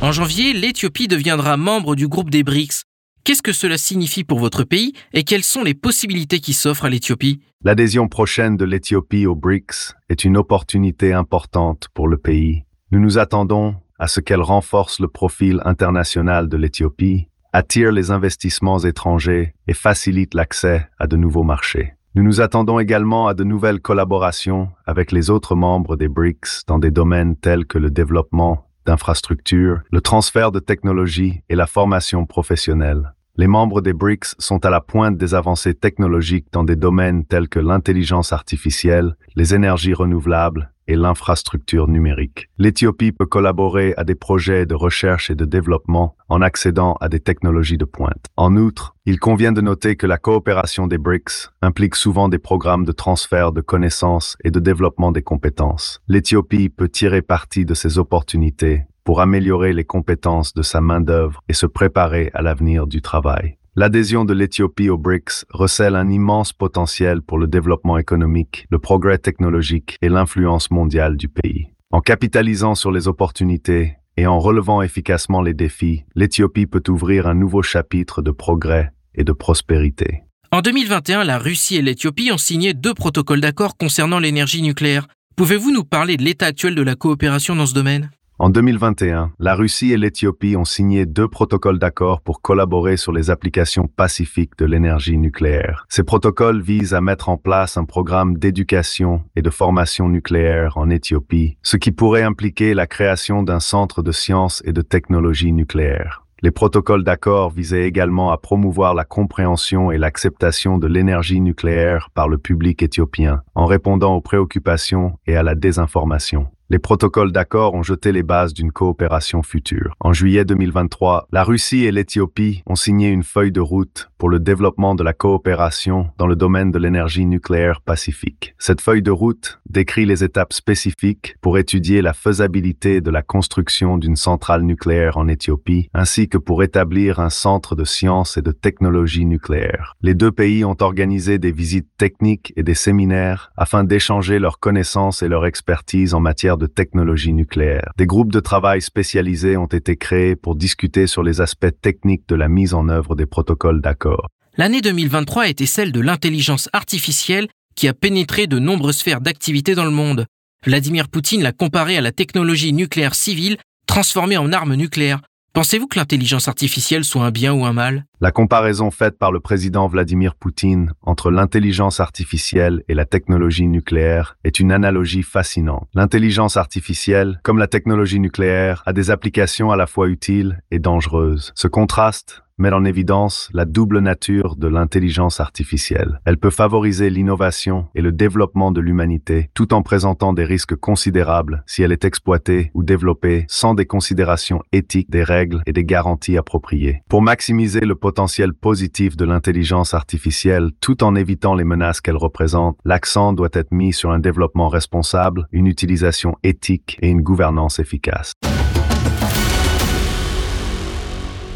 En 0.00 0.10
janvier, 0.10 0.52
l'Éthiopie 0.52 1.08
deviendra 1.08 1.56
membre 1.56 1.94
du 1.94 2.08
groupe 2.08 2.28
des 2.28 2.42
BRICS, 2.42 2.82
Qu'est-ce 3.24 3.42
que 3.42 3.52
cela 3.52 3.78
signifie 3.78 4.24
pour 4.24 4.40
votre 4.40 4.64
pays 4.64 4.94
et 5.12 5.22
quelles 5.22 5.44
sont 5.44 5.62
les 5.62 5.74
possibilités 5.74 6.40
qui 6.40 6.52
s'offrent 6.52 6.86
à 6.86 6.90
l'Éthiopie? 6.90 7.40
L'adhésion 7.62 8.08
prochaine 8.08 8.56
de 8.56 8.64
l'Éthiopie 8.64 9.26
aux 9.26 9.36
BRICS 9.36 9.94
est 10.08 10.24
une 10.24 10.36
opportunité 10.36 11.12
importante 11.12 11.86
pour 11.94 12.08
le 12.08 12.18
pays. 12.18 12.64
Nous 12.90 12.98
nous 12.98 13.18
attendons 13.18 13.76
à 14.00 14.08
ce 14.08 14.18
qu'elle 14.18 14.40
renforce 14.40 14.98
le 14.98 15.06
profil 15.06 15.62
international 15.64 16.48
de 16.48 16.56
l'Éthiopie, 16.56 17.28
attire 17.52 17.92
les 17.92 18.10
investissements 18.10 18.80
étrangers 18.80 19.54
et 19.68 19.74
facilite 19.74 20.34
l'accès 20.34 20.88
à 20.98 21.06
de 21.06 21.16
nouveaux 21.16 21.44
marchés. 21.44 21.94
Nous 22.16 22.24
nous 22.24 22.40
attendons 22.40 22.80
également 22.80 23.28
à 23.28 23.34
de 23.34 23.44
nouvelles 23.44 23.80
collaborations 23.80 24.68
avec 24.84 25.12
les 25.12 25.30
autres 25.30 25.54
membres 25.54 25.96
des 25.96 26.08
BRICS 26.08 26.64
dans 26.66 26.80
des 26.80 26.90
domaines 26.90 27.36
tels 27.36 27.66
que 27.66 27.78
le 27.78 27.92
développement 27.92 28.66
d'infrastructures, 28.86 29.80
le 29.90 30.00
transfert 30.00 30.52
de 30.52 30.60
technologies 30.60 31.42
et 31.48 31.54
la 31.54 31.66
formation 31.66 32.26
professionnelle. 32.26 33.12
Les 33.38 33.46
membres 33.46 33.80
des 33.80 33.94
BRICS 33.94 34.34
sont 34.38 34.62
à 34.66 34.68
la 34.68 34.82
pointe 34.82 35.16
des 35.16 35.34
avancées 35.34 35.72
technologiques 35.72 36.48
dans 36.52 36.64
des 36.64 36.76
domaines 36.76 37.24
tels 37.24 37.48
que 37.48 37.58
l'intelligence 37.58 38.30
artificielle, 38.30 39.16
les 39.36 39.54
énergies 39.54 39.94
renouvelables 39.94 40.70
et 40.86 40.96
l'infrastructure 40.96 41.88
numérique. 41.88 42.50
L'Éthiopie 42.58 43.12
peut 43.12 43.24
collaborer 43.24 43.94
à 43.96 44.04
des 44.04 44.14
projets 44.14 44.66
de 44.66 44.74
recherche 44.74 45.30
et 45.30 45.34
de 45.34 45.46
développement 45.46 46.14
en 46.28 46.42
accédant 46.42 46.94
à 47.00 47.08
des 47.08 47.20
technologies 47.20 47.78
de 47.78 47.86
pointe. 47.86 48.26
En 48.36 48.54
outre, 48.56 48.94
il 49.06 49.18
convient 49.18 49.52
de 49.52 49.62
noter 49.62 49.96
que 49.96 50.06
la 50.06 50.18
coopération 50.18 50.86
des 50.86 50.98
BRICS 50.98 51.50
implique 51.62 51.94
souvent 51.94 52.28
des 52.28 52.38
programmes 52.38 52.84
de 52.84 52.92
transfert 52.92 53.52
de 53.52 53.62
connaissances 53.62 54.36
et 54.44 54.50
de 54.50 54.60
développement 54.60 55.10
des 55.10 55.22
compétences. 55.22 56.02
L'Éthiopie 56.06 56.68
peut 56.68 56.90
tirer 56.90 57.22
parti 57.22 57.64
de 57.64 57.72
ces 57.72 57.98
opportunités 57.98 58.82
pour 59.04 59.20
améliorer 59.20 59.72
les 59.72 59.84
compétences 59.84 60.54
de 60.54 60.62
sa 60.62 60.80
main-d'œuvre 60.80 61.42
et 61.48 61.54
se 61.54 61.66
préparer 61.66 62.30
à 62.34 62.42
l'avenir 62.42 62.86
du 62.86 63.02
travail. 63.02 63.56
L'adhésion 63.74 64.26
de 64.26 64.34
l'Éthiopie 64.34 64.90
aux 64.90 64.98
BRICS 64.98 65.46
recèle 65.48 65.96
un 65.96 66.10
immense 66.10 66.52
potentiel 66.52 67.22
pour 67.22 67.38
le 67.38 67.46
développement 67.46 67.96
économique, 67.96 68.66
le 68.70 68.78
progrès 68.78 69.16
technologique 69.16 69.96
et 70.02 70.10
l'influence 70.10 70.70
mondiale 70.70 71.16
du 71.16 71.28
pays. 71.28 71.68
En 71.90 72.00
capitalisant 72.00 72.74
sur 72.74 72.92
les 72.92 73.08
opportunités 73.08 73.96
et 74.18 74.26
en 74.26 74.38
relevant 74.38 74.82
efficacement 74.82 75.40
les 75.40 75.54
défis, 75.54 76.04
l'Éthiopie 76.14 76.66
peut 76.66 76.82
ouvrir 76.88 77.26
un 77.26 77.34
nouveau 77.34 77.62
chapitre 77.62 78.20
de 78.20 78.30
progrès 78.30 78.92
et 79.14 79.24
de 79.24 79.32
prospérité. 79.32 80.22
En 80.50 80.60
2021, 80.60 81.24
la 81.24 81.38
Russie 81.38 81.76
et 81.76 81.82
l'Éthiopie 81.82 82.30
ont 82.30 82.36
signé 82.38 82.74
deux 82.74 82.92
protocoles 82.92 83.40
d'accord 83.40 83.78
concernant 83.78 84.18
l'énergie 84.18 84.60
nucléaire. 84.60 85.06
Pouvez-vous 85.34 85.72
nous 85.72 85.84
parler 85.84 86.18
de 86.18 86.22
l'état 86.22 86.44
actuel 86.44 86.74
de 86.74 86.82
la 86.82 86.94
coopération 86.94 87.56
dans 87.56 87.64
ce 87.64 87.72
domaine? 87.72 88.10
En 88.42 88.50
2021, 88.50 89.30
la 89.38 89.54
Russie 89.54 89.92
et 89.92 89.96
l'Éthiopie 89.96 90.56
ont 90.56 90.64
signé 90.64 91.06
deux 91.06 91.28
protocoles 91.28 91.78
d'accord 91.78 92.22
pour 92.22 92.42
collaborer 92.42 92.96
sur 92.96 93.12
les 93.12 93.30
applications 93.30 93.86
pacifiques 93.86 94.58
de 94.58 94.64
l'énergie 94.64 95.16
nucléaire. 95.16 95.86
Ces 95.88 96.02
protocoles 96.02 96.60
visent 96.60 96.92
à 96.92 97.00
mettre 97.00 97.28
en 97.28 97.36
place 97.36 97.76
un 97.76 97.84
programme 97.84 98.38
d'éducation 98.38 99.22
et 99.36 99.42
de 99.42 99.50
formation 99.50 100.08
nucléaire 100.08 100.76
en 100.76 100.90
Éthiopie, 100.90 101.56
ce 101.62 101.76
qui 101.76 101.92
pourrait 101.92 102.24
impliquer 102.24 102.74
la 102.74 102.88
création 102.88 103.44
d'un 103.44 103.60
centre 103.60 104.02
de 104.02 104.10
sciences 104.10 104.60
et 104.64 104.72
de 104.72 104.82
technologie 104.82 105.52
nucléaire. 105.52 106.24
Les 106.42 106.50
protocoles 106.50 107.04
d'accord 107.04 107.50
visaient 107.50 107.86
également 107.86 108.32
à 108.32 108.38
promouvoir 108.38 108.94
la 108.94 109.04
compréhension 109.04 109.92
et 109.92 109.98
l'acceptation 109.98 110.78
de 110.78 110.88
l'énergie 110.88 111.40
nucléaire 111.40 112.10
par 112.12 112.26
le 112.26 112.38
public 112.38 112.82
éthiopien, 112.82 113.42
en 113.54 113.66
répondant 113.66 114.16
aux 114.16 114.20
préoccupations 114.20 115.16
et 115.28 115.36
à 115.36 115.44
la 115.44 115.54
désinformation. 115.54 116.48
Les 116.72 116.78
protocoles 116.78 117.32
d'accord 117.32 117.74
ont 117.74 117.82
jeté 117.82 118.12
les 118.12 118.22
bases 118.22 118.54
d'une 118.54 118.72
coopération 118.72 119.42
future. 119.42 119.94
En 120.00 120.14
juillet 120.14 120.46
2023, 120.46 121.28
la 121.30 121.44
Russie 121.44 121.84
et 121.84 121.92
l'Éthiopie 121.92 122.62
ont 122.64 122.76
signé 122.76 123.10
une 123.10 123.24
feuille 123.24 123.52
de 123.52 123.60
route 123.60 124.08
pour 124.16 124.30
le 124.30 124.40
développement 124.40 124.94
de 124.94 125.02
la 125.02 125.12
coopération 125.12 126.08
dans 126.16 126.26
le 126.26 126.34
domaine 126.34 126.70
de 126.70 126.78
l'énergie 126.78 127.26
nucléaire 127.26 127.82
pacifique. 127.82 128.54
Cette 128.56 128.80
feuille 128.80 129.02
de 129.02 129.10
route 129.10 129.60
décrit 129.68 130.06
les 130.06 130.24
étapes 130.24 130.54
spécifiques 130.54 131.36
pour 131.42 131.58
étudier 131.58 132.00
la 132.00 132.14
faisabilité 132.14 133.02
de 133.02 133.10
la 133.10 133.20
construction 133.20 133.98
d'une 133.98 134.16
centrale 134.16 134.62
nucléaire 134.62 135.18
en 135.18 135.28
Éthiopie, 135.28 135.90
ainsi 135.92 136.26
que 136.26 136.38
pour 136.38 136.62
établir 136.62 137.20
un 137.20 137.28
centre 137.28 137.76
de 137.76 137.84
sciences 137.84 138.38
et 138.38 138.42
de 138.42 138.52
technologie 138.52 139.26
nucléaire. 139.26 139.94
Les 140.00 140.14
deux 140.14 140.32
pays 140.32 140.64
ont 140.64 140.76
organisé 140.80 141.38
des 141.38 141.52
visites 141.52 141.90
techniques 141.98 142.54
et 142.56 142.62
des 142.62 142.72
séminaires 142.72 143.52
afin 143.58 143.84
d'échanger 143.84 144.38
leurs 144.38 144.58
connaissances 144.58 145.22
et 145.22 145.28
leur 145.28 145.44
expertise 145.44 146.14
en 146.14 146.20
matière 146.20 146.56
de 146.56 146.61
de 146.62 146.66
technologie 146.68 147.32
nucléaire. 147.32 147.90
Des 147.98 148.06
groupes 148.06 148.32
de 148.32 148.40
travail 148.40 148.80
spécialisés 148.80 149.56
ont 149.56 149.66
été 149.66 149.96
créés 149.96 150.36
pour 150.36 150.54
discuter 150.54 151.06
sur 151.06 151.22
les 151.22 151.40
aspects 151.40 151.74
techniques 151.80 152.28
de 152.28 152.36
la 152.36 152.48
mise 152.48 152.72
en 152.72 152.88
œuvre 152.88 153.16
des 153.16 153.26
protocoles 153.26 153.80
d'accord. 153.80 154.28
L'année 154.56 154.80
2023 154.80 155.42
a 155.44 155.48
été 155.48 155.66
celle 155.66 155.90
de 155.92 156.00
l'intelligence 156.00 156.68
artificielle 156.72 157.48
qui 157.74 157.88
a 157.88 157.94
pénétré 157.94 158.46
de 158.46 158.58
nombreuses 158.58 158.98
sphères 158.98 159.20
d'activité 159.20 159.74
dans 159.74 159.84
le 159.84 159.90
monde. 159.90 160.26
Vladimir 160.64 161.08
Poutine 161.08 161.42
l'a 161.42 161.52
comparé 161.52 161.96
à 161.96 162.00
la 162.00 162.12
technologie 162.12 162.72
nucléaire 162.72 163.14
civile 163.14 163.56
transformée 163.86 164.36
en 164.36 164.52
arme 164.52 164.74
nucléaire. 164.74 165.20
Pensez-vous 165.54 165.86
que 165.86 165.98
l'intelligence 165.98 166.48
artificielle 166.48 167.04
soit 167.04 167.26
un 167.26 167.30
bien 167.30 167.52
ou 167.52 167.66
un 167.66 167.74
mal? 167.74 168.06
La 168.22 168.30
comparaison 168.30 168.90
faite 168.90 169.18
par 169.18 169.32
le 169.32 169.38
président 169.38 169.86
Vladimir 169.86 170.34
Poutine 170.34 170.94
entre 171.02 171.30
l'intelligence 171.30 172.00
artificielle 172.00 172.82
et 172.88 172.94
la 172.94 173.04
technologie 173.04 173.68
nucléaire 173.68 174.38
est 174.44 174.60
une 174.60 174.72
analogie 174.72 175.22
fascinante. 175.22 175.90
L'intelligence 175.92 176.56
artificielle, 176.56 177.38
comme 177.42 177.58
la 177.58 177.66
technologie 177.66 178.18
nucléaire, 178.18 178.82
a 178.86 178.94
des 178.94 179.10
applications 179.10 179.70
à 179.70 179.76
la 179.76 179.86
fois 179.86 180.08
utiles 180.08 180.62
et 180.70 180.78
dangereuses. 180.78 181.52
Ce 181.54 181.68
contraste 181.68 182.42
met 182.62 182.72
en 182.72 182.84
évidence 182.84 183.50
la 183.52 183.64
double 183.64 183.98
nature 183.98 184.54
de 184.54 184.68
l'intelligence 184.68 185.40
artificielle. 185.40 186.20
Elle 186.24 186.38
peut 186.38 186.50
favoriser 186.50 187.10
l'innovation 187.10 187.88
et 187.96 188.00
le 188.00 188.12
développement 188.12 188.70
de 188.70 188.80
l'humanité 188.80 189.50
tout 189.52 189.74
en 189.74 189.82
présentant 189.82 190.32
des 190.32 190.44
risques 190.44 190.76
considérables 190.76 191.64
si 191.66 191.82
elle 191.82 191.90
est 191.90 192.04
exploitée 192.04 192.70
ou 192.72 192.84
développée 192.84 193.44
sans 193.48 193.74
des 193.74 193.84
considérations 193.84 194.62
éthiques, 194.70 195.10
des 195.10 195.24
règles 195.24 195.62
et 195.66 195.72
des 195.72 195.84
garanties 195.84 196.38
appropriées. 196.38 197.02
Pour 197.08 197.20
maximiser 197.20 197.80
le 197.80 197.96
potentiel 197.96 198.54
positif 198.54 199.16
de 199.16 199.24
l'intelligence 199.24 199.92
artificielle 199.92 200.70
tout 200.80 201.02
en 201.02 201.16
évitant 201.16 201.56
les 201.56 201.64
menaces 201.64 202.00
qu'elle 202.00 202.16
représente, 202.16 202.78
l'accent 202.84 203.32
doit 203.32 203.50
être 203.54 203.72
mis 203.72 203.92
sur 203.92 204.12
un 204.12 204.20
développement 204.20 204.68
responsable, 204.68 205.48
une 205.50 205.66
utilisation 205.66 206.36
éthique 206.44 206.96
et 207.02 207.08
une 207.08 207.22
gouvernance 207.22 207.80
efficace. 207.80 208.34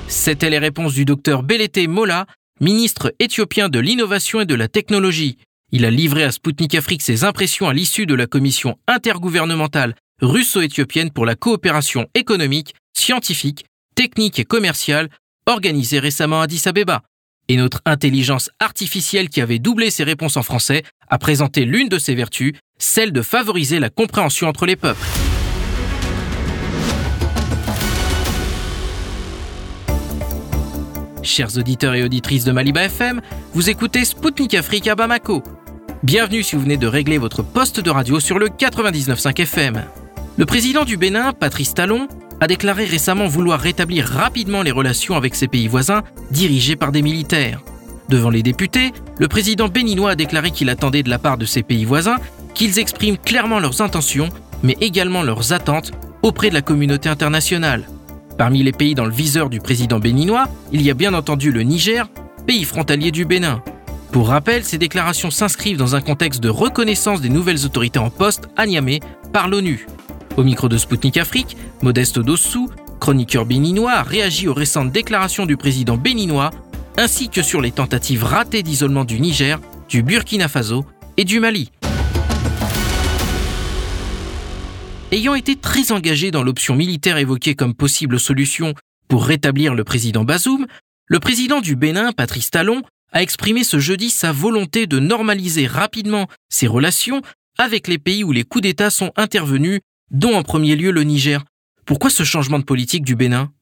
C'étaient 0.09 0.51
les 0.51 0.59
réponses 0.59 0.95
du 0.95 1.05
docteur 1.05 1.43
Belete 1.43 1.89
Mola, 1.89 2.27
ministre 2.61 3.13
éthiopien 3.19 3.69
de 3.69 3.81
l'innovation 3.81 4.41
et 4.41 4.47
de 4.47 4.55
la 4.55 4.69
technologie. 4.69 5.37
Il 5.73 5.85
a 5.85 5.91
livré 5.91 6.23
à 6.23 6.31
Sputnik 6.31 6.75
Afrique 6.77 7.03
ses 7.03 7.25
impressions 7.25 7.69
à 7.69 7.75
l'issue 7.75 8.07
de 8.07 8.15
la 8.15 8.27
commission 8.27 8.79
intergouvernementale 8.87 9.97
russo-éthiopienne 10.23 11.11
pour 11.11 11.27
la 11.27 11.35
coopération 11.35 12.07
économique, 12.15 12.75
scientifique, 12.97 13.65
technique 13.97 14.39
et 14.39 14.45
commerciale 14.45 15.11
organisée 15.47 15.99
récemment 15.99 16.41
à 16.41 16.45
Addis 16.45 16.63
Abeba. 16.67 17.03
Et 17.49 17.57
notre 17.57 17.81
intelligence 17.85 18.51
artificielle 18.61 19.29
qui 19.29 19.41
avait 19.41 19.59
doublé 19.59 19.91
ses 19.91 20.05
réponses 20.05 20.37
en 20.37 20.43
français 20.43 20.85
a 21.09 21.19
présenté 21.19 21.65
l'une 21.65 21.89
de 21.89 21.99
ses 21.99 22.15
vertus, 22.15 22.55
celle 22.79 23.13
de 23.13 23.23
favoriser 23.23 23.79
la 23.79 23.91
compréhension 23.91 24.49
entre 24.49 24.67
les 24.67 24.77
peuples. 24.77 25.05
Chers 31.27 31.59
auditeurs 31.59 31.95
et 31.95 32.05
auditrices 32.05 32.45
de 32.45 32.53
Maliba 32.53 32.85
FM, 32.85 33.21
vous 33.53 33.69
écoutez 33.69 34.05
Spoutnik 34.05 34.55
Afrique 34.55 34.89
à 34.89 34.95
Bamako. 34.95 35.43
Bienvenue 36.03 36.43
si 36.43 36.57
vous 36.57 36.63
venez 36.63 36.77
de 36.77 36.87
régler 36.87 37.19
votre 37.19 37.43
poste 37.43 37.81
de 37.81 37.91
radio 37.91 38.21
sur 38.21 38.39
le 38.39 38.49
99.5 38.49 39.41
FM. 39.43 39.83
Le 40.37 40.47
président 40.47 40.85
du 40.85 40.97
Bénin, 40.97 41.33
Patrice 41.33 41.75
Talon, 41.75 42.09
a 42.41 42.47
déclaré 42.47 42.85
récemment 42.85 43.27
vouloir 43.27 43.61
rétablir 43.61 44.07
rapidement 44.07 44.63
les 44.63 44.71
relations 44.71 45.17
avec 45.17 45.35
ses 45.35 45.49
pays 45.49 45.69
voisins 45.69 46.03
dirigés 46.31 46.77
par 46.77 46.93
des 46.93 47.03
militaires. 47.03 47.61
Devant 48.09 48.31
les 48.31 48.43
députés, 48.43 48.93
le 49.19 49.29
président 49.29 49.69
béninois 49.69 50.11
a 50.11 50.17
déclaré 50.17 50.51
qu'il 50.51 50.71
attendait 50.71 51.03
de 51.03 51.11
la 51.11 51.19
part 51.19 51.39
de 51.39 51.45
ses 51.45 51.63
pays 51.63 51.85
voisins 51.85 52.19
qu'ils 52.55 52.79
expriment 52.79 53.19
clairement 53.19 53.59
leurs 53.59 53.81
intentions, 53.81 54.29
mais 54.63 54.77
également 54.81 55.23
leurs 55.23 55.53
attentes 55.53 55.93
auprès 56.23 56.51
de 56.51 56.55
la 56.55 56.63
communauté 56.63 57.09
internationale. 57.09 57.87
Parmi 58.39 58.63
les 58.63 58.73
pays 58.73 58.95
dans 58.95 59.07
le 59.07 59.13
viseur 59.13 59.49
du 59.49 59.61
président 59.61 59.99
béninois, 59.99 60.49
il 60.73 60.83
y 60.83 60.91
a 60.91 60.95
bien 60.95 61.15
entendu 61.15 61.53
le 61.53 61.63
Niger, 61.63 62.09
pays 62.47 62.65
frontalier 62.65 63.11
du 63.11 63.25
Bénin. 63.25 63.63
Pour 64.13 64.29
rappel, 64.29 64.63
ces 64.65 64.79
déclarations 64.79 65.31
s'inscrivent 65.31 65.79
dans 65.79 65.97
un 65.97 66.01
contexte 66.03 66.43
de 66.43 66.49
reconnaissance 66.51 67.21
des 67.21 67.29
nouvelles 67.31 67.65
autorités 67.65 67.99
en 67.99 68.11
poste 68.11 68.49
à 68.57 68.67
Niamey 68.67 69.01
par 69.33 69.49
l'ONU. 69.49 69.87
Au 70.37 70.43
micro 70.43 70.69
de 70.69 70.77
Spoutnik 70.77 71.17
Afrique, 71.17 71.57
Modeste 71.81 72.19
Dossou, 72.19 72.69
chroniqueur 73.01 73.47
béninois, 73.47 73.93
a 73.93 74.03
réagi 74.03 74.49
aux 74.49 74.55
récentes 74.55 74.93
déclarations 74.93 75.47
du 75.47 75.57
président 75.57 75.97
béninois, 75.97 76.51
ainsi 76.99 77.31
que 77.31 77.43
sur 77.43 77.63
les 77.63 77.73
tentatives 77.73 78.25
ratées 78.25 78.63
d'isolement 78.63 79.05
du 79.05 79.19
Niger, 79.19 79.61
du 79.89 80.03
Burkina 80.03 80.49
Faso 80.49 80.85
et 81.17 81.25
du 81.25 81.41
Mali. 81.41 81.71
Ayant 85.13 85.37
été 85.37 85.55
très 85.55 85.93
engagé 85.93 86.33
dans 86.33 86.43
l'option 86.43 86.75
militaire 86.75 87.17
évoquée 87.17 87.55
comme 87.55 87.75
possible 87.75 88.19
solution 88.19 88.75
pour 89.09 89.25
rétablir 89.25 89.73
le 89.75 89.85
président 89.85 90.25
Bazoum, 90.25 90.67
le 91.07 91.21
président 91.21 91.61
du 91.61 91.77
Bénin, 91.77 92.11
Patrice 92.11 92.51
Talon, 92.51 92.83
a 93.13 93.23
exprimé 93.23 93.63
ce 93.63 93.79
jeudi 93.79 94.11
sa 94.11 94.33
volonté 94.33 94.89
de 94.89 94.99
normaliser 94.99 95.69
rapidement 95.69 96.27
ses 96.49 96.67
relations 96.67 97.23
avec 97.57 97.87
les 97.87 97.99
pays 97.99 98.25
où 98.25 98.33
les 98.33 98.43
coups 98.43 98.63
d'État 98.63 98.91
sont 98.91 99.13
intervenus, 99.17 99.81
dont 100.11 100.35
en 100.35 100.43
premier 100.43 100.75
lieu 100.75 100.91
le 100.91 101.05
Niger. 101.05 101.45
Pourquoi 101.85 102.11
ce 102.11 102.25
changement 102.25 102.59
de 102.59 102.65
politique 102.65 103.05
du 103.05 103.15
Bénin? 103.15 103.53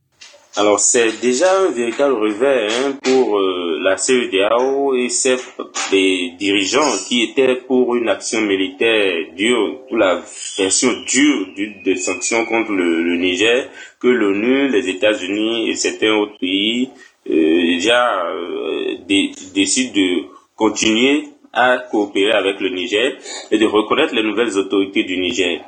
Alors 0.56 0.80
c'est 0.80 1.20
déjà 1.20 1.60
un 1.60 1.72
véritable 1.72 2.14
revers 2.14 2.70
hein, 2.72 2.98
pour 3.02 3.38
euh, 3.38 3.73
la 3.84 3.96
CEDAO 3.98 4.94
et 4.96 5.08
ses 5.10 5.36
dirigeants 6.38 6.90
qui 7.06 7.22
étaient 7.22 7.56
pour 7.56 7.94
une 7.96 8.08
action 8.08 8.40
militaire 8.40 9.12
dure, 9.36 9.80
pour 9.86 9.98
la 9.98 10.22
version 10.56 10.90
dure 11.06 11.48
des 11.84 11.96
sanctions 11.96 12.46
contre 12.46 12.72
le, 12.72 13.16
Niger, 13.16 13.68
que 14.00 14.08
l'ONU, 14.08 14.68
les 14.68 14.88
États-Unis 14.88 15.68
et 15.70 15.74
certains 15.74 16.12
autres 16.14 16.38
pays 16.38 16.88
euh, 17.30 17.66
déjà 17.76 18.24
euh, 18.26 18.96
décident 19.54 19.92
de 19.94 20.24
continuer 20.56 21.28
à 21.52 21.78
coopérer 21.90 22.32
avec 22.32 22.60
le 22.60 22.70
Niger 22.70 23.12
et 23.50 23.58
de 23.58 23.66
reconnaître 23.66 24.14
les 24.14 24.22
nouvelles 24.22 24.56
autorités 24.58 25.04
du 25.04 25.18
Niger. 25.18 25.60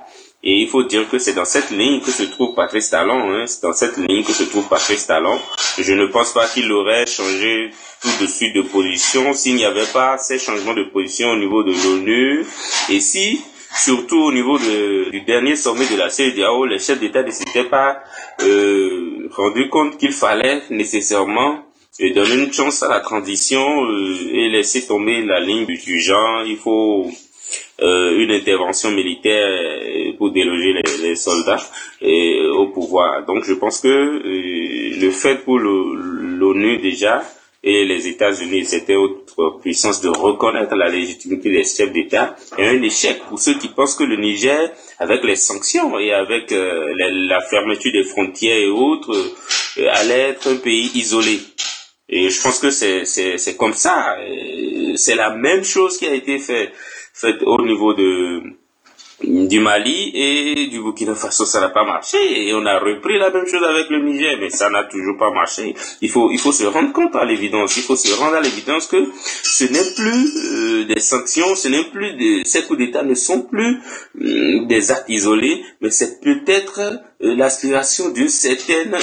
Et 0.49 0.61
il 0.63 0.69
faut 0.69 0.85
dire 0.85 1.09
que 1.09 1.19
c'est 1.19 1.33
dans 1.35 1.45
cette 1.45 1.71
ligne 1.71 2.01
que 2.01 2.13
se 2.13 2.23
trouve 2.23 2.55
Patrice 2.55 2.91
Talon. 2.91 3.33
Hein. 3.33 3.47
C'est 3.47 3.63
dans 3.63 3.73
cette 3.73 3.97
ligne 3.97 4.23
que 4.23 4.33
se 4.33 4.45
trouve 4.45 4.69
Patrice 4.69 5.07
Talon. 5.07 5.39
Je 5.79 5.93
ne 5.93 6.07
pense 6.07 6.33
pas 6.33 6.47
qu'il 6.47 6.71
aurait 6.71 7.07
changé 7.07 7.71
tout 8.07 8.23
de 8.23 8.29
suite 8.29 8.55
de 8.55 8.63
position 8.63 9.33
s'il 9.35 9.57
n'y 9.57 9.65
avait 9.65 9.91
pas 9.93 10.17
ces 10.17 10.39
changements 10.39 10.75
de 10.75 10.85
position 10.85 11.31
au 11.31 11.37
niveau 11.37 11.65
de 11.65 11.73
l'ONU. 11.73 12.45
Et 12.89 13.01
si, 13.01 13.41
surtout 13.75 14.19
au 14.19 14.33
niveau 14.33 14.59
du 14.59 15.21
dernier 15.23 15.57
sommet 15.57 15.87
de 15.89 15.97
la 15.97 16.09
CEDEAO, 16.09 16.67
les 16.67 16.79
chefs 16.79 17.01
d'État 17.01 17.25
ne 17.25 17.31
s'étaient 17.31 17.65
pas 17.65 17.99
euh, 18.43 19.29
rendu 19.33 19.69
compte 19.69 19.99
qu'il 19.99 20.13
fallait 20.13 20.63
nécessairement 20.71 21.65
euh, 22.01 22.15
donner 22.15 22.45
une 22.45 22.53
chance 22.53 22.85
à 22.85 22.89
la 22.89 23.01
transition 23.01 23.85
euh, 23.85 24.15
et 24.33 24.49
laisser 24.51 24.87
tomber 24.87 25.23
la 25.23 25.41
ligne 25.41 25.67
du 25.67 26.01
genre. 26.01 26.45
Il 26.47 26.59
faut 26.59 27.11
une 27.79 28.31
intervention 28.31 28.91
militaire 28.91 30.15
pour 30.17 30.31
déloger 30.31 30.73
les, 31.03 31.17
soldats 31.17 31.63
au 32.01 32.67
pouvoir. 32.69 33.27
Donc 33.27 33.45
je 33.45 33.53
pense 33.53 33.81
que 33.81 33.89
le 33.89 35.11
fait 35.11 35.45
pour 35.45 35.59
l'ONU 35.59 36.79
déjà 36.79 37.23
et 37.69 37.85
les 37.85 38.07
États-Unis, 38.07 38.65
c'était 38.65 38.95
autre 38.95 39.59
puissance 39.61 40.01
de 40.01 40.09
reconnaître 40.09 40.77
la 40.77 40.89
légitimité 40.89 41.51
des 41.51 41.65
chefs 41.65 41.93
d'État 41.93 42.37
est 42.57 42.69
un 42.69 42.81
échec 42.81 43.21
pour 43.29 43.41
ceux 43.41 43.59
qui 43.59 43.67
pensent 43.69 43.97
que 43.97 44.05
le 44.05 44.15
Niger, 44.17 44.71
avec 45.01 45.25
les 45.25 45.35
sanctions 45.35 45.99
et 45.99 46.13
avec 46.13 46.53
la, 46.53 47.41
fermeture 47.51 47.91
des 47.93 48.05
frontières 48.05 48.57
et 48.57 48.69
autres, 48.69 49.13
allait 49.91 50.31
être 50.31 50.49
un 50.49 50.57
pays 50.59 50.93
isolé. 50.95 51.41
Et 52.09 52.31
je 52.31 52.41
pense 52.41 52.61
que 52.61 52.71
c'est 52.71 53.57
comme 53.57 53.75
ça. 53.75 54.17
C'est 54.95 55.17
la 55.17 55.31
même 55.31 55.65
chose 55.65 55.99
qui 55.99 56.07
a 56.07 56.15
été 56.15 56.39
faite 56.39 56.73
fait 57.15 57.43
au 57.45 57.61
niveau 57.63 57.95
de 57.95 58.43
du 59.23 59.61
Mali 59.61 60.11
et 60.15 60.67
du 60.67 60.81
Burkina 60.81 61.15
Faso, 61.15 61.47
ça 61.47 61.61
n'a 61.61 61.71
pas 61.71 61.85
marché. 61.85 62.19
Et 62.49 62.53
on 62.55 62.67
a 62.67 62.79
repris 62.79 63.19
la 63.19 63.31
même 63.31 63.47
chose 63.47 63.63
avec 63.65 63.89
le 63.89 64.03
Niger, 64.03 64.37
mais 64.39 64.51
ça 64.51 64.69
n'a 64.69 64.85
toujours 64.85 65.17
pas 65.17 65.31
marché. 65.31 65.75
Il 66.03 66.11
faut, 66.11 66.31
il 66.31 66.39
faut 66.39 66.53
se 66.53 66.65
rendre 66.65 66.93
compte 66.93 67.17
à 67.17 67.25
l'évidence. 67.25 67.77
Il 67.77 67.83
faut 67.83 67.97
se 67.97 68.13
rendre 68.15 68.37
à 68.37 68.41
l'évidence 68.41 68.87
que 68.87 69.09
ce 69.17 69.65
n'est 69.65 69.95
plus 69.95 70.37
euh, 70.37 70.85
des 70.85 71.01
sanctions, 71.01 71.55
ce 71.55 71.69
n'est 71.69 71.85
plus 71.85 72.13
des, 72.17 72.43
ces 72.45 72.65
coups 72.65 72.79
d'État 72.79 73.03
ne 73.03 73.15
sont 73.15 73.43
plus 73.43 73.79
euh, 74.21 74.67
des 74.67 74.91
actes 74.91 75.09
isolés, 75.09 75.63
mais 75.81 75.91
c'est 75.91 76.21
peut-être 76.21 76.81
l'aspiration 77.21 78.11
d'une 78.11 78.29
certaine, 78.29 78.95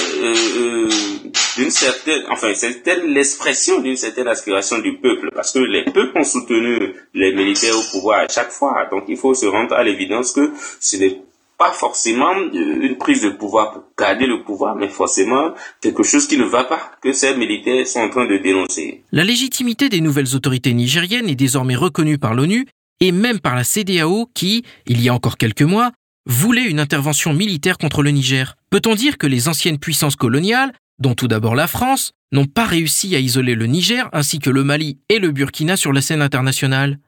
d'une 1.56 1.70
certaine, 1.70 2.22
enfin, 2.30 2.52
c'est 2.54 2.86
l'expression 3.06 3.80
d'une 3.80 3.96
certaine 3.96 4.28
aspiration 4.28 4.78
du 4.78 4.98
peuple, 4.98 5.30
parce 5.34 5.52
que 5.52 5.58
les 5.58 5.84
peuples 5.84 6.18
ont 6.18 6.24
soutenu 6.24 6.94
les 7.14 7.34
militaires 7.34 7.76
au 7.76 7.82
pouvoir 7.90 8.20
à 8.20 8.28
chaque 8.28 8.50
fois. 8.50 8.86
Donc, 8.90 9.04
il 9.08 9.16
faut 9.16 9.34
se 9.34 9.46
rendre 9.46 9.74
à 9.74 9.82
l'évidence 9.82 10.32
que 10.32 10.52
ce 10.80 10.96
n'est 10.96 11.20
pas 11.58 11.72
forcément 11.72 12.34
euh, 12.34 12.80
une 12.82 12.96
prise 12.98 13.22
de 13.22 13.30
pouvoir 13.30 13.72
pour 13.72 13.84
garder 13.98 14.26
le 14.26 14.42
pouvoir, 14.42 14.74
mais 14.74 14.88
forcément 14.88 15.54
quelque 15.80 16.02
chose 16.02 16.26
qui 16.26 16.36
ne 16.36 16.44
va 16.44 16.64
pas, 16.64 16.90
que 17.00 17.12
ces 17.12 17.36
militaires 17.36 17.86
sont 17.86 18.00
en 18.00 18.10
train 18.10 18.26
de 18.26 18.36
dénoncer. 18.38 19.02
La 19.12 19.24
légitimité 19.24 19.88
des 19.88 20.00
nouvelles 20.00 20.34
autorités 20.34 20.74
nigériennes 20.74 21.28
est 21.28 21.36
désormais 21.36 21.76
reconnue 21.76 22.18
par 22.18 22.34
l'ONU 22.34 22.66
et 23.00 23.12
même 23.12 23.40
par 23.40 23.54
la 23.54 23.64
CDAO 23.64 24.28
qui, 24.34 24.64
il 24.86 25.00
y 25.00 25.08
a 25.08 25.14
encore 25.14 25.36
quelques 25.36 25.62
mois, 25.62 25.92
voulait 26.26 26.64
une 26.64 26.80
intervention 26.80 27.32
militaire 27.32 27.78
contre 27.78 28.02
le 28.02 28.10
Niger. 28.10 28.56
Peut-on 28.70 28.94
dire 28.94 29.18
que 29.18 29.26
les 29.26 29.48
anciennes 29.48 29.78
puissances 29.78 30.16
coloniales, 30.16 30.72
dont 30.98 31.14
tout 31.14 31.28
d'abord 31.28 31.54
la 31.54 31.66
France, 31.66 32.12
n'ont 32.32 32.46
pas 32.46 32.64
réussi 32.64 33.14
à 33.14 33.18
isoler 33.18 33.54
le 33.54 33.66
Niger 33.66 34.08
ainsi 34.12 34.38
que 34.38 34.50
le 34.50 34.64
Mali 34.64 34.98
et 35.08 35.18
le 35.18 35.30
Burkina 35.30 35.76
sur 35.76 35.92
la 35.92 36.00
scène 36.00 36.22
internationale? 36.22 36.98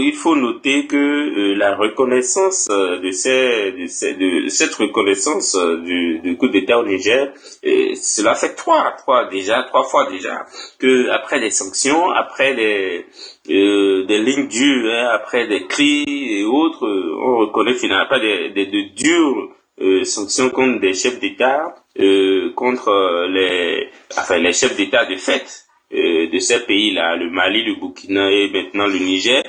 Il 0.00 0.14
faut 0.14 0.36
noter 0.36 0.86
que 0.86 0.96
euh, 0.96 1.54
la 1.56 1.74
reconnaissance 1.74 2.68
euh, 2.70 2.98
de, 2.98 3.10
cette 4.48 4.74
reconnaissance 4.74 5.56
euh, 5.56 5.78
du, 6.22 6.36
coup 6.36 6.48
d'État 6.48 6.78
au 6.78 6.86
Niger, 6.86 7.32
cela 7.64 8.34
fait 8.34 8.54
trois, 8.54 8.92
trois 8.98 9.28
déjà, 9.28 9.64
trois 9.64 9.84
fois 9.84 10.08
déjà, 10.10 10.46
que 10.78 11.10
après 11.10 11.40
des 11.40 11.50
sanctions, 11.50 12.10
après 12.10 12.54
des, 13.46 14.04
des 14.06 14.18
lignes 14.18 14.48
dures, 14.48 14.92
hein, 14.92 15.08
après 15.14 15.46
des 15.46 15.66
cris 15.66 16.04
et 16.08 16.44
autres, 16.44 16.86
on 16.86 17.38
reconnaît 17.38 17.74
finalement 17.74 18.08
pas 18.08 18.20
des, 18.20 18.50
des, 18.50 18.66
de 18.66 18.94
dures 18.94 19.50
sanctions 20.04 20.50
contre 20.50 20.80
des 20.80 20.94
chefs 20.94 21.18
d'État, 21.18 21.74
contre 22.54 23.26
les, 23.28 23.88
enfin 24.16 24.38
les 24.38 24.52
chefs 24.52 24.76
d'État 24.76 25.06
de 25.06 25.16
fait 25.16 25.66
de 25.92 26.38
ces 26.38 26.60
pays-là, 26.60 27.16
le 27.16 27.30
Mali, 27.30 27.64
le 27.64 27.74
Burkina 27.74 28.30
et 28.30 28.48
maintenant 28.50 28.86
le 28.86 28.98
Niger, 28.98 29.42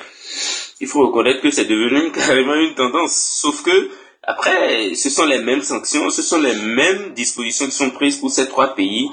il 0.82 0.88
faut 0.88 1.08
reconnaître 1.08 1.42
que 1.42 1.52
c'est 1.52 1.66
devenu 1.66 2.12
carrément 2.20 2.56
une 2.56 2.76
tendance. 2.76 3.16
Sauf 3.42 3.64
que, 3.64 3.90
après, 4.24 4.94
ce 4.96 5.10
sont 5.10 5.26
les 5.26 5.40
mêmes 5.40 5.62
sanctions, 5.62 6.10
ce 6.10 6.22
sont 6.22 6.42
les 6.42 6.56
mêmes 6.56 7.14
dispositions 7.14 7.66
qui 7.66 7.72
sont 7.72 7.90
prises 7.92 8.18
pour 8.18 8.30
ces 8.32 8.48
trois 8.48 8.76
pays. 8.76 9.10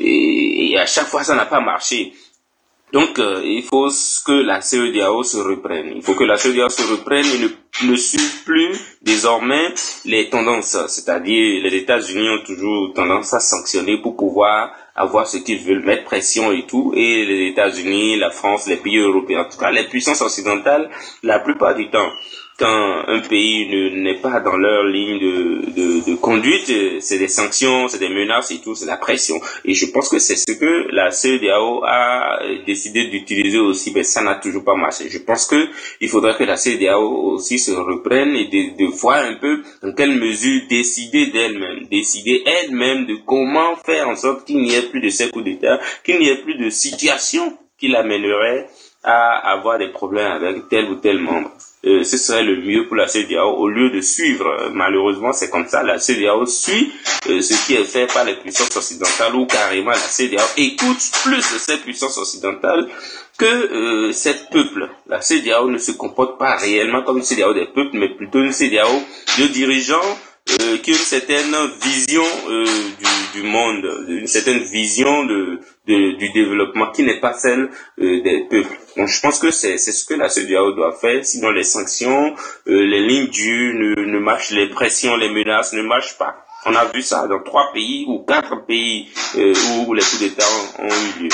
Et, 0.00 0.76
à 0.78 0.86
chaque 0.86 1.06
fois, 1.06 1.22
ça 1.22 1.34
n'a 1.34 1.44
pas 1.46 1.60
marché. 1.60 2.12
Donc, 2.92 3.18
euh, 3.18 3.40
il 3.44 3.62
faut 3.62 3.88
que 4.26 4.32
la 4.32 4.60
CEDAO 4.60 5.22
se 5.22 5.38
reprenne. 5.38 5.92
Il 5.96 6.02
faut 6.02 6.14
que 6.14 6.24
la 6.24 6.36
CEDAO 6.36 6.68
se 6.68 6.82
reprenne 6.82 7.24
et 7.24 7.38
ne, 7.38 7.90
ne 7.90 7.96
suive 7.96 8.44
plus 8.44 8.78
désormais 9.00 9.72
les 10.04 10.28
tendances. 10.28 10.76
C'est-à-dire, 10.88 11.62
les 11.62 11.74
États-Unis 11.74 12.28
ont 12.28 12.44
toujours 12.44 12.92
tendance 12.94 13.32
à 13.32 13.40
sanctionner 13.40 13.96
pour 13.96 14.16
pouvoir 14.16 14.72
avoir 14.94 15.26
ce 15.26 15.38
qu'ils 15.38 15.60
veulent, 15.60 15.82
mettre 15.82 16.04
pression 16.04 16.52
et 16.52 16.66
tout. 16.66 16.92
Et 16.94 17.24
les 17.24 17.48
États-Unis, 17.48 18.18
la 18.18 18.30
France, 18.30 18.66
les 18.66 18.76
pays 18.76 18.98
européens, 18.98 19.46
en 19.46 19.50
tout 19.50 19.58
cas 19.58 19.70
les 19.70 19.84
puissances 19.84 20.20
occidentales, 20.20 20.90
la 21.22 21.38
plupart 21.38 21.74
du 21.74 21.88
temps, 21.88 22.10
quand 22.62 23.02
un 23.08 23.20
pays 23.20 23.90
n'est 23.92 24.20
pas 24.20 24.38
dans 24.38 24.56
leur 24.56 24.84
ligne 24.84 25.18
de, 25.18 25.70
de, 25.72 26.10
de 26.10 26.14
conduite, 26.14 26.72
c'est 27.00 27.18
des 27.18 27.26
sanctions, 27.26 27.88
c'est 27.88 27.98
des 27.98 28.08
menaces 28.08 28.52
et 28.52 28.60
tout, 28.60 28.76
c'est 28.76 28.86
la 28.86 28.96
pression. 28.96 29.40
Et 29.64 29.74
je 29.74 29.86
pense 29.86 30.08
que 30.08 30.20
c'est 30.20 30.36
ce 30.36 30.52
que 30.52 30.86
la 30.94 31.10
CEDAO 31.10 31.82
a 31.84 32.38
décidé 32.64 33.08
d'utiliser 33.08 33.58
aussi, 33.58 33.90
mais 33.92 34.04
ça 34.04 34.22
n'a 34.22 34.36
toujours 34.36 34.62
pas 34.62 34.76
marché. 34.76 35.08
Je 35.10 35.18
pense 35.18 35.46
que 35.46 35.68
il 36.00 36.08
faudrait 36.08 36.36
que 36.36 36.44
la 36.44 36.56
CEDAO 36.56 37.32
aussi 37.32 37.58
se 37.58 37.72
reprenne 37.72 38.36
et 38.36 38.44
de, 38.44 38.76
de 38.78 38.86
voir 38.92 39.24
un 39.24 39.34
peu 39.34 39.62
dans 39.82 39.92
quelle 39.92 40.16
mesure 40.16 40.62
décider 40.68 41.26
d'elle-même, 41.26 41.86
décider 41.90 42.44
elle-même 42.46 43.06
de 43.06 43.16
comment 43.26 43.74
faire 43.84 44.08
en 44.08 44.14
sorte 44.14 44.46
qu'il 44.46 44.58
n'y 44.58 44.72
ait 44.74 44.82
plus 44.82 45.00
de 45.00 45.08
ces 45.08 45.30
coups 45.30 45.44
d'État, 45.46 45.80
qu'il 46.04 46.20
n'y 46.20 46.28
ait 46.28 46.42
plus 46.42 46.54
de 46.58 46.70
situation 46.70 47.58
qui 47.76 47.88
l'amènerait 47.88 48.68
à 49.02 49.50
avoir 49.50 49.78
des 49.78 49.88
problèmes 49.88 50.30
avec 50.30 50.68
tel 50.68 50.84
ou 50.90 50.94
tel 50.94 51.18
membre. 51.18 51.50
Euh, 51.84 52.04
ce 52.04 52.16
serait 52.16 52.44
le 52.44 52.62
mieux 52.62 52.86
pour 52.86 52.96
la 52.96 53.08
CDAO 53.08 53.56
au 53.56 53.68
lieu 53.68 53.90
de 53.90 54.00
suivre. 54.00 54.70
Malheureusement, 54.72 55.32
c'est 55.32 55.50
comme 55.50 55.66
ça. 55.66 55.82
La 55.82 55.98
CDAO 55.98 56.46
suit 56.46 56.92
euh, 57.28 57.40
ce 57.40 57.66
qui 57.66 57.74
est 57.74 57.84
fait 57.84 58.06
par 58.06 58.24
les 58.24 58.36
puissances 58.36 58.76
occidentales 58.76 59.34
ou 59.34 59.46
carrément 59.46 59.90
la 59.90 59.96
CDAO 59.96 60.44
écoute 60.56 61.10
plus 61.24 61.42
ces 61.42 61.78
puissances 61.78 62.18
occidentales 62.18 62.88
que 63.38 63.44
euh, 63.44 64.12
cette 64.12 64.50
peuple. 64.50 64.88
La 65.08 65.20
CDAO 65.20 65.68
ne 65.70 65.78
se 65.78 65.92
comporte 65.92 66.38
pas 66.38 66.56
réellement 66.56 67.02
comme 67.02 67.18
une 67.18 67.24
CDAO 67.24 67.54
des 67.54 67.66
peuples, 67.66 67.96
mais 67.96 68.10
plutôt 68.10 68.40
une 68.40 68.52
CDAO 68.52 69.02
de 69.38 69.46
dirigeants 69.48 70.18
euh, 70.60 70.78
qui 70.78 70.90
ont 70.90 70.94
une 70.94 71.00
certaine 71.00 71.54
vision 71.82 72.24
euh, 72.48 72.64
du, 73.34 73.40
du, 73.40 73.46
monde, 73.46 74.06
une 74.08 74.26
certaine 74.26 74.58
vision 74.58 75.24
de, 75.24 75.60
de 75.86 76.16
du 76.16 76.30
développement 76.30 76.90
qui 76.92 77.02
n'est 77.02 77.20
pas 77.20 77.32
celle 77.34 77.68
euh, 78.00 78.22
des 78.22 78.46
peuples. 78.48 78.76
Donc 78.96 79.08
je 79.08 79.20
pense 79.20 79.38
que 79.38 79.50
c'est 79.50 79.78
ce 79.78 80.04
que 80.04 80.14
la 80.14 80.28
CEDEAO 80.28 80.72
doit 80.72 80.92
faire, 80.92 81.24
sinon 81.24 81.50
les 81.50 81.64
sanctions, 81.64 82.34
euh, 82.68 82.84
les 82.86 83.00
lignes 83.00 83.28
dues 83.28 83.74
ne, 83.74 83.94
ne 84.04 84.18
marchent, 84.18 84.50
les 84.50 84.68
pressions, 84.68 85.16
les 85.16 85.30
menaces 85.30 85.72
ne 85.72 85.82
marchent 85.82 86.16
pas. 86.18 86.36
On 86.66 86.74
a 86.76 86.84
vu 86.84 87.02
ça 87.02 87.26
dans 87.26 87.42
trois 87.42 87.72
pays 87.72 88.04
ou 88.06 88.20
quatre 88.20 88.64
pays 88.66 89.08
euh, 89.36 89.52
où 89.86 89.94
les 89.94 90.02
coups 90.02 90.20
d'État 90.20 90.44
ont, 90.78 90.84
ont 90.84 90.88
eu 91.18 91.24
lieu. 91.24 91.28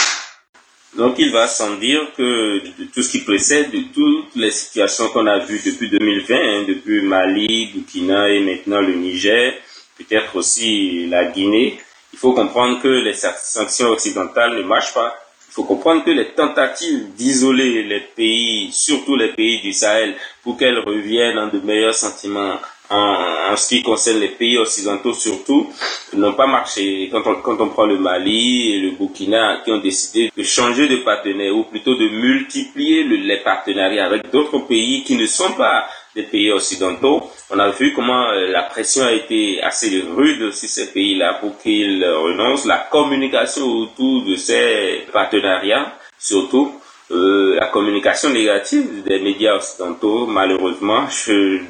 Donc 0.96 1.16
il 1.18 1.30
va 1.30 1.46
sans 1.46 1.76
dire 1.76 2.00
que 2.16 2.60
de 2.60 2.84
tout 2.92 3.02
ce 3.02 3.10
qui 3.10 3.20
précède, 3.20 3.70
de 3.70 3.82
toutes 3.94 4.34
les 4.34 4.50
situations 4.50 5.08
qu'on 5.08 5.26
a 5.26 5.38
vues 5.38 5.60
depuis 5.64 5.90
2020, 5.90 6.34
hein, 6.34 6.64
depuis 6.66 7.02
Mali, 7.02 7.70
Burkina 7.74 8.30
et 8.30 8.40
maintenant 8.40 8.80
le 8.80 8.94
Niger, 8.94 9.52
peut-être 9.98 10.34
aussi 10.36 11.06
la 11.08 11.26
Guinée, 11.26 11.78
il 12.18 12.20
faut 12.20 12.32
comprendre 12.32 12.82
que 12.82 12.88
les 12.88 13.14
sanctions 13.14 13.90
occidentales 13.90 14.56
ne 14.56 14.62
marchent 14.64 14.92
pas. 14.92 15.14
Il 15.50 15.52
faut 15.52 15.62
comprendre 15.62 16.02
que 16.04 16.10
les 16.10 16.30
tentatives 16.32 17.14
d'isoler 17.14 17.84
les 17.84 18.00
pays, 18.00 18.72
surtout 18.72 19.14
les 19.14 19.28
pays 19.34 19.60
du 19.60 19.72
Sahel, 19.72 20.16
pour 20.42 20.56
qu'elles 20.56 20.80
reviennent 20.80 21.36
dans 21.36 21.46
de 21.46 21.60
meilleurs 21.60 21.94
sentiments 21.94 22.56
en, 22.90 23.52
en, 23.52 23.56
ce 23.56 23.68
qui 23.68 23.82
concerne 23.84 24.18
les 24.18 24.30
pays 24.30 24.58
occidentaux 24.58 25.12
surtout, 25.12 25.72
n'ont 26.14 26.32
pas 26.32 26.48
marché. 26.48 27.08
Quand 27.12 27.22
on, 27.24 27.36
quand 27.36 27.60
on 27.60 27.68
prend 27.68 27.86
le 27.86 27.98
Mali 27.98 28.72
et 28.72 28.80
le 28.80 28.90
Burkina 28.92 29.60
qui 29.64 29.70
ont 29.70 29.78
décidé 29.78 30.32
de 30.36 30.42
changer 30.42 30.88
de 30.88 30.96
partenaire 30.96 31.54
ou 31.54 31.62
plutôt 31.64 31.94
de 31.94 32.08
multiplier 32.08 33.04
le, 33.04 33.14
les 33.14 33.38
partenariats 33.44 34.06
avec 34.06 34.32
d'autres 34.32 34.58
pays 34.66 35.04
qui 35.04 35.14
ne 35.14 35.26
sont 35.26 35.52
pas 35.52 35.86
des 36.18 36.24
pays 36.24 36.50
occidentaux, 36.50 37.30
on 37.50 37.58
a 37.60 37.70
vu 37.70 37.92
comment 37.94 38.24
euh, 38.30 38.48
la 38.48 38.64
pression 38.64 39.04
a 39.04 39.12
été 39.12 39.62
assez 39.62 40.02
rude 40.16 40.52
sur 40.52 40.68
ces 40.68 40.86
pays-là 40.88 41.34
pour 41.40 41.56
qu'ils 41.58 42.04
renoncent. 42.04 42.66
La 42.66 42.88
communication 42.90 43.64
autour 43.64 44.24
de 44.24 44.34
ces 44.34 45.06
partenariats, 45.12 45.92
surtout, 46.18 46.74
euh, 47.12 47.54
la 47.54 47.68
communication 47.68 48.30
négative 48.30 49.04
des 49.06 49.20
médias 49.20 49.54
occidentaux, 49.54 50.26
malheureusement, 50.26 51.04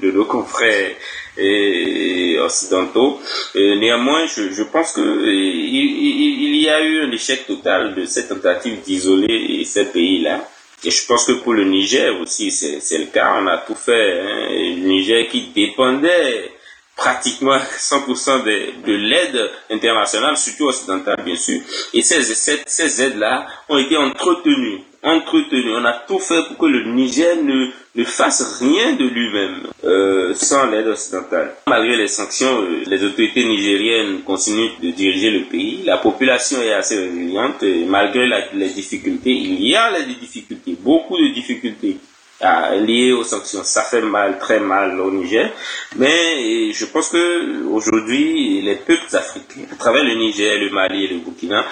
de 0.02 0.10
nos 0.10 0.24
confrères 0.24 0.92
occidentaux. 2.42 3.20
Et 3.54 3.76
néanmoins, 3.76 4.26
je, 4.26 4.62
pense 4.64 4.92
que 4.92 5.00
il, 5.00 6.46
il, 6.46 6.56
y 6.56 6.68
a 6.68 6.80
eu 6.82 7.02
un 7.02 7.12
échec 7.12 7.46
total 7.46 7.94
de 7.94 8.04
cette 8.06 8.30
tentative 8.30 8.80
d'isoler 8.84 9.62
ces 9.64 9.84
pays-là. 9.84 10.40
Et 10.84 10.90
je 10.90 11.06
pense 11.06 11.24
que 11.24 11.32
pour 11.32 11.54
le 11.54 11.64
Niger 11.64 12.20
aussi, 12.20 12.50
c'est 12.50 12.98
le 12.98 13.06
cas. 13.06 13.34
On 13.36 13.46
a 13.46 13.58
tout 13.58 13.74
fait. 13.74 14.20
Hein. 14.20 14.48
Le 14.50 14.86
Niger 14.86 15.28
qui 15.28 15.48
dépendait 15.54 16.52
pratiquement 16.96 17.56
100% 17.78 18.44
de, 18.44 18.86
de 18.86 18.92
l'aide 18.94 19.50
internationale, 19.70 20.36
surtout 20.36 20.68
occidentale 20.68 21.22
bien 21.24 21.36
sûr. 21.36 21.60
Et 21.94 22.02
ces, 22.02 22.22
ces, 22.22 22.62
ces 22.66 23.02
aides-là 23.02 23.46
ont 23.68 23.78
été 23.78 23.96
entretenues 23.96 24.82
entretenu. 25.02 25.74
On 25.76 25.84
a 25.84 25.92
tout 26.06 26.18
fait 26.18 26.42
pour 26.48 26.58
que 26.58 26.66
le 26.66 26.84
Niger 26.92 27.36
ne, 27.42 27.70
ne 27.94 28.04
fasse 28.04 28.58
rien 28.60 28.92
de 28.94 29.04
lui-même 29.06 29.66
euh, 29.84 30.34
sans 30.34 30.66
l'aide 30.66 30.88
occidentale. 30.88 31.54
Malgré 31.66 31.96
les 31.96 32.08
sanctions, 32.08 32.62
euh, 32.62 32.82
les 32.86 33.02
autorités 33.04 33.44
nigériennes 33.44 34.22
continuent 34.22 34.70
de 34.82 34.90
diriger 34.90 35.30
le 35.30 35.42
pays. 35.44 35.82
La 35.84 35.98
population 35.98 36.60
est 36.62 36.72
assez 36.72 36.96
résiliente 36.96 37.62
malgré 37.86 38.26
les 38.54 38.68
difficultés, 38.70 39.30
il 39.32 39.62
y 39.66 39.76
a 39.76 39.92
des 40.02 40.14
difficultés, 40.14 40.76
beaucoup 40.80 41.16
de 41.16 41.28
difficultés 41.28 41.96
liées 42.40 43.12
aux 43.12 43.24
sanctions. 43.24 43.64
Ça 43.64 43.82
fait 43.82 44.00
mal, 44.00 44.38
très 44.38 44.60
mal 44.60 45.00
au 45.00 45.10
Niger. 45.10 45.50
Mais 45.96 46.72
je 46.72 46.84
pense 46.86 47.08
que 47.08 47.64
aujourd'hui, 47.66 48.62
les 48.62 48.76
peuples 48.76 49.14
africains, 49.16 49.66
à 49.72 49.76
travers 49.76 50.04
le 50.04 50.14
Niger, 50.14 50.58
le 50.60 50.70
Mali 50.70 51.04
et 51.04 51.08
le 51.08 51.16
Burkina, 51.18 51.64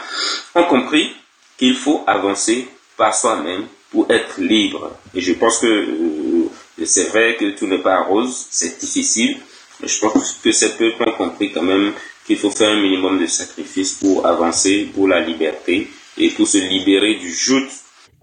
ont 0.54 0.64
compris 0.64 1.12
qu'il 1.56 1.74
faut 1.74 2.02
avancer 2.06 2.66
par 2.96 3.14
soi-même 3.14 3.66
pour 3.90 4.10
être 4.10 4.40
libre. 4.40 4.96
Et 5.14 5.20
je 5.20 5.32
pense 5.32 5.58
que 5.58 5.66
euh, 5.66 6.84
c'est 6.84 7.08
vrai 7.08 7.36
que 7.38 7.56
tout 7.56 7.66
n'est 7.66 7.82
pas 7.82 8.02
rose, 8.02 8.46
c'est 8.50 8.78
difficile, 8.80 9.38
mais 9.80 9.88
je 9.88 10.00
pense 10.00 10.38
que 10.42 10.52
ces 10.52 10.76
peuples 10.76 11.02
ont 11.08 11.12
compris 11.12 11.52
quand 11.52 11.62
même 11.62 11.92
qu'il 12.26 12.36
faut 12.36 12.50
faire 12.50 12.70
un 12.70 12.80
minimum 12.80 13.20
de 13.20 13.26
sacrifices 13.26 13.94
pour 13.94 14.26
avancer 14.26 14.88
pour 14.94 15.08
la 15.08 15.20
liberté 15.20 15.88
et 16.18 16.30
pour 16.30 16.46
se 16.46 16.58
libérer 16.58 17.14
du 17.14 17.32
joute. 17.32 17.70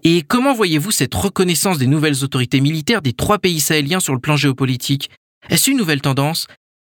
Et 0.02 0.22
comment 0.22 0.52
voyez-vous 0.52 0.90
cette 0.90 1.14
reconnaissance 1.14 1.78
des 1.78 1.86
nouvelles 1.86 2.22
autorités 2.22 2.60
militaires 2.60 3.00
des 3.00 3.14
trois 3.14 3.38
pays 3.38 3.60
sahéliens 3.60 4.00
sur 4.00 4.12
le 4.12 4.20
plan 4.20 4.36
géopolitique? 4.36 5.10
Est-ce 5.48 5.70
une 5.70 5.78
nouvelle 5.78 6.02
tendance? 6.02 6.46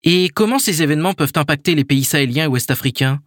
Et 0.03 0.29
comment 0.29 0.59
ces 0.59 0.81
événements 0.81 1.13
peuvent 1.13 1.33
impacter 1.35 1.75
les 1.75 1.83
pays 1.83 2.05
sahéliens 2.05 2.45
et 2.45 2.47
ouest-africains? 2.47 3.19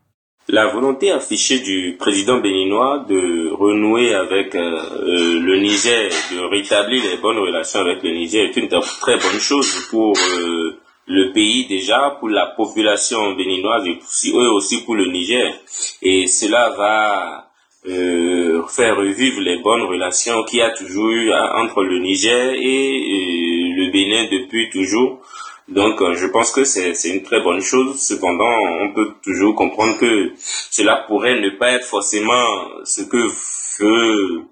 La 0.49 0.67
volonté 0.67 1.11
affichée 1.11 1.61
du 1.61 1.97
président 1.99 2.39
béninois 2.39 3.05
de 3.09 3.51
renouer 3.53 4.15
avec 4.15 4.55
euh, 4.55 4.61
euh, 4.61 5.41
le 5.41 5.59
Niger, 5.59 6.11
de 6.33 6.41
rétablir 6.51 7.03
les 7.11 7.17
bonnes 7.17 7.39
relations 7.39 7.81
avec 7.81 8.03
le 8.03 8.11
Niger 8.11 8.45
est 8.51 8.57
une 8.57 8.69
très 8.69 9.17
bonne 9.17 9.41
chose 9.41 9.87
pour 9.91 10.13
euh, 10.19 10.77
le 11.07 11.33
pays 11.33 11.67
déjà, 11.67 12.17
pour 12.21 12.29
la 12.29 12.47
population 12.47 13.33
béninoise 13.33 13.87
et 13.87 13.99
aussi, 14.35 14.83
pour 14.85 14.97
le 14.97 15.07
Niger. 15.11 15.55
Et 16.03 16.27
cela 16.27 16.71
va 16.77 17.51
faire 17.87 18.97
revivre 18.97 19.43
les 19.43 19.59
bonnes 19.59 19.83
relations 19.83 20.43
qu'il 20.45 20.61
y 20.61 20.63
a 20.63 20.71
toujours 20.71 21.11
eu 21.11 21.31
entre 21.35 21.83
le 21.85 21.99
Niger 21.99 22.55
et 22.55 23.73
le 23.77 23.91
Bénin 23.93 24.25
depuis 24.33 24.71
toujours. 24.71 25.21
Donc, 25.69 26.03
euh, 26.03 26.15
je 26.15 26.27
pense 26.27 26.53
que 26.53 26.65
c'est 26.65 26.93
une 27.09 27.23
très 27.23 27.41
bonne 27.41 27.61
chose. 27.63 27.99
Cependant, 27.99 28.55
on 28.83 28.93
peut 28.93 29.13
toujours 29.23 29.55
comprendre 29.55 29.97
que 29.99 30.33
cela 30.71 31.05
pourrait 31.09 31.41
ne 31.41 31.51
pas 31.51 31.73
être 31.73 31.87
forcément 31.87 32.45
ce 32.85 33.03
que 33.03 33.17
veut 33.81 34.43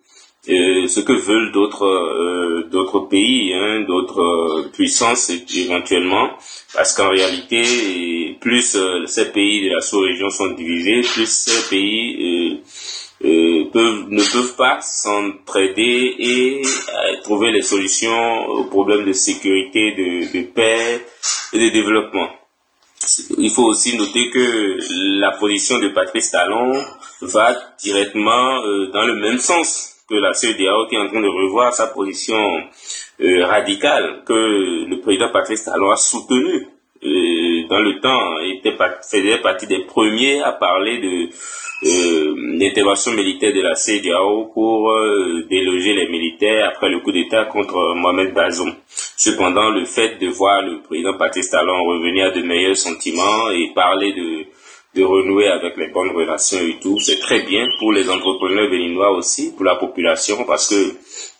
euh, 0.49 0.89
ce 0.89 0.99
que 1.01 1.13
veulent 1.13 1.53
d'autres 1.53 1.85
euh, 1.87 2.69
d'autres 2.71 3.01
pays, 3.01 3.55
hein, 3.55 3.83
d'autres 3.87 4.71
puissances 4.73 5.31
éventuellement, 5.55 6.31
parce 6.75 6.95
qu'en 6.95 7.11
réalité, 7.11 8.37
plus 8.41 8.77
ces 9.07 9.31
pays 9.33 9.69
de 9.69 9.75
la 9.75 9.81
sous-région 9.81 10.31
sont 10.31 10.49
divisés, 10.53 11.03
plus 11.03 11.29
ces 11.29 11.69
pays 11.71 12.61
euh, 13.25 14.05
ne 14.09 14.33
peuvent 14.33 14.57
pas 14.57 14.81
s'entraider 14.81 16.14
et 16.18 16.62
euh, 16.62 17.20
trouver 17.23 17.53
les 17.53 17.62
solutions 17.62 18.47
aux 18.47 18.64
problèmes 18.64 19.05
de 19.05 19.12
sécurité, 19.12 19.93
de, 19.93 20.43
paix 20.43 21.07
et 21.53 21.59
de 21.59 21.68
développement. 21.68 22.29
Il 23.39 23.51
faut 23.51 23.64
aussi 23.64 23.97
noter 23.97 24.31
que 24.31 24.79
la 25.20 25.33
position 25.33 25.79
de 25.79 25.89
Patrice 25.89 26.31
Talon 26.31 26.73
va 27.20 27.55
directement 27.81 28.64
euh, 28.64 28.91
dans 28.93 29.05
le 29.05 29.14
même 29.14 29.39
sens 29.39 29.97
que 30.09 30.14
la 30.14 30.35
CEDEAO 30.35 30.89
qui 30.89 30.97
est 30.97 30.99
en 30.99 31.09
train 31.09 31.23
de 31.23 31.29
revoir 31.29 31.73
sa 31.73 31.87
position 31.89 32.43
radicale 33.20 34.25
que 34.27 34.33
le 34.89 35.01
président 35.01 35.31
Patrice 35.33 35.64
Talon 35.64 35.91
a 35.91 35.97
soutenue 35.97 36.66
euh, 37.05 37.66
dans 37.68 37.80
le 37.80 38.00
temps, 38.00 38.38
était 38.40 38.76
faisait 39.03 39.38
partie 39.38 39.66
des 39.66 39.84
premiers 39.84 40.40
à 40.42 40.53
parler 40.53 40.98
de 40.98 41.28
euh, 41.84 42.34
l'intervention 42.59 43.12
militaire 43.12 43.53
de 43.53 43.61
la 43.61 43.74
CEDEAO 43.74 44.53
pour 44.55 44.90
euh, 44.90 45.44
déloger 45.50 45.94
les 45.94 46.09
militaires 46.09 46.68
après 46.68 46.88
le 46.88 47.00
coup 47.00 47.11
d'État 47.11 47.44
contre 47.46 47.94
Mohamed 47.96 48.32
Bazoum. 48.32 48.72
Cependant, 49.16 49.70
le 49.70 49.84
fait 49.84 50.18
de 50.20 50.28
voir 50.28 50.62
le 50.62 50.80
président 50.82 51.16
Patrice 51.18 51.50
Talon 51.50 51.82
revenir 51.84 52.26
à 52.26 52.30
de 52.30 52.42
meilleurs 52.42 52.76
sentiments 52.76 53.50
et 53.50 53.72
parler 53.74 54.12
de 54.12 54.46
de 54.94 55.05
renouer 55.05 55.48
avec 55.48 55.76
les 55.78 55.88
bonnes 55.88 56.11
relations 56.11 56.59
et 56.59 56.78
tout, 56.78 57.00
c'est 57.00 57.18
très 57.18 57.40
bien 57.40 57.66
pour 57.78 57.92
les 57.92 58.11
entrepreneurs 58.11 58.68
béninois 58.68 59.12
aussi, 59.12 59.53
pour 59.55 59.64
la 59.64 59.76
population, 59.76 60.44
parce 60.44 60.68
que 60.68 60.94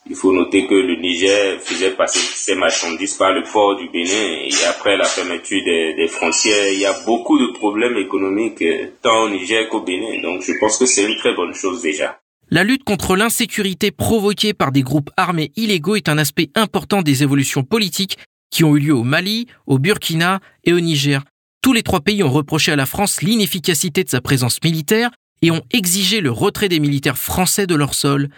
il 0.09 0.17
faut 0.17 0.33
noter 0.33 0.67
que 0.67 0.75
le 0.75 1.01
Niger 1.01 1.61
faisait 1.61 1.93
passer 1.93 2.19
ses 2.19 2.55
marchandises 2.57 3.15
par 3.15 3.33
le 3.33 3.43
port 3.45 3.77
du 3.77 3.89
Bénin 3.89 4.47
et 4.49 4.65
après 4.69 4.97
la 4.97 5.05
fermeture 5.05 5.63
des, 5.65 6.09
frontières, 6.09 6.73
il 6.73 6.81
y 6.81 6.87
a 6.87 6.95
beaucoup 7.07 7.39
de 7.39 7.53
problèmes 7.53 7.97
économiques 7.97 8.65
tant 9.01 9.25
au 9.25 9.31
Niger 9.31 9.69
qu'au 9.69 9.83
Bénin. 9.83 10.21
Donc 10.23 10.43
je 10.43 10.53
pense 10.61 10.79
que 10.79 10.87
c'est 10.87 11.05
une 11.05 11.17
très 11.19 11.35
bonne 11.35 11.55
chose 11.55 11.83
déjà. 11.83 12.19
La 12.51 12.65
lutte 12.65 12.85
contre 12.85 13.17
l'insécurité 13.17 13.91
provoquée 13.93 14.53
par 14.53 14.73
des 14.73 14.83
groupes 14.83 15.11
armés 15.17 15.53
illégaux 15.57 15.97
est 15.97 16.09
un 16.09 16.19
aspect 16.19 16.51
important 16.55 17.01
des 17.01 17.23
évolutions 17.23 17.63
politiques 17.63 18.19
qui 18.51 18.65
ont 18.65 18.77
eu 18.77 18.81
lieu 18.81 18.95
au 18.95 19.05
Mali, 19.05 19.47
au 19.67 19.79
Burkina 19.79 20.41
et 20.65 20.73
au 20.73 20.81
Niger. 20.81 21.23
tous 21.63 21.73
les 21.73 21.83
trois 21.85 22.01
pays 22.01 22.23
ont 22.25 22.31
reproché 22.31 22.73
à 22.73 22.77
la 22.77 22.87
France 22.87 23.23
l'inefficacité 23.23 24.03
de 24.05 24.11
sa 24.11 24.21
présence 24.21 24.59
militaire 24.65 25.11
et 25.43 25.51
ont 25.51 25.63
exigé 25.73 26.21
le 26.21 26.31
retrait 26.31 26.69
des 26.69 26.81
militaires 26.81 27.17
français 27.17 27.67
de 27.67 27.75
leur 27.75 27.95
sol. 27.95 28.29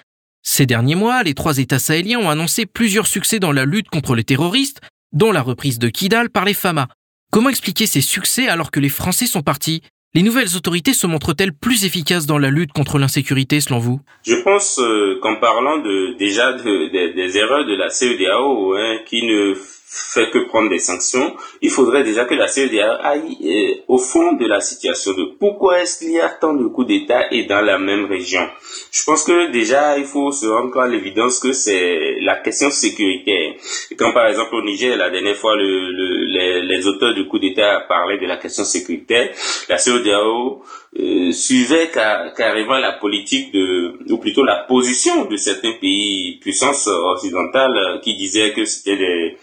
Ces 0.46 0.66
derniers 0.66 0.94
mois, 0.94 1.22
les 1.22 1.32
trois 1.32 1.56
États 1.56 1.78
sahéliens 1.78 2.18
ont 2.18 2.28
annoncé 2.28 2.66
plusieurs 2.66 3.06
succès 3.06 3.40
dans 3.40 3.50
la 3.50 3.64
lutte 3.64 3.88
contre 3.88 4.14
les 4.14 4.24
terroristes, 4.24 4.82
dont 5.12 5.32
la 5.32 5.40
reprise 5.40 5.78
de 5.78 5.88
Kidal 5.88 6.28
par 6.28 6.44
les 6.44 6.52
FAMA. 6.52 6.86
Comment 7.32 7.48
expliquer 7.48 7.86
ces 7.86 8.02
succès 8.02 8.46
alors 8.46 8.70
que 8.70 8.78
les 8.78 8.90
Français 8.90 9.26
sont 9.26 9.42
partis? 9.42 9.82
Les 10.12 10.22
nouvelles 10.22 10.54
autorités 10.54 10.92
se 10.92 11.06
montrent-elles 11.06 11.54
plus 11.54 11.86
efficaces 11.86 12.26
dans 12.26 12.38
la 12.38 12.50
lutte 12.50 12.72
contre 12.72 12.98
l'insécurité 12.98 13.60
selon 13.60 13.78
vous? 13.78 14.00
Je 14.26 14.36
pense 14.44 14.78
euh, 14.78 15.18
qu'en 15.22 15.40
parlant 15.40 15.78
de, 15.78 16.16
déjà 16.18 16.52
des 16.52 17.36
erreurs 17.38 17.66
de 17.66 17.74
la 17.74 17.88
CEDAO 17.88 18.74
hein, 18.74 18.98
qui 19.06 19.26
ne 19.26 19.54
fait 19.94 20.30
que 20.30 20.38
prendre 20.48 20.70
des 20.70 20.78
sanctions, 20.78 21.34
il 21.62 21.70
faudrait 21.70 22.02
déjà 22.04 22.24
que 22.24 22.34
la 22.34 22.48
CEDEAO 22.48 22.92
aille 23.02 23.36
euh, 23.44 23.82
au 23.88 23.98
fond 23.98 24.32
de 24.34 24.46
la 24.46 24.60
situation 24.60 25.12
de 25.12 25.36
pourquoi 25.38 25.80
est-ce 25.80 25.98
qu'il 25.98 26.12
y 26.12 26.20
a 26.20 26.28
tant 26.28 26.54
de 26.54 26.66
coups 26.66 26.88
d'État 26.88 27.22
et 27.30 27.44
dans 27.44 27.60
la 27.60 27.78
même 27.78 28.06
région. 28.06 28.46
Je 28.92 29.04
pense 29.04 29.24
que 29.24 29.50
déjà 29.52 29.98
il 29.98 30.04
faut 30.04 30.32
se 30.32 30.46
rendre 30.46 30.78
à 30.78 30.88
l'évidence 30.88 31.38
que 31.38 31.52
c'est 31.52 32.16
la 32.20 32.36
question 32.36 32.70
sécuritaire. 32.70 33.54
quand 33.98 34.12
par 34.12 34.26
exemple 34.26 34.54
au 34.54 34.62
Niger, 34.62 34.96
la 34.96 35.10
dernière 35.10 35.36
fois, 35.36 35.54
le, 35.56 36.60
les, 36.62 36.86
auteurs 36.86 37.14
du 37.14 37.26
coup 37.26 37.38
d'État 37.38 37.80
parlaient 37.88 38.18
de 38.18 38.26
la 38.26 38.36
question 38.36 38.64
sécuritaire, 38.64 39.30
la 39.68 39.78
CEDEAO 39.78 40.62
euh, 40.98 41.32
suivait 41.32 41.90
carrément 41.90 42.78
la 42.78 42.92
politique 42.92 43.52
de, 43.52 44.12
ou 44.12 44.18
plutôt 44.18 44.44
la 44.44 44.64
position 44.68 45.24
de 45.26 45.36
certains 45.36 45.72
pays 45.80 46.38
puissances 46.40 46.86
occidentales 46.88 48.00
qui 48.02 48.16
disaient 48.16 48.52
que 48.52 48.64
c'était 48.64 48.96
des 48.96 49.36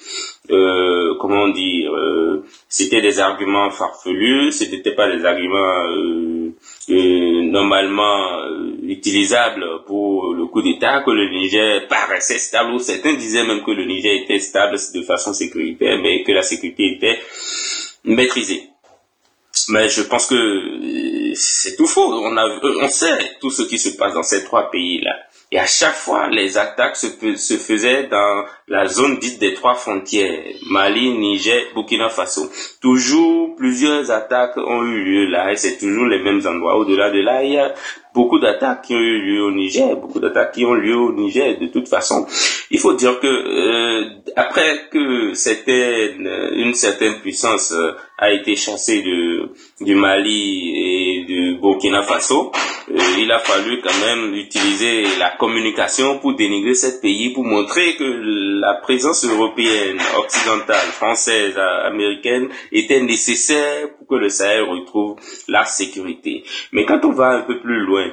euh, 0.50 1.16
comment 1.20 1.50
dire, 1.50 1.92
euh, 1.94 2.44
c'était 2.68 3.02
des 3.02 3.20
arguments 3.20 3.70
farfelus, 3.70 4.52
ce 4.52 4.64
n'était 4.66 4.96
pas 4.96 5.08
des 5.16 5.24
arguments 5.24 5.86
euh, 5.88 6.52
euh 6.90 7.42
normalement 7.44 8.40
euh, 8.40 8.74
utilisables 8.84 9.66
pour 9.86 10.34
le 10.34 10.46
coup 10.48 10.62
d'État, 10.62 11.04
que 11.04 11.12
le 11.12 11.30
Niger 11.30 11.88
paraissait 11.88 12.40
stable, 12.40 12.72
ou 12.74 12.80
certains 12.80 13.14
disaient 13.14 13.46
même 13.46 13.64
que 13.64 13.72
le 13.72 13.86
Niger 13.86 14.24
était 14.24 14.40
stable 14.40 14.78
de 14.96 15.02
façon 15.04 15.34
sécuritaire, 15.34 16.00
mais 16.02 16.24
que 16.24 16.32
la 16.32 16.42
sécurité 16.42 16.96
était 16.96 17.20
maîtrisée. 18.04 18.71
Mais 19.70 19.90
je 19.90 20.02
pense 20.02 20.28
que 20.28 20.36
c'est 21.36 21.76
tout 21.76 21.88
faux. 21.88 22.14
On, 22.14 22.36
a, 22.38 22.46
on 22.82 22.90
sait 22.90 23.38
tout 23.40 23.50
ce 23.52 23.64
qui 23.64 23.78
se 23.80 23.90
passe 23.98 24.14
dans 24.14 24.24
ces 24.24 24.44
trois 24.44 24.70
pays-là. 24.72 25.16
Et 25.54 25.60
à 25.60 25.66
chaque 25.66 25.96
fois, 25.96 26.30
les 26.30 26.58
attaques 26.58 26.96
se, 26.96 27.08
faisaient 27.58 28.08
dans 28.08 28.46
la 28.70 28.86
zone 28.88 29.18
dite 29.20 29.38
des 29.40 29.54
trois 29.54 29.74
frontières, 29.76 30.40
Mali, 30.70 31.12
Niger, 31.12 31.64
Burkina 31.76 32.08
Faso. 32.08 32.50
Toujours 32.82 33.54
plusieurs 33.58 34.12
attaques 34.12 34.56
ont 34.56 34.82
eu 34.84 35.04
lieu 35.04 35.26
là, 35.26 35.52
et 35.52 35.58
c'est 35.58 35.78
toujours 35.78 36.06
les 36.06 36.20
mêmes 36.20 36.40
endroits. 36.48 36.78
Au-delà 36.78 37.10
de 37.10 37.20
là, 37.20 37.44
il 37.44 37.52
y 37.52 37.58
a 37.58 37.74
beaucoup 38.14 38.40
d'attaques 38.40 38.84
qui 38.84 38.94
ont 38.94 39.00
eu 39.00 39.22
lieu 39.22 39.44
au 39.44 39.52
Niger, 39.52 39.98
beaucoup 39.98 40.22
d'attaques 40.22 40.54
qui 40.54 40.64
ont 40.64 40.74
lieu 40.74 40.96
au 40.96 41.12
Niger. 41.12 41.60
De 41.60 41.68
toute 41.68 41.90
façon, 41.90 42.26
il 42.70 42.80
faut 42.80 42.94
dire 42.94 43.20
que 43.20 43.28
euh, 43.28 44.10
après 44.38 44.88
que 44.90 45.34
certaine, 45.34 46.30
une 46.54 46.74
certaine 46.74 47.20
puissance 47.20 47.74
euh, 47.74 47.92
a 48.18 48.32
été 48.32 48.56
chassée 48.56 49.02
de, 49.02 49.41
du 49.82 49.96
Mali 49.96 50.74
et 50.76 51.24
du 51.26 51.58
Burkina 51.60 52.02
Faso, 52.04 52.52
euh, 52.90 53.00
il 53.20 53.32
a 53.32 53.40
fallu 53.40 53.82
quand 53.82 54.06
même 54.06 54.34
utiliser 54.36 55.04
la 55.20 55.32
communication 55.32 56.20
pour 56.20 56.36
dénigrer 56.36 56.74
ce 56.74 57.00
pays, 57.00 57.32
pour 57.34 57.44
montrer 57.44 57.96
que 57.96 58.04
la 58.04 58.76
présence 58.76 59.24
européenne, 59.26 60.00
occidentale, 60.18 60.88
française, 60.92 61.58
américaine 61.58 62.50
était 62.72 63.02
nécessaire 63.02 63.90
pour 63.98 64.08
que 64.08 64.16
le 64.16 64.30
Sahel 64.30 64.64
retrouve 64.64 65.16
la 65.48 65.66
sécurité. 65.66 66.44
Mais 66.72 66.86
quand 66.86 67.04
on 67.06 67.12
va 67.12 67.30
un 67.30 67.42
peu 67.42 67.60
plus 67.60 67.80
loin, 67.80 68.08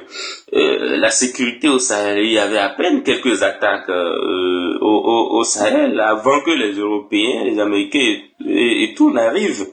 euh, 0.53 0.97
la 0.97 1.11
sécurité 1.11 1.67
au 1.67 1.79
Sahel, 1.79 2.25
il 2.25 2.31
y 2.31 2.39
avait 2.39 2.57
à 2.57 2.69
peine 2.69 3.03
quelques 3.03 3.43
attaques 3.43 3.89
euh, 3.89 4.77
au, 4.81 5.43
Sahel 5.43 5.99
avant 5.99 6.41
que 6.41 6.51
les 6.51 6.73
Européens, 6.73 7.43
les 7.45 7.59
Américains 7.59 8.17
et, 8.45 8.93
tout 8.95 9.11
n'arrivent 9.11 9.67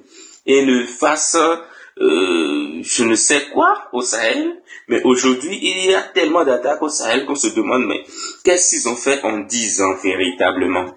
et 0.47 0.65
ne 0.65 0.85
fassent 0.85 1.37
euh, 1.99 2.83
je 2.83 3.05
ne 3.05 3.15
sais 3.15 3.47
quoi 3.53 3.89
au 3.93 4.03
Sahel, 4.03 4.61
mais 4.89 5.03
aujourd'hui, 5.03 5.59
il 5.63 5.91
y 5.91 5.95
a 5.95 6.03
tellement 6.03 6.45
d'attaques 6.45 6.83
au 6.83 6.89
Sahel 6.89 7.25
qu'on 7.25 7.35
se 7.35 7.49
demande, 7.49 7.87
mais 7.87 8.05
qu'est-ce 8.45 8.71
qu'ils 8.71 8.89
ont 8.89 8.97
fait 8.97 9.23
en 9.25 9.39
dix 9.39 9.81
ans 9.81 9.95
véritablement? 10.03 10.95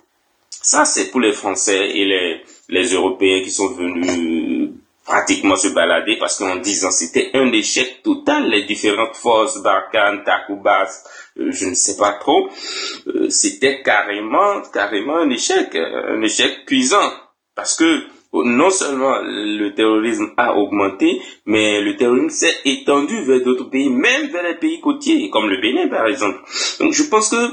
Ça, 0.50 0.84
c'est 0.84 1.10
pour 1.10 1.22
les 1.22 1.32
Français 1.32 1.90
et 1.90 2.06
les, 2.06 2.42
les 2.68 2.94
Européens 2.94 3.42
qui 3.44 3.52
sont 3.52 3.70
venus 3.70 4.72
pratiquement 5.06 5.56
se 5.56 5.70
balader 5.70 6.18
parce 6.20 6.38
qu'en 6.38 6.58
dix 6.58 6.86
ans, 6.86 6.92
c'était 6.92 7.32
un 7.34 7.52
échec 7.52 8.04
total. 8.04 8.50
Les 8.50 8.64
différentes 8.66 9.16
forces, 9.16 9.62
Barkhane, 9.64 10.24
Takoubas, 10.24 11.04
euh, 11.40 11.50
je 11.52 11.66
ne 11.66 11.74
sais 11.74 11.98
pas 11.98 12.14
trop, 12.14 12.50
euh, 13.08 13.30
c'était 13.30 13.82
carrément, 13.82 14.62
carrément 14.74 15.18
un 15.18 15.30
échec, 15.30 15.76
un 15.76 16.22
échec 16.22 16.66
cuisant. 16.66 17.10
Parce 17.56 17.76
que 17.76 18.04
non 18.34 18.70
seulement 18.70 19.20
le 19.22 19.70
terrorisme 19.74 20.32
a 20.38 20.56
augmenté, 20.56 21.20
mais 21.46 21.82
le 21.82 21.96
terrorisme 21.96 22.30
s'est 22.30 22.56
étendu 22.66 23.24
vers 23.24 23.42
d'autres 23.42 23.70
pays, 23.70 23.90
même 23.90 24.28
vers 24.28 24.44
les 24.44 24.56
pays 24.56 24.80
côtiers, 24.82 25.30
comme 25.30 25.50
le 25.50 25.60
Bénin 25.62 25.88
par 25.88 26.06
exemple. 26.08 26.40
Donc 26.80 26.94
je 26.94 27.04
pense 27.04 27.30
que 27.30 27.52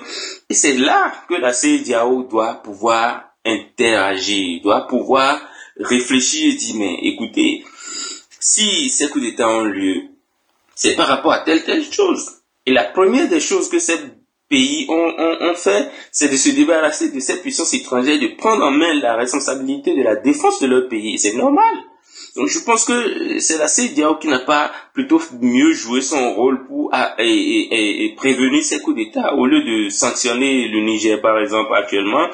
c'est 0.50 0.76
là 0.76 1.12
que 1.28 1.34
la 1.34 1.52
CEDIAO 1.52 2.24
doit 2.24 2.54
pouvoir 2.54 3.24
interagir, 3.44 4.60
doit 4.62 4.86
pouvoir 4.86 5.40
réfléchir 5.78 6.52
et 6.52 6.56
dire, 6.56 6.76
mais 6.76 6.98
écoutez, 7.02 7.64
si 8.38 8.90
ces 8.90 9.08
coups 9.08 9.24
d'État 9.24 9.48
ont 9.48 9.64
lieu, 9.64 10.02
c'est 10.74 10.94
par 10.94 11.08
rapport 11.08 11.32
à 11.32 11.38
telle 11.38 11.64
telle 11.64 11.84
chose. 11.84 12.32
Et 12.66 12.72
la 12.72 12.84
première 12.84 13.28
des 13.28 13.40
choses 13.40 13.68
que 13.68 13.78
cette 13.78 14.15
pays 14.48 14.86
ont, 14.88 15.54
fait, 15.54 15.90
c'est 16.12 16.28
de 16.28 16.36
se 16.36 16.50
débarrasser 16.50 17.10
de 17.10 17.20
cette 17.20 17.42
puissance 17.42 17.74
étrangère, 17.74 18.18
de 18.18 18.36
prendre 18.36 18.64
en 18.64 18.70
main 18.70 18.94
la 18.94 19.16
responsabilité 19.16 19.96
de 19.96 20.02
la 20.02 20.16
défense 20.16 20.60
de 20.60 20.66
leur 20.66 20.88
pays. 20.88 21.18
C'est 21.18 21.34
normal. 21.34 21.74
Donc 22.36 22.48
je 22.48 22.58
pense 22.60 22.84
que 22.84 23.38
c'est 23.38 23.58
la 23.58 23.66
CEDEAO 23.66 24.16
qui 24.16 24.28
n'a 24.28 24.40
pas 24.40 24.70
plutôt 24.92 25.20
mieux 25.40 25.72
joué 25.72 26.00
son 26.00 26.34
rôle 26.34 26.66
pour 26.66 26.92
et, 27.18 28.14
prévenir 28.16 28.62
ces 28.62 28.80
coups 28.80 28.96
d'État. 28.96 29.34
Au 29.34 29.46
lieu 29.46 29.62
de 29.62 29.88
sanctionner 29.88 30.68
le 30.68 30.80
Niger 30.80 31.20
par 31.20 31.38
exemple 31.38 31.74
actuellement, 31.74 32.26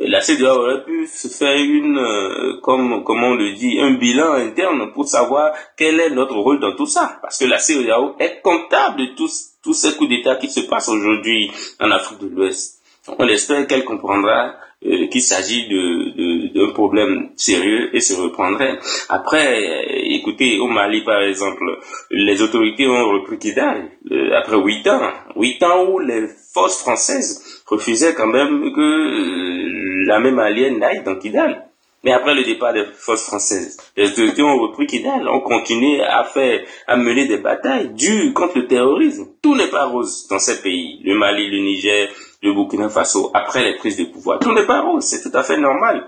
la 0.00 0.20
CEDEAO 0.20 0.54
aurait 0.54 0.84
pu 0.84 1.06
se 1.06 1.28
faire 1.28 1.56
une, 1.56 1.98
euh, 1.98 2.60
comme, 2.62 3.04
comme 3.04 3.22
on 3.22 3.34
le 3.34 3.52
dit, 3.52 3.78
un 3.80 3.92
bilan 3.92 4.32
interne 4.32 4.92
pour 4.92 5.06
savoir 5.06 5.52
quel 5.76 6.00
est 6.00 6.10
notre 6.10 6.36
rôle 6.36 6.58
dans 6.60 6.74
tout 6.74 6.86
ça. 6.86 7.18
Parce 7.20 7.38
que 7.38 7.44
la 7.44 7.58
CEDEAO 7.58 8.16
est 8.18 8.40
comptable 8.42 9.00
de 9.00 9.06
tous 9.14 9.50
tous 9.62 9.74
ces 9.74 9.94
coups 9.94 10.08
d'État 10.10 10.36
qui 10.36 10.48
se 10.48 10.60
passent 10.60 10.88
aujourd'hui 10.88 11.50
en 11.80 11.90
Afrique 11.90 12.18
de 12.20 12.28
l'Ouest. 12.28 12.80
On 13.18 13.26
espère 13.28 13.66
qu'elle 13.66 13.84
comprendra 13.84 14.54
euh, 14.86 15.06
qu'il 15.08 15.20
s'agit 15.22 15.68
de, 15.68 16.39
d'un 16.60 16.72
problème 16.72 17.30
sérieux 17.36 17.94
et 17.94 18.00
se 18.00 18.14
reprendrait. 18.14 18.78
Après, 19.08 19.58
euh, 19.58 19.82
écoutez, 20.16 20.58
au 20.58 20.66
Mali 20.66 21.02
par 21.04 21.22
exemple, 21.22 21.64
les 22.10 22.42
autorités 22.42 22.86
ont 22.86 23.10
repris 23.10 23.38
Kidal 23.38 23.90
euh, 24.10 24.36
après 24.36 24.56
huit 24.58 24.86
ans. 24.88 25.10
Huit 25.36 25.62
ans 25.62 25.86
où 25.88 25.98
les 25.98 26.26
forces 26.52 26.78
françaises 26.78 27.62
refusaient 27.66 28.14
quand 28.14 28.26
même 28.26 28.72
que 28.72 30.06
la 30.06 30.20
même 30.20 30.38
alliée 30.38 30.70
n'aille 30.70 31.02
dans 31.04 31.16
Kidal. 31.16 31.66
Mais 32.02 32.12
après 32.12 32.34
le 32.34 32.44
départ 32.44 32.72
des 32.72 32.86
forces 32.94 33.24
françaises, 33.24 33.76
les 33.94 34.10
autorités 34.10 34.42
ont 34.42 34.56
repris 34.56 34.86
Kidal, 34.86 35.28
ont 35.28 35.40
continué 35.40 36.02
à 36.02 36.24
faire, 36.24 36.60
à 36.86 36.96
mener 36.96 37.26
des 37.26 37.36
batailles 37.36 37.90
dures 37.90 38.32
contre 38.32 38.58
le 38.58 38.66
terrorisme. 38.66 39.26
Tout 39.42 39.54
n'est 39.54 39.68
pas 39.68 39.84
rose 39.84 40.26
dans 40.28 40.38
ces 40.38 40.62
pays. 40.62 41.00
Le 41.04 41.14
Mali, 41.14 41.50
le 41.50 41.58
Niger, 41.58 42.08
le 42.42 42.54
Burkina 42.54 42.88
Faso, 42.88 43.30
après 43.34 43.64
les 43.64 43.76
prises 43.76 43.98
de 43.98 44.04
pouvoir. 44.04 44.38
Tout 44.38 44.52
n'est 44.52 44.66
pas 44.66 44.80
rose, 44.80 45.04
c'est 45.04 45.22
tout 45.22 45.36
à 45.36 45.42
fait 45.42 45.58
normal. 45.58 46.06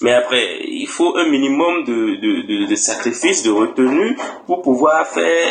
Mais 0.00 0.12
après, 0.12 0.60
il 0.64 0.86
faut 0.86 1.16
un 1.16 1.28
minimum 1.28 1.84
de, 1.84 1.92
de, 2.20 2.66
de, 2.66 2.74
sacrifices, 2.76 3.42
de 3.42 3.50
retenue 3.50 4.16
pour 4.46 4.62
pouvoir 4.62 5.06
faire 5.08 5.48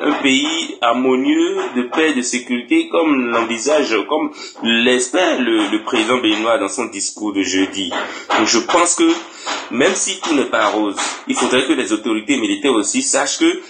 un 0.00 0.12
pays 0.22 0.76
harmonieux, 0.80 1.56
de 1.74 1.82
paix, 1.82 2.14
de 2.14 2.22
sécurité, 2.22 2.88
comme 2.88 3.30
l'envisage, 3.30 3.96
comme 4.08 4.30
l'espère 4.62 5.40
le, 5.40 5.70
le, 5.72 5.82
président 5.82 6.18
béninois 6.18 6.58
dans 6.58 6.68
son 6.68 6.86
discours 6.86 7.32
de 7.32 7.42
jeudi. 7.42 7.90
Donc 8.38 8.46
je 8.46 8.60
pense 8.60 8.94
que 8.94 9.10
même 9.72 9.94
si 9.94 10.20
tout 10.20 10.34
n'est 10.34 10.44
pas 10.50 10.68
rose, 10.68 10.96
il 11.26 11.34
faudrait 11.34 11.66
que 11.66 11.72
les 11.72 11.92
autorités 11.92 12.36
militaires 12.36 12.72
aussi 12.72 13.02
sachent 13.02 13.38
que 13.38 13.60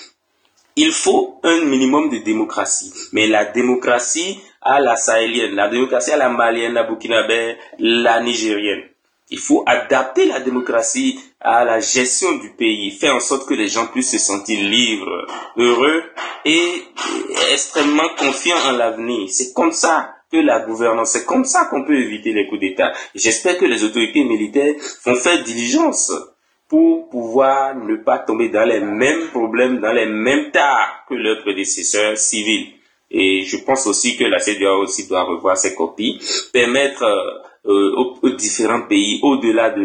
il 0.76 0.92
faut 0.92 1.40
un 1.42 1.64
minimum 1.64 2.10
de 2.10 2.18
démocratie. 2.18 2.92
Mais 3.12 3.26
la 3.26 3.46
démocratie 3.46 4.38
à 4.60 4.78
la 4.78 4.96
sahélienne, 4.96 5.54
la 5.54 5.68
démocratie 5.68 6.12
à 6.12 6.16
la 6.16 6.28
malienne, 6.28 6.74
la 6.74 6.84
burkinabé, 6.84 7.56
la 7.78 8.20
nigérienne. 8.20 8.84
Il 9.30 9.38
faut 9.38 9.62
adapter 9.66 10.24
la 10.24 10.40
démocratie 10.40 11.18
à 11.40 11.64
la 11.64 11.80
gestion 11.80 12.36
du 12.38 12.50
pays, 12.50 12.90
faire 12.90 13.14
en 13.14 13.20
sorte 13.20 13.48
que 13.48 13.54
les 13.54 13.68
gens 13.68 13.86
puissent 13.86 14.12
se 14.12 14.18
sentir 14.18 14.58
libres, 14.58 15.26
heureux 15.56 16.02
et 16.44 16.82
extrêmement 17.52 18.08
confiants 18.16 18.56
en 18.66 18.72
l'avenir. 18.72 19.28
C'est 19.30 19.52
comme 19.52 19.72
ça 19.72 20.14
que 20.32 20.38
la 20.38 20.60
gouvernance, 20.60 21.10
c'est 21.10 21.24
comme 21.24 21.44
ça 21.44 21.66
qu'on 21.66 21.84
peut 21.84 21.98
éviter 21.98 22.32
les 22.32 22.46
coups 22.46 22.60
d'État. 22.60 22.92
J'espère 23.14 23.58
que 23.58 23.64
les 23.64 23.84
autorités 23.84 24.24
militaires 24.24 24.74
vont 25.04 25.14
faire 25.14 25.42
diligence 25.42 26.12
pour 26.68 27.08
pouvoir 27.08 27.74
ne 27.74 27.96
pas 27.96 28.18
tomber 28.18 28.48
dans 28.48 28.64
les 28.64 28.80
mêmes 28.80 29.28
problèmes, 29.28 29.80
dans 29.80 29.92
les 29.92 30.06
mêmes 30.06 30.50
tas 30.50 30.86
que 31.08 31.14
leurs 31.14 31.42
prédécesseurs 31.42 32.18
civils. 32.18 32.74
Et 33.10 33.42
je 33.44 33.56
pense 33.58 33.86
aussi 33.86 34.18
que 34.18 34.24
la 34.24 34.38
CDAO 34.38 34.82
aussi 34.82 35.08
doit 35.08 35.24
revoir 35.24 35.56
ses 35.56 35.74
copies, 35.74 36.20
permettre 36.52 37.04
euh, 37.68 38.16
aux, 38.22 38.30
différents 38.30 38.86
pays, 38.86 39.20
au-delà 39.22 39.70
de 39.70 39.82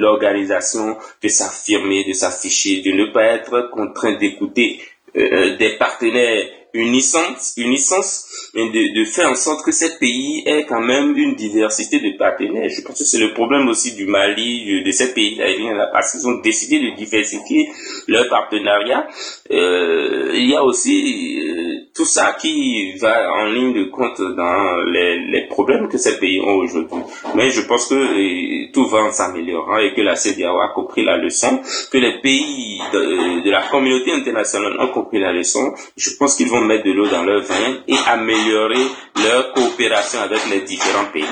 l'organisation, 0.00 0.96
de 1.22 1.28
s'affirmer, 1.28 2.04
de 2.06 2.12
s'afficher, 2.12 2.80
de 2.82 2.92
ne 2.92 3.12
pas 3.12 3.24
être 3.24 3.70
contraint 3.72 4.16
d'écouter 4.18 4.80
euh, 5.16 5.56
des 5.56 5.76
partenaires 5.78 6.46
unissance, 6.74 7.54
unissance, 7.56 8.50
mais 8.54 8.70
de, 8.70 9.00
de, 9.00 9.04
faire 9.04 9.30
en 9.30 9.34
sorte 9.34 9.64
que 9.64 9.72
ces 9.72 9.98
pays 9.98 10.42
aient 10.46 10.66
quand 10.66 10.80
même 10.80 11.16
une 11.16 11.34
diversité 11.34 12.00
de 12.00 12.16
partenaires. 12.16 12.68
Je 12.68 12.82
pense 12.82 12.98
que 12.98 13.04
c'est 13.04 13.18
le 13.18 13.32
problème 13.32 13.68
aussi 13.68 13.94
du 13.94 14.06
Mali, 14.06 14.82
de, 14.82 14.90
ces 14.90 15.14
pays 15.14 15.36
là 15.36 15.88
parce 15.92 16.12
qu'ils 16.12 16.26
ont 16.28 16.40
décidé 16.40 16.78
de 16.78 16.94
diversifier 16.96 17.68
leurs 18.06 18.28
partenariats. 18.28 19.06
Euh, 19.50 20.32
il 20.34 20.50
y 20.50 20.54
a 20.54 20.62
aussi 20.64 21.40
euh, 21.40 21.77
tout 21.98 22.04
ça 22.04 22.36
qui 22.40 22.92
va 23.00 23.28
en 23.32 23.46
ligne 23.46 23.74
de 23.74 23.90
compte 23.90 24.20
dans 24.20 24.76
les, 24.84 25.48
problèmes 25.50 25.88
que 25.88 25.98
ces 25.98 26.16
pays 26.20 26.40
ont 26.40 26.54
aujourd'hui. 26.54 27.02
Mais 27.34 27.50
je 27.50 27.60
pense 27.62 27.88
que 27.88 28.70
tout 28.70 28.86
va 28.86 28.98
en 28.98 29.10
s'améliorant 29.10 29.78
et 29.78 29.92
que 29.94 30.00
la 30.02 30.14
CDAO 30.14 30.60
a 30.60 30.68
compris 30.72 31.04
la 31.04 31.16
leçon, 31.16 31.60
que 31.90 31.98
les 31.98 32.20
pays 32.20 32.78
de, 32.92 33.44
de 33.44 33.50
la 33.50 33.62
communauté 33.62 34.12
internationale 34.12 34.76
ont 34.78 34.92
compris 34.92 35.18
la 35.18 35.32
leçon. 35.32 35.74
Je 35.96 36.10
pense 36.16 36.36
qu'ils 36.36 36.48
vont 36.48 36.60
mettre 36.60 36.84
de 36.84 36.92
l'eau 36.92 37.08
dans 37.08 37.24
leur 37.24 37.42
vin 37.42 37.78
et 37.88 37.96
améliorer 38.06 38.86
leur 39.16 39.52
coopération 39.54 40.20
avec 40.20 40.38
les 40.52 40.60
différents 40.60 41.10
pays. 41.12 41.24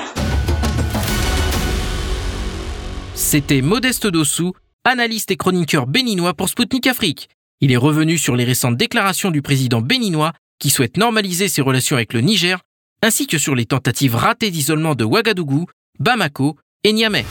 C'était 3.15 3.61
Modeste 3.61 4.07
Dossou, 4.07 4.51
analyste 4.83 5.31
et 5.31 5.37
chroniqueur 5.37 5.87
béninois 5.87 6.33
pour 6.33 6.49
Spoutnik 6.49 6.87
Afrique. 6.87 7.29
Il 7.61 7.71
est 7.71 7.77
revenu 7.77 8.17
sur 8.17 8.35
les 8.35 8.43
récentes 8.43 8.75
déclarations 8.75 9.31
du 9.31 9.41
président 9.41 9.79
béninois 9.79 10.33
qui 10.59 10.69
souhaite 10.69 10.97
normaliser 10.97 11.47
ses 11.47 11.61
relations 11.61 11.95
avec 11.95 12.13
le 12.13 12.21
Niger, 12.21 12.59
ainsi 13.01 13.27
que 13.27 13.37
sur 13.37 13.55
les 13.55 13.65
tentatives 13.65 14.15
ratées 14.15 14.51
d'isolement 14.51 14.95
de 14.95 15.03
Ouagadougou, 15.03 15.65
Bamako 15.99 16.57
et 16.83 16.93
Niamey. 16.93 17.25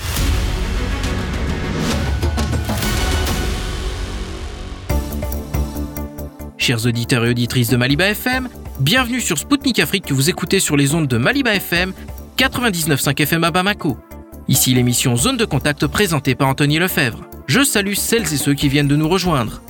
Chers 6.58 6.86
auditeurs 6.86 7.24
et 7.24 7.30
auditrices 7.30 7.68
de 7.70 7.76
Maliba 7.76 8.08
FM, 8.08 8.48
bienvenue 8.80 9.20
sur 9.20 9.38
Spoutnik 9.38 9.78
Afrique 9.78 10.06
que 10.06 10.14
vous 10.14 10.30
écoutez 10.30 10.58
sur 10.58 10.76
les 10.76 10.94
ondes 10.94 11.06
de 11.06 11.16
Maliba 11.16 11.54
FM, 11.54 11.92
99.5 12.36 13.22
FM 13.22 13.44
à 13.44 13.50
Bamako. 13.50 13.96
Ici 14.48 14.74
l'émission 14.74 15.16
Zone 15.16 15.36
de 15.36 15.44
contact 15.44 15.86
présentée 15.86 16.34
par 16.34 16.48
Anthony 16.48 16.78
Lefebvre. 16.78 17.22
Je 17.46 17.62
salue 17.64 17.94
celles 17.94 18.32
et 18.32 18.36
ceux 18.36 18.54
qui 18.54 18.68
viennent 18.68 18.88
de 18.88 18.96
nous 18.96 19.08
rejoindre. 19.08 19.60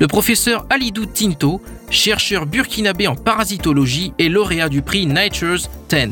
Le 0.00 0.06
professeur 0.06 0.64
Alidou 0.70 1.04
Tinto, 1.04 1.60
chercheur 1.90 2.46
burkinabé 2.46 3.06
en 3.06 3.14
parasitologie 3.14 4.14
et 4.18 4.30
lauréat 4.30 4.70
du 4.70 4.80
prix 4.80 5.04
Nature's 5.04 5.68
10. 5.90 6.08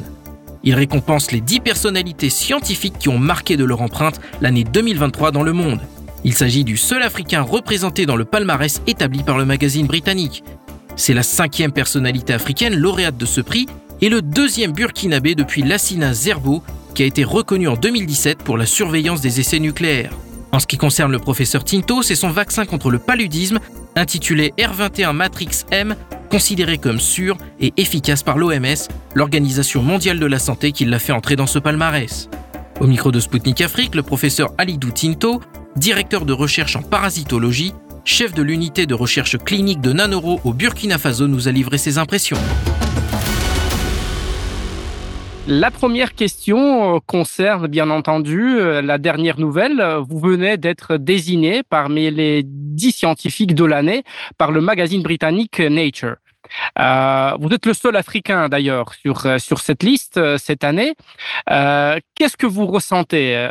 Il 0.62 0.74
récompense 0.74 1.32
les 1.32 1.40
10 1.40 1.60
personnalités 1.60 2.28
scientifiques 2.28 2.98
qui 2.98 3.08
ont 3.08 3.18
marqué 3.18 3.56
de 3.56 3.64
leur 3.64 3.80
empreinte 3.80 4.20
l'année 4.42 4.64
2023 4.64 5.30
dans 5.30 5.42
le 5.42 5.54
monde. 5.54 5.80
Il 6.22 6.34
s'agit 6.34 6.64
du 6.64 6.76
seul 6.76 7.02
Africain 7.02 7.40
représenté 7.40 8.04
dans 8.04 8.16
le 8.16 8.26
palmarès 8.26 8.82
établi 8.86 9.22
par 9.22 9.38
le 9.38 9.46
magazine 9.46 9.86
britannique. 9.86 10.44
C'est 10.96 11.14
la 11.14 11.22
cinquième 11.22 11.72
personnalité 11.72 12.34
africaine 12.34 12.76
lauréate 12.76 13.16
de 13.16 13.24
ce 13.24 13.40
prix 13.40 13.64
et 14.02 14.10
le 14.10 14.20
deuxième 14.20 14.72
burkinabé 14.72 15.34
depuis 15.34 15.62
Lassina 15.62 16.12
Zerbo, 16.12 16.62
qui 16.94 17.04
a 17.04 17.06
été 17.06 17.24
reconnu 17.24 17.68
en 17.68 17.76
2017 17.76 18.38
pour 18.42 18.58
la 18.58 18.66
surveillance 18.66 19.22
des 19.22 19.40
essais 19.40 19.60
nucléaires. 19.60 20.12
En 20.52 20.60
ce 20.60 20.66
qui 20.66 20.78
concerne 20.78 21.12
le 21.12 21.18
professeur 21.18 21.64
Tinto, 21.64 22.02
c'est 22.02 22.14
son 22.14 22.30
vaccin 22.30 22.64
contre 22.64 22.90
le 22.90 22.98
paludisme, 22.98 23.58
intitulé 23.96 24.54
R21 24.58 25.12
Matrix 25.12 25.64
M, 25.70 25.94
considéré 26.30 26.78
comme 26.78 27.00
sûr 27.00 27.36
et 27.60 27.72
efficace 27.76 28.22
par 28.22 28.38
l'OMS, 28.38 28.88
l'Organisation 29.14 29.82
mondiale 29.82 30.18
de 30.18 30.26
la 30.26 30.38
santé, 30.38 30.72
qui 30.72 30.84
l'a 30.84 30.98
fait 30.98 31.12
entrer 31.12 31.36
dans 31.36 31.46
ce 31.46 31.58
palmarès. 31.58 32.28
Au 32.80 32.86
micro 32.86 33.10
de 33.10 33.20
Sputnik 33.20 33.60
Afrique, 33.60 33.94
le 33.94 34.02
professeur 34.02 34.52
Alidou 34.56 34.90
Tinto 34.90 35.40
directeur 35.78 36.24
de 36.24 36.32
recherche 36.32 36.76
en 36.76 36.82
parasitologie, 36.82 37.72
chef 38.04 38.34
de 38.34 38.42
l'unité 38.42 38.86
de 38.86 38.94
recherche 38.94 39.38
clinique 39.38 39.80
de 39.80 39.92
Nanoro 39.92 40.40
au 40.44 40.52
Burkina 40.52 40.98
Faso, 40.98 41.28
nous 41.28 41.48
a 41.48 41.52
livré 41.52 41.78
ses 41.78 41.98
impressions. 41.98 42.38
La 45.50 45.70
première 45.70 46.14
question 46.14 46.96
euh, 46.96 46.98
concerne 47.06 47.68
bien 47.68 47.88
entendu 47.88 48.58
euh, 48.58 48.82
la 48.82 48.98
dernière 48.98 49.40
nouvelle. 49.40 49.82
Vous 50.06 50.18
venez 50.18 50.58
d'être 50.58 50.98
désigné 50.98 51.62
parmi 51.62 52.10
les 52.10 52.42
dix 52.44 52.92
scientifiques 52.92 53.54
de 53.54 53.64
l'année 53.64 54.02
par 54.36 54.52
le 54.52 54.60
magazine 54.60 55.02
britannique 55.02 55.58
Nature. 55.58 56.16
Euh, 56.78 57.30
vous 57.40 57.48
êtes 57.48 57.64
le 57.64 57.72
seul 57.72 57.96
Africain 57.96 58.50
d'ailleurs 58.50 58.92
sur 58.92 59.40
sur 59.40 59.60
cette 59.60 59.82
liste 59.82 60.20
cette 60.36 60.64
année. 60.64 60.94
Qu'est-ce 61.46 62.36
que 62.36 62.46
vous 62.46 62.66
ressentez 62.66 63.48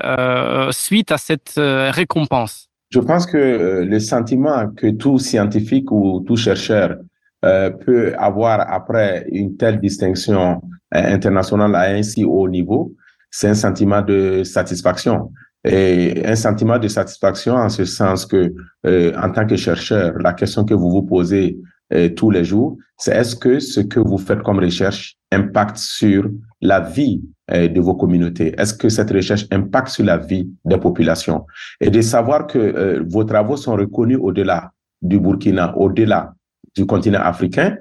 suite 0.70 1.12
à 1.12 1.18
cette 1.18 1.54
récompense? 1.56 2.70
Je 2.92 3.00
pense 3.00 3.26
que 3.26 3.84
le 3.88 4.00
sentiment 4.00 4.70
que 4.70 4.92
tout 4.92 5.18
scientifique 5.18 5.92
ou 5.92 6.24
tout 6.26 6.38
chercheur 6.38 6.98
peut 7.42 8.14
avoir 8.18 8.62
après 8.72 9.28
une 9.32 9.58
telle 9.58 9.80
distinction 9.80 10.62
internationale 10.92 11.76
à 11.76 11.82
un 11.82 12.04
si 12.04 12.24
haut 12.24 12.48
niveau, 12.48 12.94
c'est 13.30 13.50
un 13.50 13.54
sentiment 13.54 14.02
de 14.02 14.44
satisfaction. 14.44 15.32
Et 15.64 16.24
un 16.26 16.36
sentiment 16.36 16.80
de 16.80 16.88
satisfaction 16.88 17.56
en 17.56 17.70
ce 17.70 17.86
sens 17.86 18.26
que, 18.26 18.54
en 18.86 19.32
tant 19.32 19.46
que 19.46 19.56
chercheur, 19.56 20.14
la 20.20 20.34
question 20.34 20.64
que 20.64 20.74
vous 20.74 20.90
vous 20.90 21.04
posez 21.04 21.58
euh, 21.94 22.10
tous 22.10 22.32
les 22.32 22.44
jours, 22.44 22.78
c'est 22.98 23.16
est-ce 23.16 23.36
que 23.36 23.60
ce 23.60 23.80
que 23.80 24.00
vous 24.02 24.18
faites 24.18 24.42
comme 24.42 24.60
recherche 24.60 25.16
impacte 25.32 25.78
sur 25.78 26.30
la 26.60 26.82
vie 26.82 27.22
euh, 27.52 27.70
de 27.70 27.80
vos 27.80 27.96
communautés? 27.96 28.54
Est-ce 28.58 28.74
que 28.74 28.90
cette 28.90 29.12
recherche 29.12 29.46
impacte 29.52 29.88
sur 29.88 30.04
la 30.04 30.18
vie 30.18 30.50
des 30.66 30.78
populations? 30.78 31.46
Et 31.80 31.90
de 31.90 32.02
savoir 32.02 32.48
que 32.48 32.58
euh, 32.58 33.04
vos 33.08 33.24
travaux 33.24 33.56
sont 33.56 33.76
reconnus 33.76 34.18
au-delà 34.20 34.72
du 35.02 35.18
Burkina, 35.18 35.78
au-delà 35.78 36.34
du 36.78 36.86
continent 36.86 37.22
africain, 37.22 37.78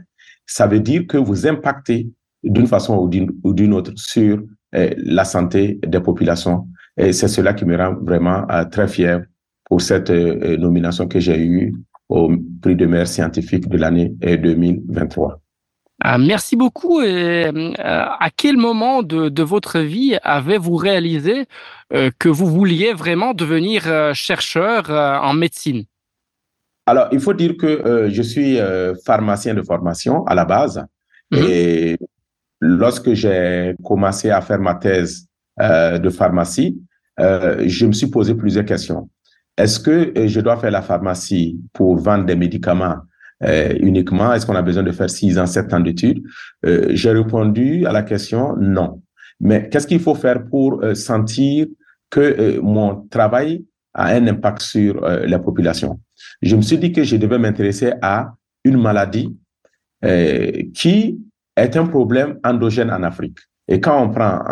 ça 0.47 0.66
veut 0.66 0.80
dire 0.80 1.07
que 1.07 1.16
vous 1.16 1.47
impactez 1.47 2.09
d'une 2.42 2.66
façon 2.66 2.97
ou 3.44 3.53
d'une 3.55 3.72
autre 3.74 3.92
sur 3.97 4.38
la 4.72 5.24
santé 5.24 5.78
des 5.86 6.01
populations. 6.01 6.66
Et 6.97 7.12
c'est 7.12 7.28
cela 7.28 7.55
qui 7.55 7.64
me 7.64 7.76
rend 7.76 7.94
vraiment 8.03 8.47
très 8.70 8.88
fier 8.88 9.24
pour 9.64 9.80
cette 9.80 10.11
nomination 10.11 11.09
que 11.09 11.18
j'ai 11.18 11.38
eue 11.38 11.74
au 12.09 12.32
prix 12.62 12.76
de 12.76 12.86
meilleur 12.86 13.09
scientifique 13.09 13.68
de 13.68 13.78
l'année 13.78 14.12
2023. 14.20 15.40
Ah, 16.03 16.18
merci 16.18 16.57
beaucoup. 16.57 17.01
Euh, 17.01 17.72
à 17.78 18.28
quel 18.36 18.57
moment 18.59 19.03
de, 19.03 19.42
votre 19.42 19.78
vie 19.80 20.18
avez-vous 20.22 20.76
réalisé 20.76 21.47
euh, 21.92 22.11
que 22.18 22.28
vous 22.28 22.47
vouliez 22.47 22.92
vraiment 22.92 23.32
devenir 23.32 23.84
euh, 23.86 24.12
chercheur 24.12 24.90
en 24.90 25.32
médecine? 25.32 25.84
Alors, 26.87 27.09
il 27.12 27.20
faut 27.20 27.34
dire 27.34 27.57
que 27.57 28.09
je 28.11 28.22
suis 28.22 28.59
pharmacien 29.05 29.55
de 29.55 29.62
formation 29.62 30.24
à 30.26 30.34
la 30.34 30.45
base. 30.45 30.84
Mhm. 31.32 31.45
Et 31.49 31.99
lorsque 32.61 33.12
j'ai 33.12 33.74
commencé 33.84 34.30
à 34.30 34.41
faire 34.41 34.61
ma 34.61 34.76
thèse 34.76 35.26
de 35.59 36.11
pharmacie, 36.11 36.80
je 37.18 37.87
me 37.87 37.93
suis 37.93 38.07
posé 38.07 38.34
plusieurs 38.34 38.64
questions. 38.64 39.09
Est-ce 39.57 39.80
que 39.80 40.12
euh, 40.18 40.28
je 40.28 40.41
dois 40.41 40.59
faire 40.59 40.70
la 40.70 40.82
pharmacie 40.82 41.59
pour 41.72 41.97
vendre 41.97 42.26
des 42.26 42.37
médicaments 42.37 42.97
euh, 43.43 43.74
uniquement? 43.80 44.32
Est-ce 44.34 44.45
qu'on 44.45 44.55
a 44.55 44.62
besoin 44.62 44.82
de 44.82 44.93
faire 44.93 45.09
six 45.09 45.39
ans, 45.39 45.47
sept 45.47 45.72
ans 45.72 45.80
d'études? 45.80 46.22
Euh, 46.66 46.89
J'ai 46.91 47.11
répondu 47.11 47.87
à 47.87 47.93
la 47.93 48.03
question 48.03 48.55
non. 48.57 49.03
Mais 49.41 49.68
qu'est-ce 49.68 49.87
qu'il 49.87 50.01
faut 50.01 50.14
faire 50.14 50.47
pour 50.47 50.82
sentir 50.95 51.66
que 52.09 52.59
mon 52.61 53.07
travail 53.09 53.64
a 53.93 54.14
un 54.14 54.26
impact 54.26 54.62
sur 54.62 55.01
la 55.03 55.39
population 55.39 56.01
Je 56.43 56.57
me 56.57 56.62
suis 56.62 56.79
dit 56.79 56.93
que 56.93 57.05
je 57.05 57.17
devais 57.17 57.39
m'intéresser 57.39 57.93
à 58.03 58.35
une 58.64 58.81
maladie 58.81 59.37
qui 60.75 61.19
est 61.57 61.77
un 61.77 61.87
problème 61.87 62.39
endogène 62.45 62.91
en 62.91 63.03
Afrique. 63.03 63.39
Et 63.67 63.81
quand 63.81 64.01
on 64.01 64.11
prend 64.11 64.43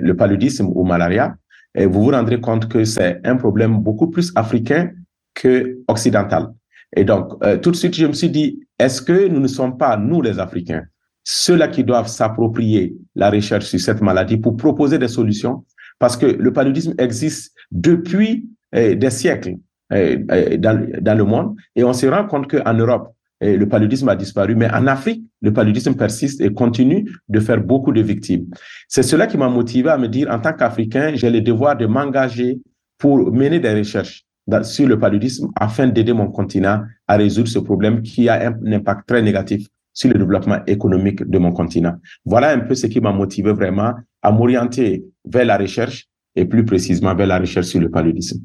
le 0.00 0.12
paludisme 0.14 0.66
ou 0.74 0.84
malaria, 0.84 1.36
et 1.74 1.86
vous 1.86 2.02
vous 2.02 2.10
rendrez 2.10 2.40
compte 2.40 2.68
que 2.68 2.84
c'est 2.84 3.20
un 3.24 3.36
problème 3.36 3.78
beaucoup 3.78 4.08
plus 4.08 4.32
africain 4.34 4.90
que 5.34 5.78
occidental. 5.86 6.48
Et 6.96 7.04
donc, 7.04 7.32
euh, 7.44 7.58
tout 7.58 7.70
de 7.70 7.76
suite, 7.76 7.94
je 7.94 8.06
me 8.06 8.12
suis 8.12 8.30
dit, 8.30 8.60
est-ce 8.78 9.02
que 9.02 9.28
nous 9.28 9.40
ne 9.40 9.46
sommes 9.46 9.76
pas, 9.76 9.96
nous 9.96 10.22
les 10.22 10.38
Africains, 10.38 10.84
ceux-là 11.24 11.68
qui 11.68 11.84
doivent 11.84 12.08
s'approprier 12.08 12.96
la 13.14 13.30
recherche 13.30 13.66
sur 13.66 13.78
cette 13.78 14.00
maladie 14.00 14.38
pour 14.38 14.56
proposer 14.56 14.98
des 14.98 15.08
solutions? 15.08 15.64
Parce 15.98 16.16
que 16.16 16.26
le 16.26 16.52
paludisme 16.52 16.94
existe 16.98 17.54
depuis 17.70 18.48
euh, 18.74 18.94
des 18.94 19.10
siècles 19.10 19.50
euh, 19.50 19.56
dans, 19.90 20.86
dans, 21.00 21.16
le 21.16 21.24
monde 21.24 21.56
et 21.74 21.84
on 21.84 21.92
se 21.92 22.06
rend 22.06 22.26
compte 22.26 22.50
qu'en 22.50 22.74
Europe, 22.74 23.14
le 23.40 23.64
paludisme 23.64 24.08
a 24.08 24.16
disparu, 24.16 24.54
mais 24.54 24.70
en 24.70 24.86
Afrique, 24.86 25.24
le 25.40 25.52
paludisme 25.52 25.94
persiste 25.94 26.40
et 26.40 26.52
continue 26.52 27.08
de 27.28 27.40
faire 27.40 27.62
beaucoup 27.62 27.92
de 27.92 28.00
victimes. 28.00 28.46
C'est 28.88 29.02
cela 29.02 29.26
qui 29.26 29.38
m'a 29.38 29.48
motivé 29.48 29.90
à 29.90 29.98
me 29.98 30.08
dire, 30.08 30.28
en 30.30 30.40
tant 30.40 30.52
qu'Africain, 30.52 31.12
j'ai 31.14 31.30
le 31.30 31.40
devoir 31.40 31.76
de 31.76 31.86
m'engager 31.86 32.60
pour 32.98 33.32
mener 33.32 33.60
des 33.60 33.72
recherches 33.72 34.24
sur 34.62 34.88
le 34.88 34.98
paludisme 34.98 35.48
afin 35.56 35.86
d'aider 35.86 36.12
mon 36.12 36.28
continent 36.28 36.82
à 37.06 37.16
résoudre 37.16 37.48
ce 37.48 37.58
problème 37.58 38.02
qui 38.02 38.28
a 38.28 38.48
un 38.48 38.72
impact 38.72 39.06
très 39.06 39.22
négatif 39.22 39.66
sur 39.92 40.10
le 40.10 40.18
développement 40.18 40.64
économique 40.66 41.22
de 41.28 41.38
mon 41.38 41.52
continent. 41.52 41.96
Voilà 42.24 42.50
un 42.50 42.60
peu 42.60 42.74
ce 42.74 42.86
qui 42.86 43.00
m'a 43.00 43.12
motivé 43.12 43.52
vraiment 43.52 43.94
à 44.22 44.32
m'orienter 44.32 45.04
vers 45.24 45.44
la 45.44 45.58
recherche 45.58 46.06
et 46.34 46.44
plus 46.44 46.64
précisément 46.64 47.14
vers 47.14 47.26
la 47.26 47.38
recherche 47.38 47.66
sur 47.66 47.80
le 47.80 47.90
paludisme. 47.90 48.40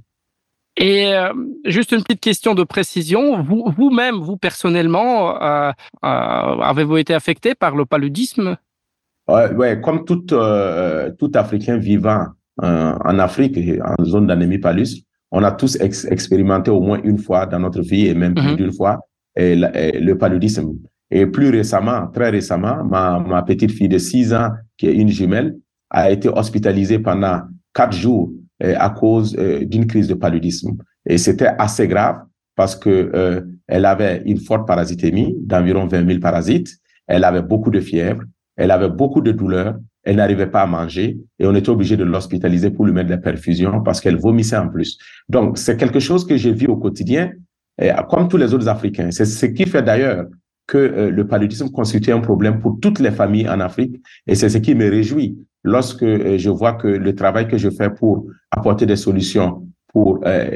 Et 0.78 1.14
euh, 1.14 1.32
juste 1.66 1.92
une 1.92 2.02
petite 2.02 2.20
question 2.20 2.56
de 2.56 2.64
précision, 2.64 3.42
vous, 3.44 3.72
vous-même, 3.78 4.16
vous 4.16 4.38
personnellement, 4.38 5.42
euh, 5.42 5.72
euh, 6.04 6.08
avez-vous 6.08 6.98
été 6.98 7.14
affecté 7.14 7.54
par 7.54 7.76
le 7.76 7.86
paludisme? 7.86 8.58
Ouais, 9.28 9.80
comme 9.82 10.04
tout, 10.04 10.26
tout 10.26 11.32
Africain 11.36 11.78
vivant 11.78 12.26
en 12.62 13.20
Afrique, 13.20 13.58
en 13.82 14.04
zone 14.04 14.28
d'anémie 14.28 14.58
palus, 14.58 15.04
on 15.32 15.44
a 15.44 15.52
tous 15.52 15.78
expérimenté 15.80 16.70
au 16.70 16.82
moins 16.82 17.00
une 17.04 17.18
fois 17.18 17.46
dans 17.46 17.60
notre 17.60 17.82
vie 17.82 18.08
et 18.08 18.14
même 18.14 18.36
plus 18.36 18.50
mhm. 18.50 18.56
d'une 18.58 18.74
fois 18.74 19.00
le 19.38 20.14
paludisme. 20.14 20.74
Et 21.10 21.26
plus 21.26 21.50
récemment, 21.50 22.08
très 22.08 22.32
récemment, 22.32 22.84
ma, 22.84 23.20
ma 23.20 23.44
petite 23.44 23.72
fille 23.72 23.88
de 23.88 24.00
6 24.00 24.34
ans, 24.34 24.50
qui 24.78 24.88
est 24.88 24.96
une 24.96 25.10
jumelle, 25.10 25.56
a 25.90 26.12
été 26.12 26.28
hospitalisée 26.28 27.00
pendant 27.00 27.42
quatre 27.74 27.96
jours 27.96 28.32
à 28.64 28.90
cause 28.90 29.36
euh, 29.38 29.66
d'une 29.66 29.88
crise 29.88 30.08
de 30.08 30.14
paludisme. 30.14 30.78
Et 31.06 31.18
c'était 31.18 31.52
assez 31.58 31.88
grave 31.88 32.22
parce 32.56 32.76
que 32.76 33.12
euh, 33.14 33.42
elle 33.68 33.86
avait 33.86 34.22
une 34.26 34.40
forte 34.40 34.68
parasitémie 34.68 35.36
d'environ 35.40 35.88
20 35.88 36.08
000 36.08 36.20
parasites. 36.20 36.70
Elle 37.08 37.24
avait 37.24 37.42
beaucoup 37.42 37.72
de 37.72 37.80
fièvre. 37.80 38.22
Elle 38.56 38.72
avait 38.72 38.90
beaucoup 38.90 39.22
de 39.22 39.32
douleurs. 39.32 39.76
Elle 40.04 40.18
n'arrivait 40.18 40.48
pas 40.48 40.62
à 40.62 40.68
manger 40.68 41.18
et 41.40 41.48
on 41.48 41.56
était 41.56 41.70
obligé 41.70 41.96
de 41.96 42.04
l'hospitaliser 42.04 42.72
pour 42.72 42.86
lui 42.86 42.92
mettre 42.92 43.08
de 43.08 43.14
la 43.14 43.22
perfusion 43.22 43.82
parce 43.82 44.02
qu'elle 44.02 44.18
vomissait 44.18 44.58
en 44.58 44.68
plus. 44.68 44.98
Donc, 45.30 45.58
c'est 45.58 45.78
quelque 45.78 46.00
chose 46.00 46.28
que 46.28 46.36
j'ai 46.36 46.52
vu 46.52 46.68
au 46.68 46.76
quotidien, 46.76 47.32
comme 48.10 48.28
tous 48.28 48.36
les 48.36 48.54
autres 48.54 48.68
Africains. 48.68 49.12
C'est 49.12 49.24
ce 49.24 49.46
qui 49.46 49.66
fait 49.66 49.82
d'ailleurs 49.82 50.26
que 50.68 50.78
euh, 50.78 51.12
le 51.12 51.28
paludisme 51.28 51.70
constitue 51.70 52.12
un 52.12 52.20
problème 52.20 52.60
pour 52.60 52.80
toutes 52.82 53.00
les 53.00 53.12
familles 53.12 53.50
en 53.50 53.60
Afrique 53.60 54.02
et 54.28 54.36
c'est 54.36 54.50
ce 54.50 54.58
qui 54.58 54.76
me 54.76 54.90
réjouit 54.90 55.38
lorsque 55.64 56.04
euh, 56.04 56.38
je 56.38 56.50
vois 56.50 56.74
que 56.74 56.88
le 56.88 57.16
travail 57.16 57.48
que 57.48 57.58
je 57.58 57.70
fais 57.70 57.90
pour 57.90 58.26
apporter 58.52 58.86
des 58.86 58.96
solutions 58.96 59.68
pour 59.92 60.22
euh, 60.26 60.50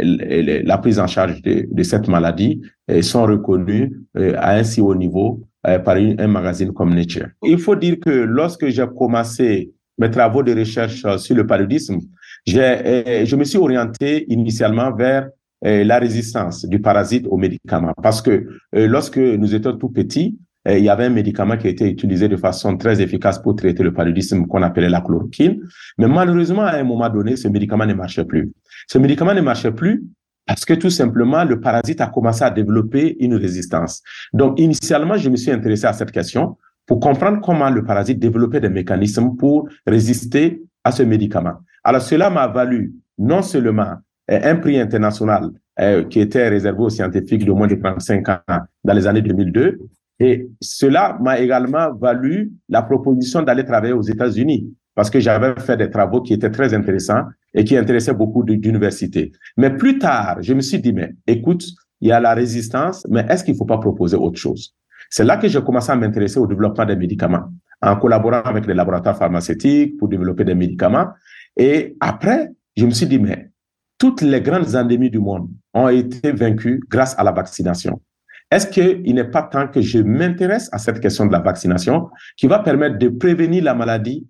la 0.66 0.78
prise 0.80 1.00
en 1.00 1.08
charge 1.08 1.42
de, 1.44 1.84
cette 1.84 2.08
maladie 2.08 2.60
sont 3.02 3.24
reconnus 3.24 3.92
à 4.16 4.56
un 4.56 4.64
si 4.64 4.82
haut 4.82 4.96
niveau 4.96 5.44
par 5.64 5.96
un 5.96 6.28
magazine 6.28 6.74
comme 6.74 6.96
Nature. 6.96 7.28
Il 7.44 7.60
faut 7.60 7.76
dire 7.76 8.00
que 8.00 8.10
lorsque 8.10 8.68
j'ai 8.70 8.86
commencé 8.98 9.72
mes 10.00 10.10
travaux 10.10 10.42
de 10.42 10.56
recherche 10.56 11.06
sur 11.18 11.36
le 11.36 11.46
paludisme, 11.46 12.00
je 12.48 13.36
me 13.36 13.44
suis 13.44 13.60
orienté 13.60 14.26
initialement 14.34 14.92
vers 14.92 15.28
euh, 15.66 15.84
la 15.84 15.98
résistance 15.98 16.66
du 16.66 16.80
parasite 16.80 17.26
aux 17.32 17.38
médicaments. 17.38 17.94
Parce 18.04 18.22
que 18.22 18.46
euh, 18.76 18.88
lorsque 18.88 19.18
nous 19.18 19.56
étions 19.56 19.76
tout 19.76 19.90
petits, 19.90 20.38
euh, 20.38 20.47
il 20.68 20.84
y 20.84 20.90
avait 20.90 21.06
un 21.06 21.10
médicament 21.10 21.58
qui 21.58 21.68
été 21.68 21.90
utilisé 21.90 22.28
de 22.28 22.36
façon 22.36 22.76
très 22.78 23.02
efficace 23.02 23.40
pour 23.40 23.56
traiter 23.56 23.84
le 23.84 23.94
paludisme 23.94 24.46
qu'on 24.48 24.62
appelait 24.64 24.90
la 24.90 25.02
chloroquine. 25.02 25.62
Mais 25.98 26.08
malheureusement, 26.08 26.64
à 26.64 26.76
un 26.76 26.84
moment 26.84 27.10
donné, 27.10 27.38
ce 27.38 27.48
médicament 27.48 27.86
ne 27.86 27.94
marchait 27.94 28.26
plus. 28.26 28.52
Ce 28.88 28.98
médicament 28.98 29.34
ne 29.34 29.42
marchait 29.42 29.72
plus 29.72 30.04
parce 30.46 30.64
que 30.64 30.74
tout 30.74 30.90
simplement, 30.90 31.44
le 31.44 31.60
parasite 31.60 32.02
a 32.02 32.08
commencé 32.08 32.44
à 32.44 32.50
développer 32.50 33.18
une 33.20 33.36
résistance. 33.36 34.02
Donc, 34.34 34.60
initialement, 34.60 35.18
je 35.18 35.30
me 35.30 35.36
suis 35.36 35.52
intéressé 35.52 35.86
à 35.86 35.94
cette 35.94 36.12
question 36.12 36.58
pour 36.86 37.02
comprendre 37.02 37.42
comment 37.42 37.70
le 37.70 37.84
parasite 37.84 38.18
développait 38.18 38.62
des 38.62 38.70
mécanismes 38.70 39.36
pour 39.36 39.68
résister 39.86 40.64
à 40.86 40.92
ce 40.94 41.04
médicament. 41.04 41.56
Alors, 41.84 42.02
cela 42.02 42.30
m'a 42.30 42.48
valu 42.48 42.94
non 43.18 43.42
seulement 43.42 43.96
un 44.30 44.56
prix 44.56 44.80
international 44.80 45.50
euh, 45.80 46.06
qui 46.06 46.20
était 46.22 46.48
réservé 46.48 46.80
aux 46.80 46.90
scientifiques 46.90 47.46
de 47.46 47.52
moins 47.52 47.68
de 47.68 47.76
35 47.76 48.30
ans 48.30 48.40
dans 48.84 48.94
les 48.94 49.06
années 49.06 49.22
2002. 49.22 49.80
Et 50.20 50.50
cela 50.62 51.18
m'a 51.22 51.40
également 51.40 51.94
valu 51.94 52.52
la 52.70 52.82
proposition 52.82 53.44
d'aller 53.44 53.64
travailler 53.64 53.94
aux 53.94 54.02
États-Unis 54.02 54.74
parce 54.96 55.12
que 55.12 55.20
j'avais 55.20 55.54
fait 55.60 55.78
des 55.78 55.92
travaux 55.92 56.22
qui 56.22 56.34
étaient 56.34 56.50
très 56.50 56.74
intéressants 56.74 57.24
et 57.54 57.64
qui 57.64 57.78
intéressaient 57.78 58.16
beaucoup 58.16 58.44
d'universités. 58.44 59.32
Mais 59.56 59.70
plus 59.70 60.00
tard, 60.00 60.38
je 60.42 60.54
me 60.56 60.62
suis 60.62 60.80
dit, 60.80 60.92
mais 60.92 61.14
écoute, 61.28 61.66
il 62.02 62.10
y 62.10 62.12
a 62.12 62.20
la 62.20 62.34
résistance, 62.34 63.06
mais 63.10 63.26
est-ce 63.30 63.44
qu'il 63.44 63.54
ne 63.54 63.58
faut 63.60 63.66
pas 63.66 63.78
proposer 63.78 64.18
autre 64.18 64.40
chose? 64.40 64.76
C'est 65.10 65.24
là 65.24 65.38
que 65.38 65.48
j'ai 65.48 65.62
commencé 65.62 65.92
à 65.92 65.96
m'intéresser 65.96 66.40
au 66.40 66.48
développement 66.48 66.86
des 66.86 66.96
médicaments, 66.96 67.46
en 67.82 67.96
collaborant 67.96 68.42
avec 68.42 68.66
les 68.66 68.74
laboratoires 68.74 69.18
pharmaceutiques 69.18 69.98
pour 69.98 70.08
développer 70.08 70.44
des 70.44 70.56
médicaments. 70.56 71.10
Et 71.56 71.96
après, 72.00 72.52
je 72.76 72.86
me 72.86 72.92
suis 72.92 73.06
dit, 73.06 73.20
mais 73.20 73.52
toutes 74.00 74.22
les 74.22 74.42
grandes 74.42 74.76
endémies 74.76 75.10
du 75.10 75.20
monde 75.20 75.50
ont 75.74 75.90
été 75.90 76.32
vaincues 76.32 76.84
grâce 76.90 77.18
à 77.18 77.24
la 77.24 77.32
vaccination. 77.32 78.02
Est-ce 78.50 78.68
qu'il 78.68 79.14
n'est 79.14 79.30
pas 79.30 79.44
temps 79.44 79.68
que 79.68 79.82
je 79.82 80.00
m'intéresse 80.00 80.70
à 80.72 80.78
cette 80.78 81.02
question 81.02 81.26
de 81.26 81.32
la 81.34 81.40
vaccination 81.40 82.10
qui 82.38 82.48
va 82.48 82.60
permettre 82.60 82.98
de 82.98 83.10
prévenir 83.10 83.64
la 83.64 83.74
maladie? 83.74 84.28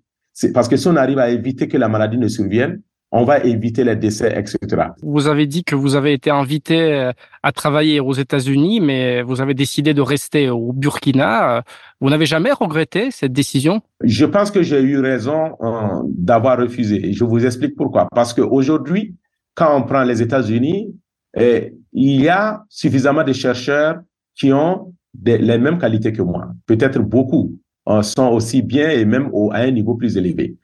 Parce 0.52 0.68
que 0.68 0.76
si 0.76 0.88
on 0.88 0.96
arrive 0.96 1.18
à 1.18 1.30
éviter 1.30 1.68
que 1.68 1.76
la 1.76 1.88
maladie 1.88 2.18
ne 2.18 2.28
survienne, 2.28 2.80
on 3.10 3.24
va 3.24 3.38
éviter 3.38 3.84
les 3.84 3.96
décès, 3.96 4.34
etc. 4.36 4.88
Vous 5.02 5.28
avez 5.28 5.46
dit 5.46 5.64
que 5.64 5.74
vous 5.74 5.94
avez 5.94 6.12
été 6.12 6.30
invité 6.30 6.92
euh, 6.92 7.12
à 7.42 7.52
travailler 7.52 8.00
aux 8.00 8.12
États-Unis, 8.12 8.80
mais 8.80 9.22
vous 9.22 9.40
avez 9.40 9.54
décidé 9.54 9.94
de 9.94 10.02
rester 10.02 10.50
au 10.50 10.72
Burkina. 10.72 11.62
Vous 12.00 12.10
n'avez 12.10 12.26
jamais 12.26 12.52
regretté 12.52 13.10
cette 13.10 13.32
décision? 13.32 13.80
Je 14.02 14.26
pense 14.26 14.50
que 14.50 14.62
j'ai 14.62 14.82
eu 14.82 14.98
raison 14.98 15.56
euh, 15.62 16.02
d'avoir 16.04 16.58
refusé. 16.58 17.12
Je 17.12 17.24
vous 17.24 17.46
explique 17.46 17.76
pourquoi. 17.76 18.08
Parce 18.14 18.34
qu'aujourd'hui, 18.34 19.14
quand 19.54 19.74
on 19.74 19.84
prend 19.84 20.04
les 20.04 20.20
États-Unis, 20.20 20.94
il 21.34 22.20
y 22.20 22.28
a 22.28 22.64
suffisamment 22.68 23.22
de 23.22 23.32
chercheurs 23.32 24.00
qui 24.38 24.52
ont 24.52 24.94
les 25.24 25.58
mêmes 25.58 25.78
qualités 25.78 26.12
que 26.12 26.22
moi. 26.22 26.52
Peut-être 26.66 27.00
beaucoup 27.00 27.58
euh, 27.88 28.02
sont 28.02 28.28
aussi 28.28 28.62
bien 28.62 28.90
et 28.90 29.04
même 29.04 29.30
à 29.52 29.58
un 29.60 29.70
niveau 29.70 29.94
plus 29.94 30.16
élevé. 30.16 30.56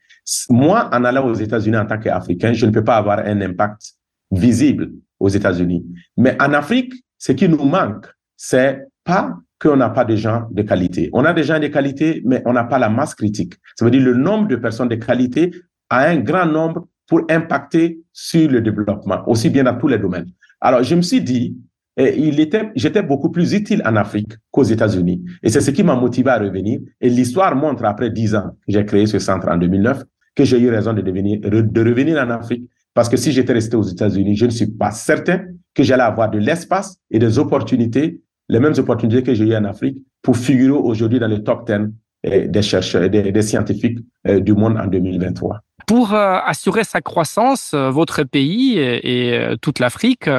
Moi, 0.48 0.88
en 0.92 1.04
allant 1.04 1.26
aux 1.26 1.34
États-Unis 1.34 1.76
en 1.76 1.86
tant 1.86 1.98
qu'Africain, 1.98 2.52
je 2.52 2.66
ne 2.66 2.70
peux 2.70 2.84
pas 2.84 2.96
avoir 2.96 3.18
un 3.20 3.40
impact 3.40 3.94
visible 4.30 4.92
aux 5.18 5.28
États-Unis. 5.28 5.84
Mais 6.16 6.36
en 6.40 6.52
Afrique, 6.52 6.94
ce 7.18 7.32
qui 7.32 7.48
nous 7.48 7.64
manque, 7.64 8.06
c'est 8.36 8.86
pas 9.04 9.36
qu'on 9.60 9.76
n'a 9.76 9.90
pas 9.90 10.04
de 10.04 10.16
gens 10.16 10.46
de 10.50 10.62
qualité. 10.62 11.10
On 11.12 11.24
a 11.24 11.32
des 11.32 11.44
gens 11.44 11.58
de 11.58 11.66
qualité, 11.68 12.22
mais 12.24 12.42
on 12.46 12.52
n'a 12.52 12.64
pas 12.64 12.78
la 12.78 12.88
masse 12.88 13.14
critique. 13.14 13.54
Ça 13.76 13.84
veut 13.84 13.90
dire 13.90 14.02
le 14.02 14.14
nombre 14.14 14.48
de 14.48 14.56
personnes 14.56 14.88
de 14.88 14.96
qualité 14.96 15.50
a 15.90 16.08
un 16.08 16.16
grand 16.16 16.46
nombre 16.46 16.86
pour 17.06 17.22
impacter 17.30 18.00
sur 18.12 18.50
le 18.50 18.60
développement, 18.60 19.22
aussi 19.26 19.50
bien 19.50 19.64
dans 19.64 19.76
tous 19.76 19.88
les 19.88 19.98
domaines. 19.98 20.30
Alors, 20.60 20.82
je 20.82 20.94
me 20.94 21.02
suis 21.02 21.20
dit, 21.20 21.56
et 21.96 22.18
il 22.18 22.40
était, 22.40 22.70
j'étais 22.74 23.02
beaucoup 23.02 23.30
plus 23.30 23.52
utile 23.52 23.82
en 23.86 23.94
Afrique 23.96 24.32
qu'aux 24.50 24.64
États-Unis. 24.64 25.24
Et 25.42 25.48
c'est 25.48 25.60
ce 25.60 25.70
qui 25.70 25.84
m'a 25.84 25.94
motivé 25.94 26.30
à 26.30 26.38
revenir. 26.38 26.80
Et 27.00 27.08
l'histoire 27.08 27.54
montre, 27.54 27.84
après 27.84 28.10
dix 28.10 28.34
ans 28.34 28.50
que 28.66 28.72
j'ai 28.72 28.84
créé 28.84 29.06
ce 29.06 29.18
centre 29.18 29.48
en 29.48 29.56
2009, 29.56 30.02
que 30.34 30.44
j'ai 30.44 30.58
eu 30.58 30.70
raison 30.70 30.92
de, 30.92 31.02
devenir, 31.02 31.40
de 31.40 31.80
revenir 31.80 32.18
en 32.18 32.30
Afrique. 32.30 32.68
Parce 32.94 33.08
que 33.08 33.16
si 33.16 33.32
j'étais 33.32 33.52
resté 33.52 33.76
aux 33.76 33.82
États-Unis, 33.82 34.36
je 34.36 34.46
ne 34.46 34.50
suis 34.50 34.66
pas 34.66 34.90
certain 34.90 35.44
que 35.74 35.82
j'allais 35.82 36.02
avoir 36.02 36.30
de 36.30 36.38
l'espace 36.38 36.96
et 37.10 37.18
des 37.18 37.38
opportunités, 37.38 38.20
les 38.48 38.60
mêmes 38.60 38.74
opportunités 38.76 39.22
que 39.22 39.34
j'ai 39.34 39.44
eues 39.44 39.56
en 39.56 39.64
Afrique, 39.64 39.98
pour 40.22 40.36
figurer 40.36 40.78
aujourd'hui 40.78 41.18
dans 41.18 41.28
le 41.28 41.42
top 41.42 41.66
10 41.66 41.90
eh, 42.24 42.48
des 42.48 42.62
chercheurs, 42.62 43.10
des, 43.10 43.42
scientifiques 43.42 43.98
eh, 44.24 44.40
du 44.40 44.54
monde 44.54 44.78
en 44.78 44.86
2023. 44.86 45.60
Pour 45.86 46.14
euh, 46.14 46.38
assurer 46.44 46.84
sa 46.84 47.00
croissance, 47.00 47.72
euh, 47.74 47.90
votre 47.90 48.22
pays 48.22 48.78
et, 48.78 49.38
euh, 49.38 49.56
toute 49.56 49.78
l'Afrique 49.78 50.30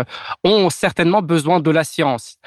ont 0.43 0.70
certainement 0.70 1.22
besoin 1.22 1.60
de 1.60 1.72
la 1.72 1.84
science. 1.84 2.38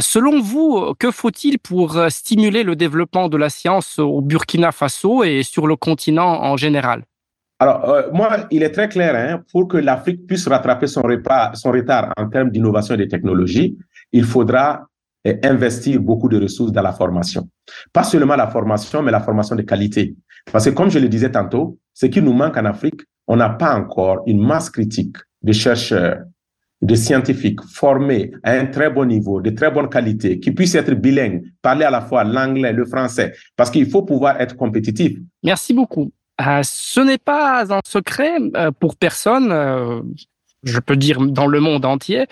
selon 0.00 0.40
vous, 0.40 0.94
que 0.98 1.10
faut-il 1.10 1.58
pour 1.58 1.88
stimuler 2.08 2.62
le 2.64 2.74
développement 2.74 3.28
de 3.28 3.36
la 3.36 3.48
science 3.48 3.98
au 3.98 4.20
Burkina 4.20 4.72
Faso 4.72 5.22
et 5.22 5.42
sur 5.42 5.66
le 5.66 5.76
continent 5.76 6.42
en 6.42 6.56
général? 6.56 7.04
Alors, 7.60 7.80
moi, 8.12 8.46
il 8.50 8.62
est 8.62 8.70
très 8.70 8.88
clair, 8.88 9.14
hein, 9.16 9.42
pour 9.50 9.68
que 9.68 9.76
l'Afrique 9.76 10.26
puisse 10.26 10.46
rattraper 10.48 10.86
son, 10.86 11.02
son 11.54 11.70
retard 11.72 12.12
en 12.16 12.28
termes 12.28 12.50
d'innovation 12.50 12.94
et 12.94 12.98
de 12.98 13.04
technologie, 13.04 13.76
il 14.12 14.24
faudra 14.24 14.88
investir 15.42 16.00
beaucoup 16.00 16.28
de 16.28 16.40
ressources 16.40 16.72
dans 16.72 16.82
la 16.82 16.92
formation. 16.92 17.48
Pas 17.92 18.04
seulement 18.04 18.36
la 18.36 18.48
formation, 18.48 19.02
mais 19.02 19.12
la 19.12 19.20
formation 19.20 19.56
de 19.56 19.62
qualité. 19.62 20.14
Parce 20.52 20.64
que 20.64 20.70
comme 20.70 20.90
je 20.90 20.98
le 20.98 21.08
disais 21.08 21.30
tantôt, 21.30 21.78
ce 21.94 22.06
qui 22.06 22.22
nous 22.22 22.32
manque 22.32 22.56
en 22.56 22.64
Afrique, 22.64 23.02
on 23.26 23.36
n'a 23.36 23.50
pas 23.50 23.74
encore 23.74 24.22
une 24.26 24.44
masse 24.44 24.70
critique 24.70 25.16
de 25.42 25.52
chercheurs, 25.52 26.18
de 26.80 26.94
scientifiques 26.94 27.60
formés 27.62 28.32
à 28.42 28.52
un 28.52 28.66
très 28.66 28.90
bon 28.90 29.04
niveau, 29.04 29.40
de 29.40 29.50
très 29.50 29.70
bonne 29.70 29.88
qualité, 29.88 30.38
qui 30.40 30.52
puissent 30.52 30.74
être 30.74 30.92
bilingues, 30.92 31.42
parler 31.60 31.84
à 31.84 31.90
la 31.90 32.00
fois 32.00 32.24
l'anglais, 32.24 32.72
le 32.72 32.84
français, 32.86 33.34
parce 33.56 33.70
qu'il 33.70 33.88
faut 33.88 34.02
pouvoir 34.02 34.40
être 34.40 34.56
compétitif. 34.56 35.18
Merci 35.42 35.74
beaucoup. 35.74 36.10
Euh, 36.40 36.60
ce 36.62 37.00
n'est 37.00 37.18
pas 37.18 37.74
un 37.74 37.80
secret 37.84 38.36
euh, 38.56 38.70
pour 38.70 38.96
personne, 38.96 39.50
euh, 39.50 40.00
je 40.62 40.78
peux 40.78 40.96
dire 40.96 41.20
dans 41.20 41.48
le 41.48 41.60
monde 41.60 41.84
entier, 41.84 42.26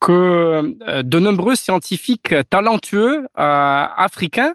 que 0.00 0.76
de 1.02 1.18
nombreux 1.18 1.54
scientifiques 1.54 2.34
talentueux 2.50 3.26
africains 3.36 4.52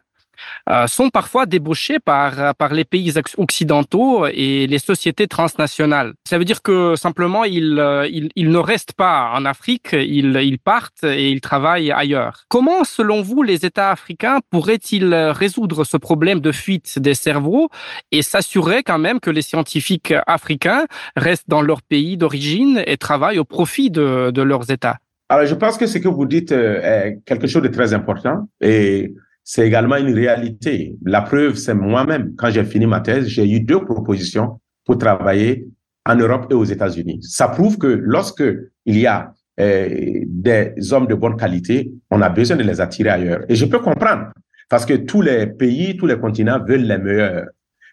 sont 0.87 1.09
parfois 1.09 1.45
débauchés 1.45 1.99
par, 1.99 2.55
par 2.55 2.73
les 2.73 2.85
pays 2.85 3.13
occidentaux 3.37 4.27
et 4.27 4.67
les 4.67 4.79
sociétés 4.79 5.27
transnationales. 5.27 6.13
Ça 6.27 6.37
veut 6.37 6.45
dire 6.45 6.61
que 6.61 6.95
simplement, 6.95 7.43
ils, 7.43 7.79
euh, 7.79 8.07
ils, 8.07 8.29
ils 8.35 8.49
ne 8.49 8.57
restent 8.57 8.93
pas 8.93 9.31
en 9.33 9.45
Afrique, 9.45 9.89
ils, 9.93 10.35
ils 10.43 10.59
partent 10.59 11.03
et 11.03 11.31
ils 11.31 11.41
travaillent 11.41 11.91
ailleurs. 11.91 12.43
Comment, 12.49 12.83
selon 12.83 13.21
vous, 13.21 13.43
les 13.43 13.65
États 13.65 13.91
africains 13.91 14.39
pourraient-ils 14.49 15.13
résoudre 15.13 15.83
ce 15.83 15.97
problème 15.97 16.39
de 16.39 16.51
fuite 16.51 16.99
des 16.99 17.13
cerveaux 17.13 17.69
et 18.11 18.21
s'assurer 18.21 18.83
quand 18.83 18.99
même 18.99 19.19
que 19.19 19.29
les 19.29 19.41
scientifiques 19.41 20.13
africains 20.27 20.85
restent 21.15 21.49
dans 21.49 21.61
leur 21.61 21.81
pays 21.81 22.17
d'origine 22.17 22.83
et 22.85 22.97
travaillent 22.97 23.39
au 23.39 23.45
profit 23.45 23.89
de, 23.89 24.31
de 24.31 24.41
leurs 24.41 24.69
États? 24.71 24.97
Alors, 25.29 25.45
je 25.45 25.55
pense 25.55 25.77
que 25.77 25.85
ce 25.85 25.99
que 25.99 26.07
vous 26.07 26.25
dites 26.25 26.51
euh, 26.51 26.81
est 26.81 27.19
quelque 27.25 27.47
chose 27.47 27.61
de 27.61 27.67
très 27.67 27.93
important 27.93 28.49
et 28.61 29.13
c'est 29.51 29.65
également 29.65 29.95
une 29.95 30.13
réalité. 30.13 30.95
La 31.03 31.21
preuve, 31.21 31.55
c'est 31.55 31.73
moi-même. 31.73 32.35
Quand 32.35 32.51
j'ai 32.51 32.63
fini 32.63 32.85
ma 32.85 32.99
thèse, 32.99 33.25
j'ai 33.25 33.49
eu 33.51 33.59
deux 33.59 33.83
propositions 33.83 34.59
pour 34.85 34.99
travailler 34.99 35.67
en 36.05 36.15
Europe 36.17 36.45
et 36.51 36.53
aux 36.53 36.65
États-Unis. 36.65 37.17
Ça 37.23 37.47
prouve 37.47 37.79
que 37.79 37.87
lorsque 37.87 38.43
il 38.85 38.99
y 38.99 39.07
a 39.07 39.33
euh, 39.59 40.21
des 40.27 40.93
hommes 40.93 41.07
de 41.07 41.15
bonne 41.15 41.35
qualité, 41.35 41.91
on 42.11 42.21
a 42.21 42.29
besoin 42.29 42.57
de 42.57 42.61
les 42.61 42.79
attirer 42.79 43.09
ailleurs. 43.09 43.41
Et 43.49 43.55
je 43.55 43.65
peux 43.65 43.79
comprendre, 43.79 44.31
parce 44.69 44.85
que 44.85 44.93
tous 44.93 45.23
les 45.23 45.47
pays, 45.47 45.97
tous 45.97 46.05
les 46.05 46.19
continents 46.19 46.63
veulent 46.63 46.85
les 46.85 46.99
meilleurs. 46.99 47.47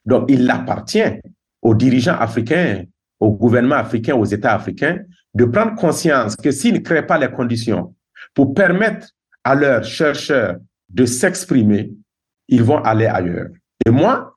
Donc, 0.04 0.26
il 0.28 0.50
appartient 0.50 1.10
aux 1.62 1.74
dirigeants 1.74 2.18
africains, 2.18 2.82
au 3.18 3.32
gouvernement 3.32 3.76
africain, 3.76 4.14
aux 4.14 4.26
États 4.26 4.52
africains, 4.52 4.98
de 5.32 5.46
prendre 5.46 5.74
conscience 5.74 6.36
que 6.36 6.50
s'ils 6.50 6.74
ne 6.74 6.80
créent 6.80 7.06
pas 7.06 7.16
les 7.16 7.30
conditions 7.30 7.94
pour 8.34 8.52
permettre 8.52 9.08
à 9.42 9.54
leurs 9.54 9.84
chercheurs 9.84 10.56
de 10.88 11.04
s'exprimer, 11.04 11.92
ils 12.48 12.62
vont 12.62 12.78
aller 12.78 13.06
ailleurs. 13.06 13.48
Et 13.84 13.90
moi, 13.90 14.36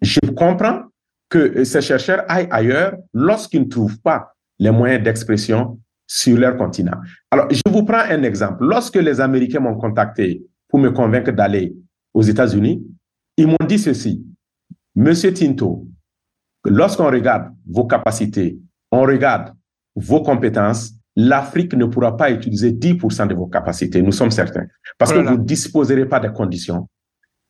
je 0.00 0.20
comprends 0.36 0.84
que 1.28 1.64
ces 1.64 1.80
chercheurs 1.80 2.24
aillent 2.28 2.48
ailleurs 2.50 2.96
lorsqu'ils 3.12 3.62
ne 3.62 3.68
trouvent 3.68 4.00
pas 4.00 4.34
les 4.58 4.70
moyens 4.70 5.02
d'expression 5.02 5.80
sur 6.06 6.38
leur 6.38 6.56
continent. 6.56 7.00
Alors, 7.30 7.48
je 7.50 7.62
vous 7.68 7.84
prends 7.84 7.98
un 8.08 8.22
exemple. 8.22 8.64
Lorsque 8.64 8.96
les 8.96 9.20
Américains 9.20 9.60
m'ont 9.60 9.76
contacté 9.76 10.44
pour 10.68 10.78
me 10.78 10.90
convaincre 10.90 11.32
d'aller 11.32 11.74
aux 12.12 12.22
États-Unis, 12.22 12.86
ils 13.36 13.46
m'ont 13.46 13.66
dit 13.66 13.78
ceci. 13.78 14.24
Monsieur 14.94 15.32
Tinto, 15.34 15.88
lorsqu'on 16.64 17.10
regarde 17.10 17.52
vos 17.66 17.86
capacités, 17.86 18.58
on 18.92 19.02
regarde 19.02 19.54
vos 19.96 20.22
compétences, 20.22 20.92
l'Afrique 21.16 21.74
ne 21.74 21.84
pourra 21.84 22.16
pas 22.16 22.30
utiliser 22.30 22.72
10% 22.72 23.28
de 23.28 23.34
vos 23.34 23.46
capacités, 23.46 24.02
nous 24.02 24.12
sommes 24.12 24.30
certains. 24.30 24.66
Parce 24.98 25.12
que 25.12 25.18
vous 25.18 25.38
ne 25.38 25.44
disposerez 25.44 26.06
pas 26.06 26.20
des 26.20 26.32
conditions, 26.32 26.88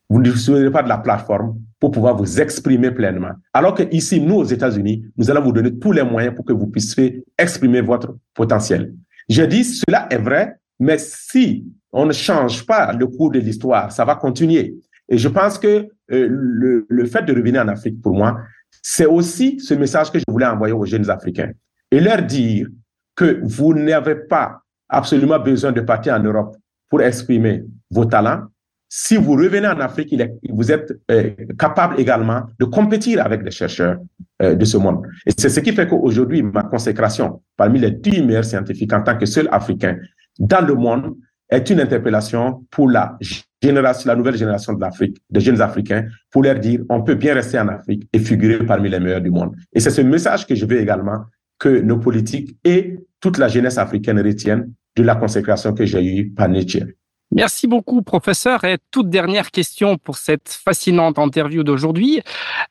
vous 0.08 0.18
ne 0.18 0.30
disposerez 0.30 0.70
pas 0.70 0.82
de 0.82 0.88
la 0.88 0.98
plateforme 0.98 1.58
pour 1.80 1.90
pouvoir 1.90 2.16
vous 2.16 2.40
exprimer 2.40 2.90
pleinement. 2.90 3.32
Alors 3.52 3.74
que 3.74 3.82
ici, 3.90 4.20
nous, 4.20 4.36
aux 4.36 4.44
États-Unis, 4.44 5.04
nous 5.16 5.30
allons 5.30 5.42
vous 5.42 5.52
donner 5.52 5.78
tous 5.78 5.92
les 5.92 6.02
moyens 6.02 6.34
pour 6.34 6.44
que 6.44 6.52
vous 6.52 6.66
puissiez 6.66 7.24
exprimer 7.38 7.80
votre 7.80 8.16
potentiel. 8.34 8.94
Je 9.28 9.42
dis, 9.42 9.64
cela 9.64 10.06
est 10.10 10.18
vrai, 10.18 10.56
mais 10.78 10.98
si 10.98 11.66
on 11.92 12.06
ne 12.06 12.12
change 12.12 12.66
pas 12.66 12.92
le 12.92 13.06
cours 13.06 13.30
de 13.30 13.38
l'histoire, 13.38 13.90
ça 13.92 14.04
va 14.04 14.16
continuer. 14.16 14.76
Et 15.08 15.16
je 15.16 15.28
pense 15.28 15.58
que 15.58 15.88
euh, 16.12 16.26
le, 16.28 16.86
le 16.88 17.06
fait 17.06 17.22
de 17.22 17.32
revenir 17.34 17.62
en 17.62 17.68
Afrique, 17.68 18.00
pour 18.02 18.14
moi, 18.14 18.38
c'est 18.82 19.06
aussi 19.06 19.58
ce 19.60 19.74
message 19.74 20.10
que 20.10 20.18
je 20.18 20.24
voulais 20.28 20.46
envoyer 20.46 20.74
aux 20.74 20.84
jeunes 20.84 21.08
Africains 21.08 21.52
et 21.90 22.00
leur 22.00 22.22
dire 22.22 22.66
que 23.14 23.40
vous 23.42 23.74
n'avez 23.74 24.14
pas 24.14 24.60
absolument 24.88 25.38
besoin 25.38 25.72
de 25.72 25.80
partir 25.80 26.14
en 26.14 26.20
Europe 26.20 26.56
pour 26.88 27.02
exprimer 27.02 27.64
vos 27.90 28.04
talents. 28.04 28.42
Si 28.88 29.16
vous 29.16 29.32
revenez 29.32 29.66
en 29.66 29.80
Afrique, 29.80 30.14
vous 30.48 30.70
êtes 30.70 30.92
euh, 31.10 31.30
capable 31.58 31.98
également 31.98 32.42
de 32.60 32.64
compétir 32.64 33.24
avec 33.24 33.42
des 33.42 33.50
chercheurs 33.50 33.98
euh, 34.42 34.54
de 34.54 34.64
ce 34.64 34.76
monde. 34.76 35.04
Et 35.26 35.32
c'est 35.36 35.48
ce 35.48 35.60
qui 35.60 35.72
fait 35.72 35.88
qu'aujourd'hui, 35.88 36.42
ma 36.42 36.62
consécration 36.62 37.42
parmi 37.56 37.80
les 37.80 37.90
dix 37.90 38.22
meilleurs 38.22 38.44
scientifiques 38.44 38.92
en 38.92 39.02
tant 39.02 39.18
que 39.18 39.26
seul 39.26 39.48
Africain 39.50 39.96
dans 40.38 40.64
le 40.64 40.74
monde 40.74 41.16
est 41.50 41.68
une 41.70 41.80
interpellation 41.80 42.64
pour 42.70 42.88
la 42.88 43.16
génération, 43.62 44.08
la 44.08 44.16
nouvelle 44.16 44.36
génération 44.36 44.72
de 44.72 44.80
l'Afrique, 44.80 45.16
des 45.30 45.40
jeunes 45.40 45.60
Africains, 45.60 46.06
pour 46.30 46.42
leur 46.42 46.58
dire 46.58 46.80
on 46.88 47.02
peut 47.02 47.14
bien 47.14 47.34
rester 47.34 47.58
en 47.58 47.68
Afrique 47.68 48.08
et 48.12 48.18
figurer 48.18 48.64
parmi 48.64 48.88
les 48.88 49.00
meilleurs 49.00 49.20
du 49.20 49.30
monde. 49.30 49.54
Et 49.72 49.80
c'est 49.80 49.90
ce 49.90 50.00
message 50.00 50.46
que 50.46 50.54
je 50.54 50.66
veux 50.66 50.80
également 50.80 51.24
que 51.59 51.68
nos 51.68 51.98
politiques 51.98 52.57
et 52.64 52.98
toute 53.20 53.38
la 53.38 53.48
jeunesse 53.48 53.78
africaine 53.78 54.20
retiennent 54.20 54.72
de 54.96 55.02
la 55.02 55.16
consécration 55.16 55.72
que 55.72 55.86
j'ai 55.86 56.05
eue 56.05 56.30
par 56.30 56.48
Nietzsche. 56.48 56.96
Merci 57.35 57.66
beaucoup, 57.66 58.03
professeur. 58.03 58.62
Et 58.64 58.78
toute 58.93 59.11
dernière 59.11 59.51
question 59.51 59.99
pour 59.99 60.16
cette 60.16 60.49
fascinante 60.49 61.18
interview 61.18 61.64
d'aujourd'hui. 61.64 62.22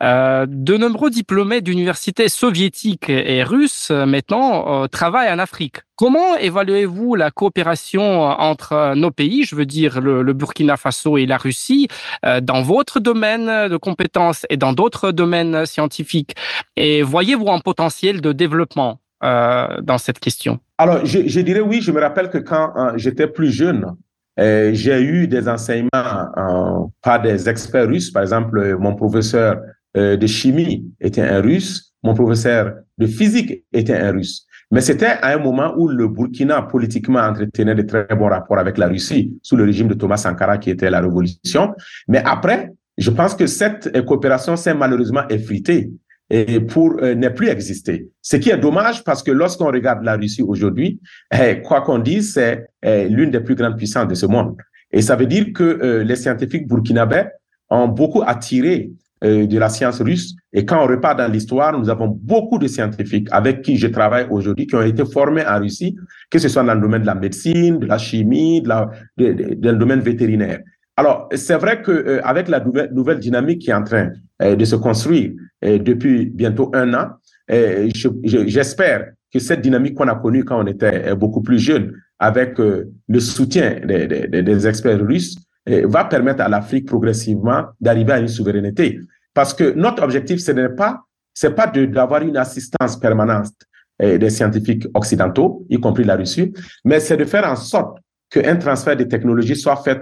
Euh, 0.01 0.45
de 0.47 0.77
nombreux 0.77 1.09
diplômés 1.09 1.59
d'universités 1.59 2.29
soviétiques 2.29 3.09
et 3.09 3.43
russes 3.43 3.91
maintenant 3.91 4.83
euh, 4.83 4.87
travaillent 4.87 5.31
en 5.31 5.39
Afrique. 5.39 5.77
Comment 5.97 6.37
évaluez-vous 6.37 7.15
la 7.15 7.29
coopération 7.29 8.23
entre 8.23 8.93
nos 8.95 9.11
pays, 9.11 9.43
je 9.43 9.55
veux 9.55 9.65
dire 9.65 10.01
le, 10.01 10.33
Burkina 10.33 10.77
Faso 10.77 11.17
et 11.17 11.25
la 11.25 11.37
Russie, 11.37 11.87
euh, 12.25 12.41
dans 12.41 12.61
votre 12.61 12.99
domaine 12.99 13.67
de 13.67 13.77
compétences 13.77 14.45
et 14.49 14.57
dans 14.57 14.73
d'autres 14.73 15.11
domaines 15.11 15.65
scientifiques? 15.65 16.35
Et 16.77 17.03
voyez-vous 17.03 17.49
un 17.49 17.59
potentiel 17.59 18.21
de 18.21 18.31
développement 18.31 18.99
euh, 19.23 19.79
dans 19.81 19.97
cette 19.97 20.19
question? 20.19 20.59
Alors, 20.77 21.05
je, 21.05 21.39
dirais 21.39 21.61
oui. 21.61 21.81
Je 21.81 21.93
me 21.93 22.01
rappelle 22.01 22.29
que 22.29 22.39
quand 22.39 22.73
euh, 22.75 22.91
j'étais 22.97 23.27
plus 23.27 23.51
jeune, 23.51 23.85
euh, 23.85 23.91
j'ai 24.37 25.01
eu 25.01 25.27
des 25.27 25.47
enseignements 25.47 25.89
euh, 25.93 26.87
par 27.01 27.21
des 27.21 27.47
experts 27.47 27.87
russes. 27.87 28.11
Par 28.11 28.23
exemple, 28.23 28.77
mon 28.77 28.95
professeur 28.95 29.61
euh, 29.95 30.17
de 30.17 30.27
chimie 30.27 30.91
était 30.99 31.21
un 31.21 31.41
russe, 31.41 31.93
mon 32.01 32.13
professeur 32.13 32.73
de 32.97 33.05
physique 33.05 33.63
était 33.71 33.95
un 33.95 34.11
russe. 34.11 34.45
Mais 34.71 34.81
c'était 34.81 35.05
à 35.21 35.35
un 35.35 35.37
moment 35.37 35.75
où 35.77 35.87
le 35.87 36.07
Burkina 36.07 36.63
politiquement 36.63 37.19
entretenait 37.19 37.75
de 37.75 37.83
très 37.83 38.07
bons 38.15 38.29
rapports 38.29 38.57
avec 38.57 38.79
la 38.79 38.87
Russie 38.87 39.37
sous 39.43 39.55
le 39.55 39.65
régime 39.65 39.87
de 39.87 39.93
Thomas 39.93 40.17
Sankara 40.17 40.57
qui 40.57 40.71
était 40.71 40.89
la 40.89 40.99
révolution. 40.99 41.75
Mais 42.07 42.23
après, 42.25 42.71
je 42.97 43.11
pense 43.11 43.35
que 43.35 43.45
cette 43.45 44.03
coopération 44.05 44.55
s'est 44.55 44.73
malheureusement 44.73 45.27
effritée 45.29 45.91
et 46.29 46.59
pour 46.59 46.97
euh, 47.01 47.15
ne 47.15 47.29
plus 47.29 47.49
exister. 47.49 48.09
Ce 48.21 48.37
qui 48.37 48.49
est 48.49 48.57
dommage 48.57 49.03
parce 49.03 49.21
que 49.21 49.31
lorsqu'on 49.31 49.67
regarde 49.67 50.03
la 50.03 50.15
Russie 50.15 50.41
aujourd'hui, 50.41 50.99
eh, 51.31 51.61
quoi 51.61 51.81
qu'on 51.81 51.99
dise, 51.99 52.33
c'est 52.33 52.65
eh, 52.81 53.07
l'une 53.09 53.31
des 53.31 53.41
plus 53.41 53.55
grandes 53.55 53.77
puissances 53.77 54.07
de 54.07 54.15
ce 54.15 54.25
monde. 54.25 54.55
Et 54.91 55.01
ça 55.01 55.15
veut 55.15 55.25
dire 55.25 55.47
que 55.53 55.63
euh, 55.63 56.03
les 56.03 56.15
scientifiques 56.15 56.67
burkinabés 56.67 57.25
ont 57.69 57.87
beaucoup 57.87 58.21
attiré 58.25 58.91
euh, 59.23 59.47
de 59.47 59.57
la 59.57 59.69
science 59.69 60.01
russe. 60.01 60.35
Et 60.53 60.65
quand 60.65 60.83
on 60.83 60.87
repart 60.87 61.17
dans 61.17 61.31
l'histoire, 61.31 61.77
nous 61.77 61.89
avons 61.89 62.07
beaucoup 62.07 62.59
de 62.59 62.67
scientifiques 62.67 63.27
avec 63.31 63.61
qui 63.61 63.77
je 63.77 63.87
travaille 63.87 64.27
aujourd'hui 64.29 64.67
qui 64.67 64.75
ont 64.75 64.81
été 64.81 65.03
formés 65.05 65.45
en 65.45 65.59
Russie, 65.59 65.95
que 66.29 66.39
ce 66.39 66.49
soit 66.49 66.63
dans 66.63 66.75
le 66.75 66.81
domaine 66.81 67.01
de 67.01 67.07
la 67.07 67.15
médecine, 67.15 67.79
de 67.79 67.85
la 67.85 67.97
chimie, 67.97 68.61
de 68.61 68.69
la, 68.69 68.89
de, 69.17 69.33
de, 69.33 69.53
dans 69.55 69.71
le 69.71 69.77
domaine 69.77 70.01
vétérinaire. 70.01 70.59
Alors, 70.95 71.27
c'est 71.33 71.55
vrai 71.55 71.81
que 71.81 71.91
euh, 71.91 72.21
avec 72.23 72.47
la 72.47 72.63
nouvelle, 72.91 73.19
dynamique 73.19 73.61
qui 73.61 73.71
est 73.71 73.73
en 73.73 73.83
train 73.83 74.11
euh, 74.41 74.55
de 74.55 74.65
se 74.65 74.75
construire 74.75 75.31
euh, 75.65 75.79
depuis 75.79 76.25
bientôt 76.25 76.71
un 76.73 76.93
an, 76.93 77.09
j'espère 77.49 78.99
je, 78.99 79.39
que 79.39 79.39
cette 79.39 79.61
dynamique 79.61 79.95
qu'on 79.95 80.07
a 80.07 80.15
connue 80.15 80.45
quand 80.45 80.63
on 80.63 80.67
était 80.67 81.15
beaucoup 81.15 81.41
plus 81.41 81.57
jeune, 81.57 81.93
avec 82.19 82.57
le 82.59 83.19
soutien 83.19 83.81
des 83.83 84.67
experts 84.67 85.01
russes, 85.01 85.35
va 85.67 86.05
permettre 86.05 86.41
à 86.41 86.47
l'Afrique 86.47 86.87
progressivement 86.87 87.65
d'arriver 87.81 88.13
à 88.13 88.19
une 88.19 88.27
souveraineté. 88.29 88.99
Parce 89.33 89.53
que 89.53 89.73
notre 89.73 90.03
objectif, 90.03 90.39
ce 90.39 90.51
n'est 90.51 90.69
pas, 90.69 91.01
c'est 91.33 91.53
pas 91.53 91.67
d'avoir 91.67 92.21
une 92.21 92.37
assistance 92.37 92.97
permanente 92.97 93.51
des 93.99 94.29
scientifiques 94.29 94.87
occidentaux, 94.93 95.65
y 95.69 95.79
compris 95.79 96.05
la 96.05 96.15
Russie, 96.15 96.53
mais 96.85 96.99
c'est 97.01 97.17
de 97.17 97.25
faire 97.25 97.45
en 97.45 97.57
sorte 97.57 97.97
qu'un 98.29 98.55
transfert 98.55 98.95
de 98.95 99.03
technologies 99.03 99.57
soit 99.57 99.77
fait 99.83 99.99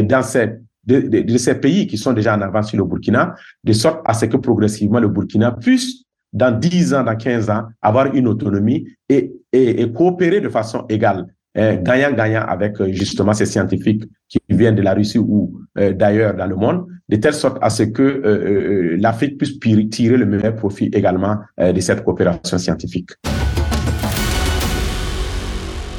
dans 0.00 0.22
ces, 0.22 0.54
de, 0.86 1.36
ces 1.36 1.56
pays 1.56 1.86
qui 1.86 1.98
sont 1.98 2.14
déjà 2.14 2.34
en 2.34 2.40
avance 2.40 2.70
sur 2.70 2.78
le 2.78 2.84
Burkina, 2.84 3.34
de 3.62 3.72
sorte 3.74 4.00
à 4.06 4.14
ce 4.14 4.24
que 4.24 4.38
progressivement 4.38 5.00
le 5.00 5.08
Burkina 5.08 5.52
puisse, 5.52 6.04
dans 6.32 6.50
10 6.50 6.94
ans, 6.94 7.04
dans 7.04 7.16
15 7.16 7.50
ans, 7.50 7.64
avoir 7.82 8.14
une 8.14 8.26
autonomie 8.26 8.86
et, 9.10 9.34
et, 9.52 9.82
et 9.82 9.92
coopérer 9.92 10.40
de 10.40 10.48
façon 10.48 10.86
égale, 10.88 11.26
gagnant-gagnant 11.54 12.40
hein, 12.40 12.46
avec 12.48 12.80
euh, 12.80 12.90
justement 12.92 13.34
ces 13.34 13.46
scientifiques 13.46 14.04
qui 14.28 14.38
viennent 14.48 14.74
de 14.74 14.82
la 14.82 14.94
Russie 14.94 15.18
ou 15.18 15.60
euh, 15.78 15.92
d'ailleurs 15.92 16.34
dans 16.34 16.46
le 16.46 16.56
monde, 16.56 16.86
de 17.08 17.16
telle 17.16 17.34
sorte 17.34 17.58
à 17.60 17.68
ce 17.68 17.82
que 17.82 18.02
euh, 18.02 18.96
l'Afrique 18.98 19.36
puisse 19.36 19.58
tirer 19.90 20.16
le 20.16 20.24
meilleur 20.24 20.54
profit 20.54 20.90
également 20.92 21.36
de 21.58 21.80
cette 21.80 22.04
coopération 22.04 22.56
scientifique. 22.56 23.10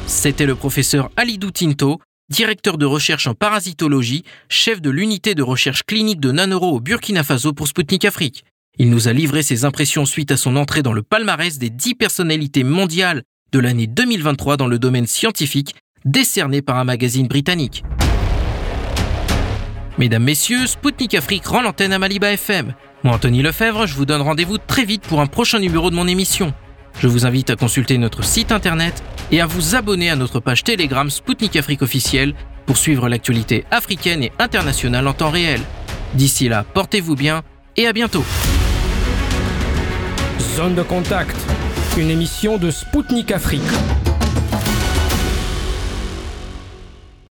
C'était 0.06 0.46
le 0.46 0.54
professeur 0.54 1.10
Alidou 1.16 1.50
Tinto, 1.50 2.00
directeur 2.30 2.78
de 2.78 2.86
recherche 2.86 3.26
en 3.26 3.34
parasitologie, 3.34 4.24
chef 4.48 4.80
de 4.80 4.90
l'unité 4.90 5.34
de 5.34 5.42
recherche 5.42 5.82
clinique 5.84 6.20
de 6.20 6.32
Nanoro 6.32 6.76
au 6.76 6.80
Burkina 6.80 7.22
Faso 7.22 7.52
pour 7.52 7.68
Sputnik 7.68 8.04
Afrique. 8.04 8.44
Il 8.78 8.90
nous 8.90 9.08
a 9.08 9.12
livré 9.12 9.42
ses 9.42 9.64
impressions 9.64 10.06
suite 10.06 10.32
à 10.32 10.36
son 10.36 10.56
entrée 10.56 10.82
dans 10.82 10.92
le 10.92 11.02
palmarès 11.02 11.58
des 11.58 11.70
10 11.70 11.94
personnalités 11.94 12.64
mondiales 12.64 13.22
de 13.52 13.58
l'année 13.60 13.86
2023 13.86 14.56
dans 14.56 14.66
le 14.66 14.78
domaine 14.78 15.06
scientifique, 15.06 15.76
décerné 16.04 16.60
par 16.60 16.78
un 16.78 16.84
magazine 16.84 17.28
britannique. 17.28 17.84
Mesdames, 19.96 20.24
Messieurs, 20.24 20.66
Spoutnik 20.66 21.14
Afrique 21.14 21.46
rend 21.46 21.62
l'antenne 21.62 21.92
à 21.92 22.00
Maliba 22.00 22.32
FM. 22.32 22.74
Moi, 23.04 23.14
Anthony 23.14 23.42
Lefebvre, 23.42 23.86
je 23.86 23.94
vous 23.94 24.06
donne 24.06 24.22
rendez-vous 24.22 24.58
très 24.58 24.84
vite 24.84 25.02
pour 25.02 25.20
un 25.20 25.26
prochain 25.26 25.60
numéro 25.60 25.90
de 25.90 25.94
mon 25.94 26.08
émission. 26.08 26.52
Je 26.98 27.08
vous 27.08 27.26
invite 27.26 27.50
à 27.50 27.56
consulter 27.56 27.98
notre 27.98 28.24
site 28.24 28.52
internet 28.52 29.02
et 29.30 29.40
à 29.40 29.46
vous 29.46 29.74
abonner 29.74 30.10
à 30.10 30.16
notre 30.16 30.40
page 30.40 30.64
Telegram 30.64 31.10
Spoutnik 31.10 31.56
Afrique 31.56 31.82
officielle 31.82 32.34
pour 32.66 32.76
suivre 32.76 33.08
l'actualité 33.08 33.64
africaine 33.70 34.22
et 34.22 34.32
internationale 34.38 35.06
en 35.06 35.12
temps 35.12 35.30
réel. 35.30 35.60
D'ici 36.14 36.48
là, 36.48 36.64
portez-vous 36.74 37.16
bien 37.16 37.42
et 37.76 37.86
à 37.86 37.92
bientôt. 37.92 38.24
Zone 40.56 40.74
de 40.74 40.82
contact, 40.82 41.36
une 41.98 42.10
émission 42.10 42.58
de 42.58 42.70
Spoutnik 42.70 43.32
Afrique. 43.32 43.62